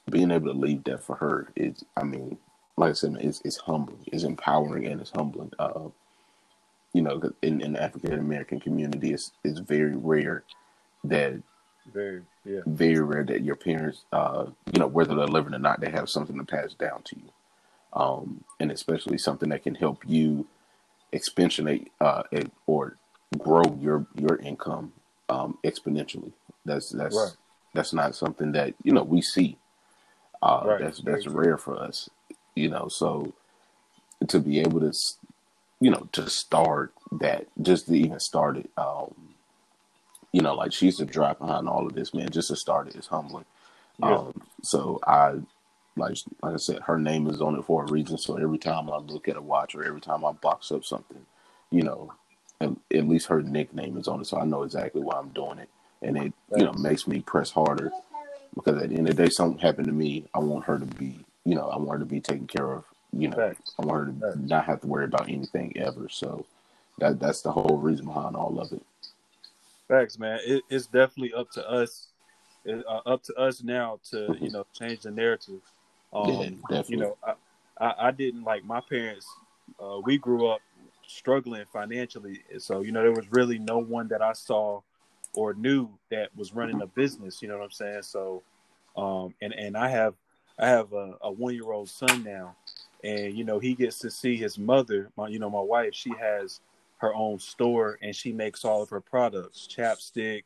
being 0.10 0.32
able 0.32 0.54
to 0.54 0.58
leave 0.58 0.84
that 0.86 1.04
for 1.04 1.16
her 1.18 1.50
is, 1.56 1.84
I 1.96 2.04
mean, 2.04 2.38
like 2.78 2.92
I 2.92 2.94
said, 2.94 3.18
it's, 3.20 3.42
it's 3.44 3.58
humbling, 3.58 4.00
it's 4.08 4.24
empowering, 4.24 4.86
and 4.86 5.02
it's 5.02 5.12
humbling. 5.12 5.52
Uh, 5.60 5.90
you 6.94 7.02
know, 7.02 7.22
in, 7.42 7.62
in 7.62 7.74
the 7.74 7.84
African 7.84 8.13
American 8.13 8.60
community, 8.60 9.13
it's, 9.13 9.32
it's 9.44 9.60
very 9.60 9.96
rare 9.96 10.44
that 11.04 11.42
very 11.93 12.23
yeah 12.45 12.62
very 12.65 13.00
rare 13.00 13.23
that 13.23 13.43
your 13.43 13.56
parents, 13.56 14.04
uh, 14.12 14.45
you 14.73 14.80
know, 14.80 14.88
whether 14.88 15.15
they're 15.15 15.28
living 15.28 15.54
or 15.54 15.60
not, 15.60 15.80
they 15.80 15.89
have 15.89 16.10
something 16.10 16.38
to 16.38 16.43
pass 16.43 16.73
down 16.73 17.02
to 17.04 17.15
you, 17.15 17.30
um, 17.93 18.43
and 18.60 18.71
especially 18.71 19.17
something 19.17 19.50
that 19.50 19.63
can 19.63 19.76
help 19.76 20.04
you 20.08 20.47
exponentiate 21.13 21.88
uh, 22.02 22.23
or 22.65 22.97
grow 23.38 23.63
your 23.80 24.06
your 24.15 24.38
income 24.38 24.93
um, 25.30 25.58
exponentially. 25.63 26.34
That's 26.65 26.89
that's 26.89 27.15
Right. 27.15 27.34
that's 27.73 27.93
not 27.93 28.15
something 28.15 28.52
that 28.54 28.73
you 28.84 28.91
know 28.91 29.04
we 29.04 29.21
see. 29.21 29.58
Uh, 30.41 30.63
Right. 30.65 30.80
That's 30.80 31.00
Very 31.00 31.15
that's 31.21 31.26
true. 31.26 31.34
rare 31.36 31.58
for 31.58 31.78
us, 31.78 32.10
you 32.56 32.69
know. 32.69 32.88
So 32.89 33.34
to 34.28 34.39
be 34.39 34.60
able 34.60 34.82
to, 34.82 34.93
you 35.80 35.91
know, 35.91 36.08
to 36.12 36.30
start 36.30 36.93
that, 37.12 37.47
just 37.62 37.88
to 37.88 37.95
even 37.95 38.19
start 38.19 38.58
it, 38.58 38.69
um, 38.78 39.27
you 40.32 40.42
know, 40.42 40.56
like 40.56 40.74
she's 40.74 40.98
the 40.98 41.06
drive 41.06 41.40
behind 41.40 41.68
all 41.68 41.86
of 41.86 41.94
this, 41.94 42.13
man. 42.13 42.30
Just 42.30 42.50
to 42.50 42.56
start 42.56 42.88
it 42.88 42.96
is 42.96 43.08
humbling. 43.08 43.46
Yeah. 44.00 44.18
Um, 44.18 44.42
so 44.62 45.00
I, 45.06 45.36
like, 45.96 46.18
like 46.44 46.54
I 46.54 46.58
said, 46.58 46.82
her 46.84 47.00
name 47.00 47.28
is 47.28 47.42
on 47.42 47.58
it 47.58 47.63
for 47.63 47.84
a 47.84 47.92
reason. 47.92 48.18
So 48.18 48.36
every 48.38 48.60
time 48.60 48.90
I 48.92 48.98
look 48.98 49.28
at 49.28 49.38
a 49.38 49.42
watch 49.42 49.74
or 49.76 49.84
every 49.84 50.02
time 50.02 50.24
I 50.24 50.32
box 50.32 50.72
up 50.72 50.86
something, 50.86 51.26
you 51.72 51.84
know, 51.84 52.13
at, 52.62 52.70
at 52.94 53.08
least 53.08 53.28
her 53.28 53.42
nickname 53.42 53.98
is 53.98 54.08
on 54.08 54.22
it, 54.22 54.26
so 54.26 54.38
I 54.38 54.46
know 54.46 54.63
exactly 54.63 55.02
why 55.02 55.18
I'm 55.18 55.30
doing 55.30 55.60
it, 55.60 55.70
and 56.02 56.18
it, 56.18 56.34
you 56.56 56.66
know, 56.66 56.74
makes 56.74 57.08
me 57.08 57.20
press 57.20 57.52
harder 57.52 57.92
because 58.56 58.82
at 58.82 58.90
the 58.90 58.96
end 58.96 59.10
of 59.10 59.16
the 59.16 59.24
day, 59.24 59.30
something 59.30 59.60
happened 59.60 59.88
to 59.88 59.94
me. 59.94 60.26
I 60.34 60.40
want 60.40 60.66
her 60.66 60.80
to 60.80 60.86
be, 60.86 61.20
you 61.46 61.56
know, 61.56 61.70
I 61.70 61.78
want 61.78 61.92
her 61.92 62.00
to 62.00 62.06
be 62.06 62.20
taken 62.20 62.48
care 62.48 62.74
of. 62.74 62.86
You 63.13 63.30
know. 63.30 63.54
I 63.80 63.86
want 63.86 64.22
her 64.22 64.32
to 64.34 64.46
not 64.46 64.66
have 64.66 64.82
to 64.82 64.88
worry 64.88 65.06
about 65.06 65.30
anything 65.30 65.74
ever. 65.78 66.10
So 66.10 66.46
that 66.98 67.20
that's 67.20 67.42
the 67.42 67.52
whole 67.52 67.78
reason 67.78 68.06
behind 68.06 68.36
all 68.36 68.60
of 68.60 68.72
it. 68.72 68.82
Facts, 69.88 70.19
man. 70.19 70.39
It, 70.45 70.63
it's 70.69 70.86
definitely 70.86 71.34
up 71.34 71.50
to 71.52 71.69
us, 71.69 72.08
uh, 72.67 72.82
up 73.06 73.23
to 73.23 73.34
us 73.36 73.63
now 73.63 74.00
to 74.12 74.36
you 74.39 74.50
know 74.50 74.65
change 74.78 75.02
the 75.02 75.12
narrative. 75.12 75.62
Um, 76.13 76.60
Yeah, 76.69 76.84
you 76.88 76.97
know, 76.97 77.17
I, 77.23 77.34
I, 77.80 78.08
I 78.08 78.12
didn't 78.12 78.43
like 78.43 78.65
my 78.65 78.82
parents. 78.82 79.28
Uh, 79.82 80.00
we 80.04 80.17
grew 80.17 80.47
up 80.47 80.62
struggling 81.06 81.63
financially, 81.71 82.41
so 82.58 82.82
you 82.82 82.91
know 82.91 83.02
there 83.02 83.13
was 83.13 83.32
really 83.32 83.60
no 83.60 83.78
one 83.78 84.08
that 84.10 84.21
I 84.21 84.34
saw 84.34 84.82
or 85.34 85.54
knew 85.54 85.89
that 86.10 86.36
was 86.36 86.54
running 86.54 86.82
a 86.82 86.88
business. 86.88 87.41
You 87.41 87.47
know 87.47 87.58
what 87.58 87.65
I'm 87.65 87.71
saying? 87.71 88.02
So, 88.04 88.43
um, 88.97 89.34
and 89.41 89.54
and 89.54 89.78
I 89.78 89.88
have 89.89 90.15
I 90.60 90.67
have 90.67 90.91
a, 90.91 91.15
a 91.21 91.32
one 91.32 91.54
year 91.54 91.71
old 91.71 91.89
son 91.89 92.23
now, 92.23 92.56
and 93.04 93.34
you 93.38 93.45
know 93.45 93.60
he 93.60 93.73
gets 93.73 94.00
to 94.00 94.12
see 94.12 94.36
his 94.36 94.58
mother. 94.58 95.12
My 95.15 95.30
you 95.30 95.39
know 95.39 95.50
my 95.50 95.62
wife, 95.62 95.93
she 95.93 96.12
has 96.19 96.60
her 96.98 97.14
own 97.14 97.40
store 97.40 97.98
and 98.02 98.16
she 98.16 98.32
makes 98.32 98.66
all 98.66 98.82
of 98.82 98.90
her 98.90 99.02
products, 99.02 99.68
chapstick. 99.68 100.44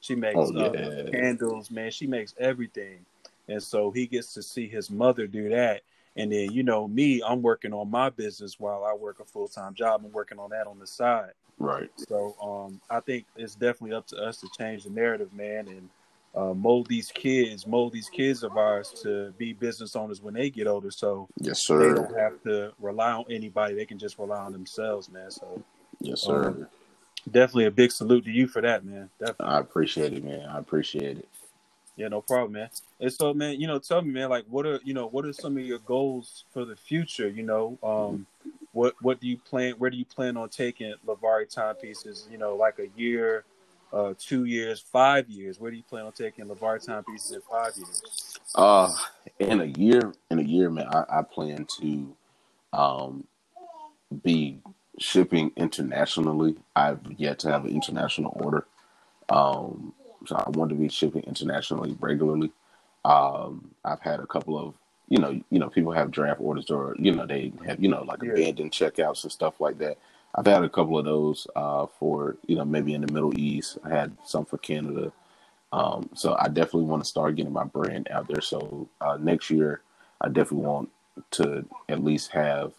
She 0.00 0.14
makes 0.14 0.36
Oh, 0.36 0.54
uh, 0.54 1.10
candles, 1.10 1.70
man. 1.70 1.90
She 1.90 2.06
makes 2.06 2.34
everything, 2.38 3.06
and 3.48 3.62
so 3.62 3.90
he 3.90 4.06
gets 4.06 4.34
to 4.34 4.42
see 4.42 4.68
his 4.68 4.90
mother 4.90 5.26
do 5.26 5.48
that. 5.48 5.82
And 6.16 6.30
then 6.30 6.52
you 6.52 6.62
know 6.62 6.86
me, 6.86 7.22
I'm 7.26 7.40
working 7.42 7.72
on 7.72 7.90
my 7.90 8.10
business 8.10 8.60
while 8.60 8.84
I 8.84 8.92
work 8.92 9.20
a 9.20 9.24
full 9.24 9.48
time 9.48 9.74
job. 9.74 10.02
I'm 10.04 10.12
working 10.12 10.38
on 10.38 10.50
that 10.50 10.66
on 10.66 10.78
the 10.78 10.86
side. 10.86 11.32
Right. 11.58 11.90
So 11.96 12.36
um, 12.42 12.80
I 12.90 13.00
think 13.00 13.24
it's 13.34 13.54
definitely 13.54 13.96
up 13.96 14.06
to 14.08 14.16
us 14.16 14.36
to 14.38 14.48
change 14.58 14.84
the 14.84 14.90
narrative, 14.90 15.32
man, 15.32 15.68
and 15.68 15.88
uh, 16.34 16.52
mold 16.52 16.86
these 16.88 17.10
kids, 17.10 17.66
mold 17.66 17.92
these 17.92 18.08
kids 18.10 18.42
of 18.42 18.56
ours 18.56 18.92
to 19.02 19.32
be 19.38 19.52
business 19.54 19.96
owners 19.96 20.20
when 20.20 20.34
they 20.34 20.50
get 20.50 20.66
older. 20.66 20.90
So 20.90 21.28
Yes, 21.40 21.64
sir 21.64 21.78
they 21.78 21.94
don't 21.94 22.18
have 22.18 22.42
to 22.42 22.72
rely 22.78 23.12
on 23.12 23.24
anybody; 23.30 23.74
they 23.74 23.86
can 23.86 23.98
just 23.98 24.18
rely 24.18 24.40
on 24.40 24.52
themselves, 24.52 25.10
man. 25.10 25.30
So 25.30 25.62
Yes, 26.04 26.20
sir. 26.20 26.48
Um, 26.48 26.66
definitely 27.30 27.64
a 27.64 27.70
big 27.70 27.90
salute 27.90 28.24
to 28.24 28.30
you 28.30 28.46
for 28.46 28.60
that, 28.60 28.84
man. 28.84 29.08
Definitely, 29.18 29.46
I 29.46 29.58
appreciate 29.58 30.12
it, 30.12 30.22
man. 30.22 30.48
I 30.48 30.58
appreciate 30.58 31.18
it. 31.18 31.28
yeah, 31.96 32.08
no 32.08 32.20
problem, 32.20 32.52
man. 32.52 32.68
And 33.00 33.12
so, 33.12 33.32
man, 33.32 33.58
you 33.58 33.66
know, 33.66 33.78
tell 33.78 34.02
me, 34.02 34.10
man, 34.10 34.28
like, 34.28 34.44
what 34.48 34.66
are 34.66 34.80
you 34.84 34.92
know, 34.92 35.06
what 35.06 35.24
are 35.24 35.32
some 35.32 35.56
of 35.56 35.64
your 35.64 35.78
goals 35.78 36.44
for 36.52 36.66
the 36.66 36.76
future? 36.76 37.28
You 37.28 37.42
know, 37.42 37.78
um, 37.82 38.26
what 38.72 38.94
what 39.00 39.18
do 39.18 39.26
you 39.26 39.38
plan? 39.38 39.74
Where 39.78 39.90
do 39.90 39.96
you 39.96 40.04
plan 40.04 40.36
on 40.36 40.50
taking 40.50 40.92
Lavari 41.06 41.48
timepieces? 41.48 42.28
You 42.30 42.36
know, 42.36 42.54
like 42.54 42.78
a 42.78 42.88
year, 43.00 43.44
uh, 43.90 44.12
two 44.18 44.44
years, 44.44 44.80
five 44.80 45.30
years. 45.30 45.58
Where 45.58 45.70
do 45.70 45.78
you 45.78 45.84
plan 45.84 46.04
on 46.04 46.12
taking 46.12 46.44
Lavari 46.44 46.84
timepieces 46.84 47.32
in 47.32 47.40
five 47.50 47.72
years? 47.78 48.38
Uh, 48.54 48.92
in 49.38 49.62
a 49.62 49.64
year, 49.64 50.12
in 50.30 50.38
a 50.38 50.42
year, 50.42 50.68
man, 50.68 50.86
I, 50.88 51.20
I 51.20 51.22
plan 51.22 51.66
to, 51.80 52.16
um, 52.72 53.26
be 54.22 54.60
shipping 54.98 55.52
internationally. 55.56 56.56
I've 56.76 57.00
yet 57.18 57.40
to 57.40 57.50
have 57.52 57.64
an 57.66 57.72
international 57.72 58.32
order. 58.42 58.66
Um, 59.30 59.94
so 60.26 60.36
I 60.36 60.50
want 60.50 60.70
to 60.70 60.76
be 60.76 60.88
shipping 60.88 61.22
internationally 61.24 61.96
regularly. 62.00 62.52
Um, 63.04 63.72
I've 63.84 64.00
had 64.00 64.20
a 64.20 64.26
couple 64.26 64.58
of, 64.58 64.74
you 65.08 65.18
know, 65.18 65.40
you 65.50 65.58
know, 65.60 65.68
people 65.70 65.92
have 65.92 66.10
draft 66.10 66.40
orders 66.40 66.70
or 66.70 66.96
you 66.98 67.12
know 67.14 67.26
they 67.26 67.52
have 67.66 67.82
you 67.82 67.88
know 67.90 68.02
like 68.04 68.22
Yeah. 68.22 68.32
abandoned 68.32 68.72
checkouts 68.72 69.24
and 69.24 69.32
stuff 69.32 69.60
like 69.60 69.78
that. 69.78 69.98
I've 70.34 70.46
had 70.46 70.64
a 70.64 70.68
couple 70.70 70.98
of 70.98 71.04
those 71.06 71.46
uh, 71.56 71.86
for 71.98 72.36
you 72.46 72.56
know 72.56 72.64
maybe 72.64 72.94
in 72.94 73.02
the 73.02 73.12
Middle 73.12 73.38
East. 73.38 73.78
I 73.84 73.90
had 73.90 74.16
some 74.24 74.44
for 74.46 74.58
Canada. 74.58 75.12
Um, 75.72 76.10
so 76.14 76.36
I 76.38 76.48
definitely 76.48 76.84
want 76.84 77.02
to 77.04 77.08
start 77.08 77.36
getting 77.36 77.52
my 77.52 77.64
brand 77.64 78.08
out 78.10 78.28
there. 78.28 78.40
So 78.42 78.88
uh, 79.00 79.18
next 79.20 79.50
year, 79.50 79.82
I 80.20 80.28
definitely 80.28 80.66
want 80.66 80.90
to 81.32 81.66
at 81.88 82.04
least 82.04 82.32
have 82.32 82.72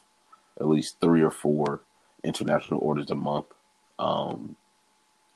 at 0.59 0.67
least 0.67 0.99
three 1.01 1.23
or 1.23 1.31
four 1.31 1.81
international 2.25 2.79
orders 2.81 3.11
a 3.11 3.15
month 3.15 3.47
um, 3.99 4.55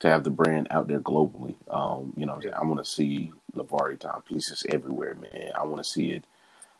to 0.00 0.08
have 0.08 0.24
the 0.24 0.30
brand 0.30 0.68
out 0.70 0.88
there 0.88 1.00
globally. 1.00 1.54
Um, 1.68 2.12
you 2.16 2.26
know, 2.26 2.40
Yeah. 2.42 2.58
I 2.58 2.64
want 2.64 2.78
to 2.84 2.90
see 2.90 3.32
Lavari 3.54 3.98
timepieces 3.98 4.64
everywhere, 4.68 5.14
man. 5.14 5.52
I 5.54 5.64
want 5.64 5.78
to 5.78 5.88
see 5.88 6.12
it 6.12 6.24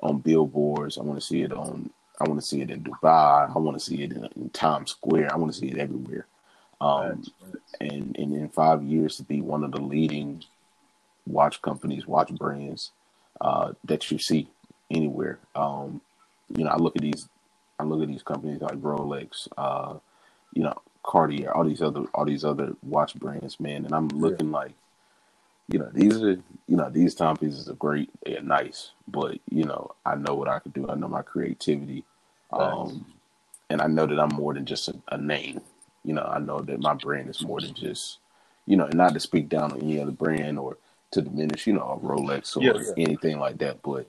on 0.00 0.18
billboards. 0.18 0.98
I 0.98 1.02
want 1.02 1.20
to 1.20 1.26
see 1.26 1.42
it 1.42 1.52
on. 1.52 1.90
I 2.20 2.28
want 2.28 2.40
to 2.40 2.46
see 2.46 2.60
it 2.60 2.70
in 2.70 2.82
Dubai. 2.82 3.54
I 3.54 3.58
want 3.58 3.78
to 3.78 3.84
see 3.84 4.02
it 4.02 4.12
in, 4.12 4.28
in 4.36 4.50
Times 4.50 4.90
Square. 4.90 5.32
I 5.32 5.36
want 5.36 5.52
to 5.52 5.58
see 5.58 5.68
it 5.68 5.78
everywhere. 5.78 6.26
Um, 6.80 7.24
and, 7.80 8.16
and 8.16 8.34
in 8.34 8.48
five 8.48 8.82
years 8.82 9.16
to 9.18 9.22
be 9.22 9.40
one 9.40 9.64
of 9.64 9.72
the 9.72 9.80
leading 9.80 10.42
watch 11.26 11.60
companies, 11.62 12.06
watch 12.06 12.34
brands 12.34 12.90
uh, 13.40 13.72
that 13.84 14.10
you 14.10 14.18
see 14.18 14.48
anywhere. 14.90 15.38
Um, 15.54 16.00
you 16.56 16.64
know, 16.64 16.70
I 16.70 16.76
look 16.76 16.96
at 16.96 17.02
these, 17.02 17.28
I 17.80 17.84
look 17.84 18.02
at 18.02 18.08
these 18.08 18.22
companies 18.24 18.62
like 18.62 18.76
Rolex, 18.80 19.48
uh, 19.58 19.96
you 20.54 20.62
know, 20.64 20.80
Cartier, 21.04 21.52
all 21.52 21.64
these 21.64 21.82
other, 21.82 22.04
all 22.14 22.26
these 22.26 22.44
other 22.44 22.74
watch 22.82 23.14
brands, 23.16 23.60
man, 23.60 23.86
and 23.86 23.94
I'm 23.94 24.08
looking 24.08 24.52
like, 24.52 24.72
you 25.68 25.78
know, 25.80 25.90
these 25.92 26.22
are, 26.22 26.32
you 26.68 26.76
know, 26.76 26.90
these 26.90 27.14
timepieces 27.14 27.68
are 27.70 27.74
great, 27.74 28.10
they're 28.26 28.42
nice, 28.42 28.92
but 29.08 29.38
you 29.50 29.64
know, 29.64 29.92
I 30.06 30.16
know 30.16 30.34
what 30.34 30.48
I 30.48 30.60
could 30.60 30.74
do. 30.74 30.88
I 30.88 30.96
know 30.96 31.08
my 31.08 31.22
creativity, 31.22 32.04
um, 32.52 33.06
and 33.70 33.80
I 33.82 33.88
know 33.88 34.06
that 34.06 34.20
I'm 34.20 34.34
more 34.34 34.54
than 34.54 34.66
just 34.66 34.88
a, 34.88 34.96
a 35.10 35.18
name. 35.18 35.62
You 36.04 36.14
know, 36.14 36.24
I 36.24 36.38
know 36.40 36.60
that 36.60 36.80
my 36.80 36.94
brand 36.94 37.30
is 37.30 37.42
more 37.42 37.60
than 37.60 37.74
just, 37.74 38.18
you 38.66 38.76
know, 38.76 38.86
and 38.86 38.96
not 38.96 39.14
to 39.14 39.20
speak 39.20 39.48
down 39.48 39.72
on 39.72 39.82
any 39.82 40.00
other 40.00 40.12
brand 40.12 40.58
or 40.58 40.78
to 41.12 41.22
diminish, 41.22 41.66
you 41.66 41.74
know, 41.74 41.82
a 41.82 42.06
Rolex 42.06 42.56
or 42.56 42.62
Yeah, 42.62 42.72
yeah. 42.86 42.92
anything 42.96 43.38
like 43.38 43.58
that, 43.58 43.82
but 43.82 44.06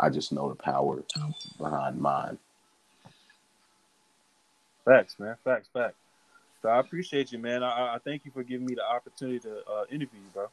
I 0.00 0.10
just 0.10 0.32
know 0.32 0.48
the 0.48 0.56
power 0.56 1.02
behind 1.58 2.00
mine. 2.00 2.38
Facts, 4.84 5.16
man. 5.18 5.36
Facts, 5.44 5.68
facts. 5.72 5.96
So 6.62 6.68
I 6.68 6.80
appreciate 6.80 7.32
you, 7.32 7.38
man. 7.38 7.62
I, 7.62 7.94
I 7.94 7.98
thank 8.04 8.24
you 8.24 8.30
for 8.30 8.42
giving 8.42 8.66
me 8.66 8.74
the 8.74 8.84
opportunity 8.86 9.38
to 9.40 9.58
uh, 9.70 9.84
interview 9.90 10.20
you, 10.20 10.30
bro. 10.32 10.48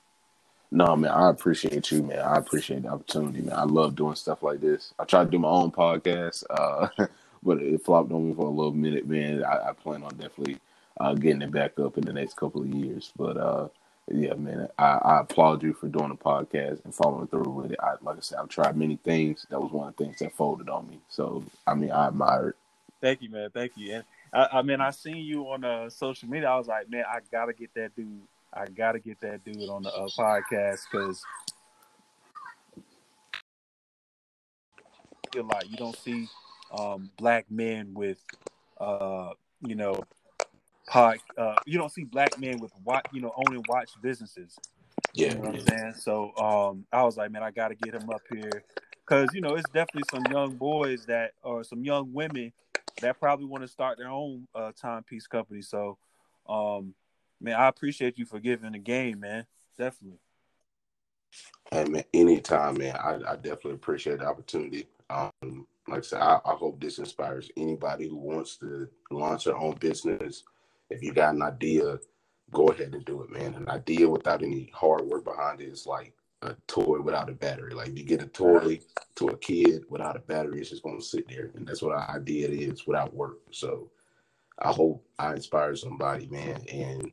No, 0.72 0.96
man, 0.96 1.12
I 1.12 1.30
appreciate 1.30 1.92
you, 1.92 2.04
man. 2.04 2.20
I 2.20 2.38
appreciate 2.38 2.84
the 2.84 2.90
opportunity, 2.90 3.42
man. 3.42 3.58
I 3.58 3.64
love 3.64 3.96
doing 3.96 4.16
stuff 4.16 4.42
like 4.42 4.62
this. 4.62 4.94
I 4.98 5.04
tried 5.04 5.26
to 5.26 5.32
do 5.32 5.40
my 5.40 5.50
own 5.50 5.72
podcast, 5.72 6.44
uh, 6.50 6.88
but 7.44 7.58
it 7.62 7.84
flopped 7.84 8.12
on 8.12 8.30
me 8.30 8.34
for 8.34 8.48
a 8.48 8.50
little 8.50 8.72
minute, 8.72 9.06
man. 9.06 9.44
I, 9.44 9.70
I 9.70 9.74
plan 9.74 10.04
on 10.04 10.12
definitely 10.12 10.60
uh, 11.00 11.14
getting 11.14 11.42
it 11.42 11.52
back 11.52 11.78
up 11.80 11.98
in 11.98 12.06
the 12.06 12.14
next 12.14 12.38
couple 12.38 12.62
of 12.62 12.68
years. 12.68 13.12
But 13.18 13.36
uh, 13.36 13.68
yeah, 14.10 14.34
man, 14.34 14.70
I, 14.78 15.00
I 15.04 15.20
applaud 15.22 15.62
you 15.64 15.74
for 15.74 15.88
doing 15.88 16.12
a 16.12 16.16
podcast 16.16 16.84
and 16.86 16.96
following 16.96 17.28
through 17.28 17.50
with 17.50 17.72
it. 17.74 17.80
I, 17.82 17.96
like 18.02 18.18
I 18.18 18.22
said, 18.22 18.40
I've 18.40 18.50
tried 18.50 18.78
many 18.78 18.96
things. 18.98 19.46
That 19.50 19.62
was 19.62 19.72
one 19.72 19.90
of 19.90 19.96
the 19.96 20.06
things 20.06 20.20
that 20.20 20.34
folded 20.34 20.70
on 20.70 20.88
me. 20.88 21.00
So, 21.10 21.44
I 21.68 21.74
mean, 21.74 21.92
I 21.92 22.08
admire 22.08 22.50
it. 22.50 22.56
Thank 23.02 23.22
you, 23.22 23.30
man. 23.30 23.50
Thank 23.50 23.74
you. 23.76 23.96
And 23.96 24.04
I, 24.34 24.48
I 24.54 24.62
mean, 24.62 24.82
I 24.82 24.92
seen 24.92 25.18
you 25.18 25.44
on 25.50 25.64
uh, 25.64 25.90
social 25.90 26.30
media. 26.30 26.50
I 26.50 26.58
was 26.58 26.68
like, 26.68 26.90
man, 26.90 27.04
I 27.08 27.20
gotta 27.32 27.54
get 27.54 27.74
that 27.76 27.96
dude. 27.96 28.22
I 28.54 28.68
gotta 28.68 29.00
get 29.00 29.20
that 29.22 29.44
dude 29.44 29.70
on 29.70 29.84
the 29.84 29.94
uh, 29.94 30.08
podcast 30.18 30.82
because 30.92 31.24
feel 35.34 35.46
like 35.46 35.70
you 35.70 35.78
don't 35.78 35.98
see 35.98 36.28
um, 36.78 37.10
black 37.18 37.46
men 37.50 37.94
with, 37.94 38.24
uh, 38.80 39.30
you 39.62 39.76
know, 39.76 40.04
pod. 40.88 41.18
Uh, 41.38 41.56
you 41.66 41.78
don't 41.78 41.92
see 41.92 42.04
black 42.04 42.40
men 42.40 42.60
with 42.60 42.72
watch, 42.84 43.06
you 43.14 43.22
know, 43.22 43.34
owning 43.36 43.64
watch 43.68 43.92
businesses. 44.02 44.58
Yeah, 45.14 45.30
You 45.30 45.36
know 45.36 45.42
what. 45.42 45.56
I'm 45.56 45.68
saying? 45.68 45.94
So 46.00 46.36
um, 46.38 46.86
I 46.92 47.04
was 47.04 47.18
like, 47.18 47.32
man, 47.32 47.44
I 47.44 47.52
got 47.52 47.70
to 47.70 47.76
get 47.76 47.94
him 47.94 48.10
up 48.10 48.22
here 48.32 48.64
because 49.06 49.30
you 49.34 49.42
know 49.42 49.56
it's 49.56 49.70
definitely 49.70 50.04
some 50.12 50.24
young 50.32 50.56
boys 50.56 51.06
that 51.06 51.32
or 51.44 51.64
some 51.64 51.84
young 51.84 52.14
women 52.14 52.52
that 53.02 53.20
probably 53.20 53.46
want 53.46 53.64
to 53.64 53.68
start 53.68 53.98
their 53.98 54.10
own 54.10 54.48
uh, 54.56 54.72
timepiece 54.80 55.28
company. 55.28 55.62
So, 55.62 55.98
um, 56.48 56.94
man, 57.40 57.56
I 57.56 57.68
appreciate 57.68 58.18
you 58.18 58.26
for 58.26 58.40
giving 58.40 58.72
the 58.72 58.80
game, 58.80 59.20
man. 59.20 59.46
Definitely. 59.78 60.20
Hey 61.72 61.86
man, 61.86 62.04
anytime, 62.14 62.78
man. 62.78 62.96
I, 62.96 63.20
I 63.26 63.36
definitely 63.36 63.74
appreciate 63.74 64.20
the 64.20 64.26
opportunity. 64.26 64.88
Um, 65.10 65.66
like 65.88 66.00
I 66.00 66.02
said, 66.02 66.22
I, 66.22 66.40
I 66.46 66.54
hope 66.54 66.80
this 66.80 67.00
inspires 67.00 67.50
anybody 67.56 68.08
who 68.08 68.18
wants 68.18 68.58
to 68.58 68.90
launch 69.10 69.46
their 69.46 69.58
own 69.58 69.76
business. 69.76 70.44
If 70.90 71.02
you 71.02 71.14
got 71.14 71.36
an 71.36 71.42
idea, 71.42 72.00
go 72.52 72.68
ahead 72.68 72.94
and 72.94 73.06
do 73.06 73.24
it, 73.24 73.32
man. 73.32 73.54
An 73.56 73.70
idea 73.70 74.10
without 74.10 74.44
any 74.44 74.70
hard 74.74 75.06
work 75.06 75.24
behind 75.24 75.62
it 75.62 75.70
is 75.70 75.86
like 75.86 76.14
a 76.42 76.56
toy 76.68 77.00
without 77.02 77.30
a 77.30 77.34
battery. 77.34 77.74
Like 77.74 77.98
you 77.98 78.04
get 78.04 78.24
a 78.24 78.28
toy 78.28 78.80
to 79.16 79.28
a 79.30 79.38
kid 79.38 79.84
without 79.90 80.16
a 80.16 80.20
battery, 80.20 80.60
it's 80.60 80.70
just 80.70 80.84
gonna 80.84 81.02
sit 81.02 81.28
there. 81.30 81.52
And 81.56 81.68
that's 81.68 81.82
what 81.82 81.96
our 81.96 82.10
idea 82.16 82.50
is 82.50 82.88
without 82.88 83.14
work. 83.14 83.40
So 83.52 83.90
I 84.60 84.72
hope 84.72 85.06
I 85.20 85.34
inspire 85.34 85.76
somebody, 85.76 86.28
man. 86.28 86.62
And 86.72 87.12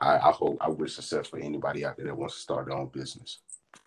I, 0.00 0.16
I 0.16 0.30
hope 0.32 0.58
I 0.60 0.68
wish 0.68 0.94
success 0.94 1.28
for 1.28 1.38
anybody 1.38 1.84
out 1.84 1.96
there 1.96 2.06
that 2.06 2.16
wants 2.16 2.34
to 2.34 2.40
start 2.40 2.66
their 2.66 2.76
own 2.76 2.88
business. 2.88 3.38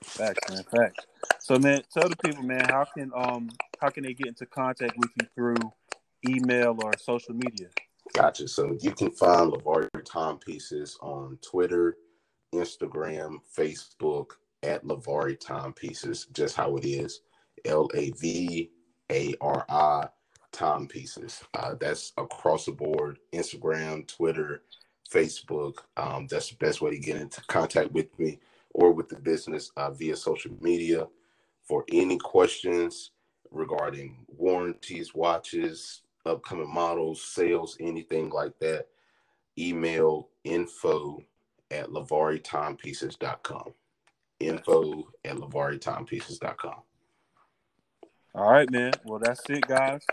Facts, 0.04 0.50
man. 0.50 0.64
Facts. 0.64 1.06
So, 1.40 1.58
man, 1.58 1.82
tell 1.94 2.08
the 2.10 2.16
people, 2.18 2.44
man, 2.44 2.66
how 2.70 2.86
can 2.86 3.12
um 3.16 3.50
how 3.80 3.90
can 3.90 4.04
they 4.04 4.14
get 4.14 4.28
into 4.28 4.46
contact 4.46 4.98
with 4.98 5.10
you 5.20 5.28
through 5.36 5.72
email 6.28 6.78
or 6.84 6.92
social 6.98 7.34
media? 7.34 7.68
Gotcha. 8.14 8.48
So 8.48 8.78
you 8.82 8.92
can 8.92 9.12
find 9.12 9.52
Lavari 9.52 9.90
Timepieces 10.06 10.98
on 11.02 11.38
Twitter, 11.42 11.98
Instagram, 12.54 13.40
Facebook 13.56 14.32
at 14.64 14.84
Lavari 14.84 15.40
Timepieces, 15.40 16.28
just 16.34 16.56
how 16.56 16.76
it 16.78 16.86
is. 16.86 17.22
L 17.66 17.90
A 17.96 18.12
V 18.12 18.72
A 19.12 19.36
R 19.42 19.66
I 19.70 20.08
Timepieces. 20.52 21.44
Uh, 21.54 21.76
that's 21.80 22.14
across 22.18 22.66
the 22.66 22.72
board. 22.72 23.20
Instagram, 23.34 24.08
Twitter, 24.08 24.64
Facebook. 25.12 25.80
Um, 25.98 26.28
that's 26.28 26.50
the 26.50 26.56
best 26.56 26.82
way 26.82 26.92
to 26.92 27.00
get 27.00 27.18
into 27.18 27.42
contact 27.48 27.92
with 27.92 28.18
me 28.20 28.40
or 28.72 28.92
with 28.92 29.10
the 29.10 29.18
business 29.18 29.72
uh, 29.78 29.92
via 29.92 30.16
social 30.16 30.52
media. 30.62 31.08
For 31.64 31.84
any 31.92 32.18
questions 32.18 33.12
regarding 33.52 34.26
warranties, 34.28 35.14
watches, 35.14 36.02
upcoming 36.26 36.74
models, 36.74 37.22
sales, 37.22 37.78
anything 37.80 38.30
like 38.30 38.58
that, 38.60 38.88
email 39.58 40.30
info 40.44 41.22
at 41.72 41.88
lavaritimepieces.com. 41.88 43.74
Info 44.40 45.08
at 45.26 45.36
lavaritimepieces.com. 45.36 46.82
All 48.36 48.52
right, 48.52 48.70
man. 48.70 48.92
Well, 49.04 49.20
that's 49.20 49.42
it, 49.50 49.62
guys. 49.62 50.06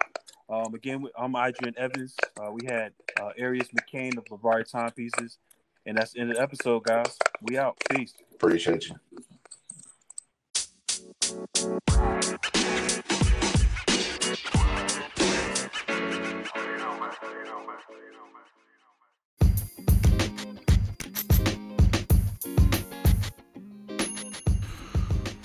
Um, 0.48 0.74
again, 0.74 1.07
I'm 1.18 1.36
Adrian 1.36 1.74
Evans. 1.76 2.16
Uh, 2.40 2.50
we 2.50 2.66
had 2.66 2.92
uh, 3.20 3.30
Arias 3.40 3.68
McCain 3.68 4.16
of 4.16 4.24
Lavari 4.26 4.70
Timepieces. 4.70 5.38
And 5.86 5.98
that's 5.98 6.14
in 6.14 6.28
the 6.30 6.40
episode, 6.40 6.84
guys. 6.84 7.18
We 7.42 7.59
out. 7.59 7.76
Peace. 7.90 8.14
Appreciate 8.32 8.88
you. 8.88 8.96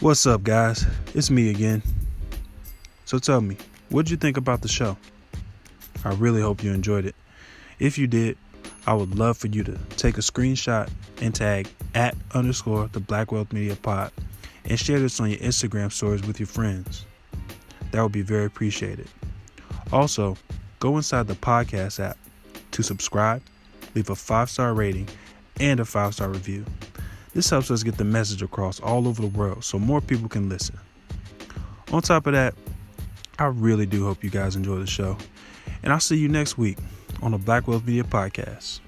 What's 0.09 0.25
up, 0.25 0.41
guys? 0.41 0.87
It's 1.13 1.29
me 1.29 1.51
again. 1.51 1.83
So 3.05 3.19
tell 3.19 3.41
me, 3.41 3.57
what'd 3.89 4.09
you 4.09 4.17
think 4.17 4.37
about 4.37 4.63
the 4.63 4.67
show? 4.67 4.97
I 6.03 6.15
really 6.15 6.41
hope 6.41 6.63
you 6.63 6.73
enjoyed 6.73 7.05
it. 7.05 7.13
If 7.77 7.99
you 7.99 8.07
did, 8.07 8.35
I 8.87 8.95
would 8.95 9.13
love 9.13 9.37
for 9.37 9.45
you 9.45 9.63
to 9.65 9.77
take 9.97 10.17
a 10.17 10.21
screenshot 10.21 10.89
and 11.21 11.35
tag 11.35 11.69
at 11.93 12.15
underscore 12.33 12.87
the 12.87 12.99
Black 12.99 13.31
Wealth 13.31 13.53
Media 13.53 13.75
Pod 13.75 14.11
and 14.65 14.79
share 14.79 14.99
this 14.99 15.19
on 15.19 15.29
your 15.29 15.37
Instagram 15.41 15.91
stories 15.91 16.25
with 16.25 16.39
your 16.39 16.47
friends. 16.47 17.05
That 17.91 18.01
would 18.01 18.11
be 18.11 18.23
very 18.23 18.45
appreciated. 18.45 19.09
Also, 19.93 20.37
go 20.79 20.97
inside 20.97 21.27
the 21.27 21.35
podcast 21.35 22.03
app 22.03 22.17
to 22.71 22.81
subscribe, 22.81 23.43
leave 23.93 24.09
a 24.09 24.15
five 24.15 24.49
star 24.49 24.73
rating, 24.73 25.07
and 25.59 25.79
a 25.79 25.85
five 25.85 26.15
star 26.15 26.29
review. 26.29 26.65
This 27.33 27.49
helps 27.49 27.69
us 27.69 27.83
get 27.83 27.97
the 27.97 28.03
message 28.03 28.41
across 28.41 28.79
all 28.79 29.07
over 29.07 29.21
the 29.21 29.27
world 29.27 29.63
so 29.63 29.77
more 29.77 30.01
people 30.01 30.27
can 30.27 30.49
listen. 30.49 30.77
On 31.91 32.01
top 32.01 32.27
of 32.27 32.33
that, 32.33 32.55
I 33.37 33.45
really 33.45 33.85
do 33.85 34.05
hope 34.05 34.23
you 34.23 34.29
guys 34.29 34.55
enjoy 34.55 34.77
the 34.77 34.87
show. 34.87 35.17
And 35.83 35.93
I'll 35.93 35.99
see 35.99 36.17
you 36.17 36.27
next 36.27 36.57
week 36.57 36.77
on 37.21 37.31
the 37.31 37.37
Black 37.37 37.67
Wealth 37.67 37.85
Media 37.85 38.03
Podcast. 38.03 38.79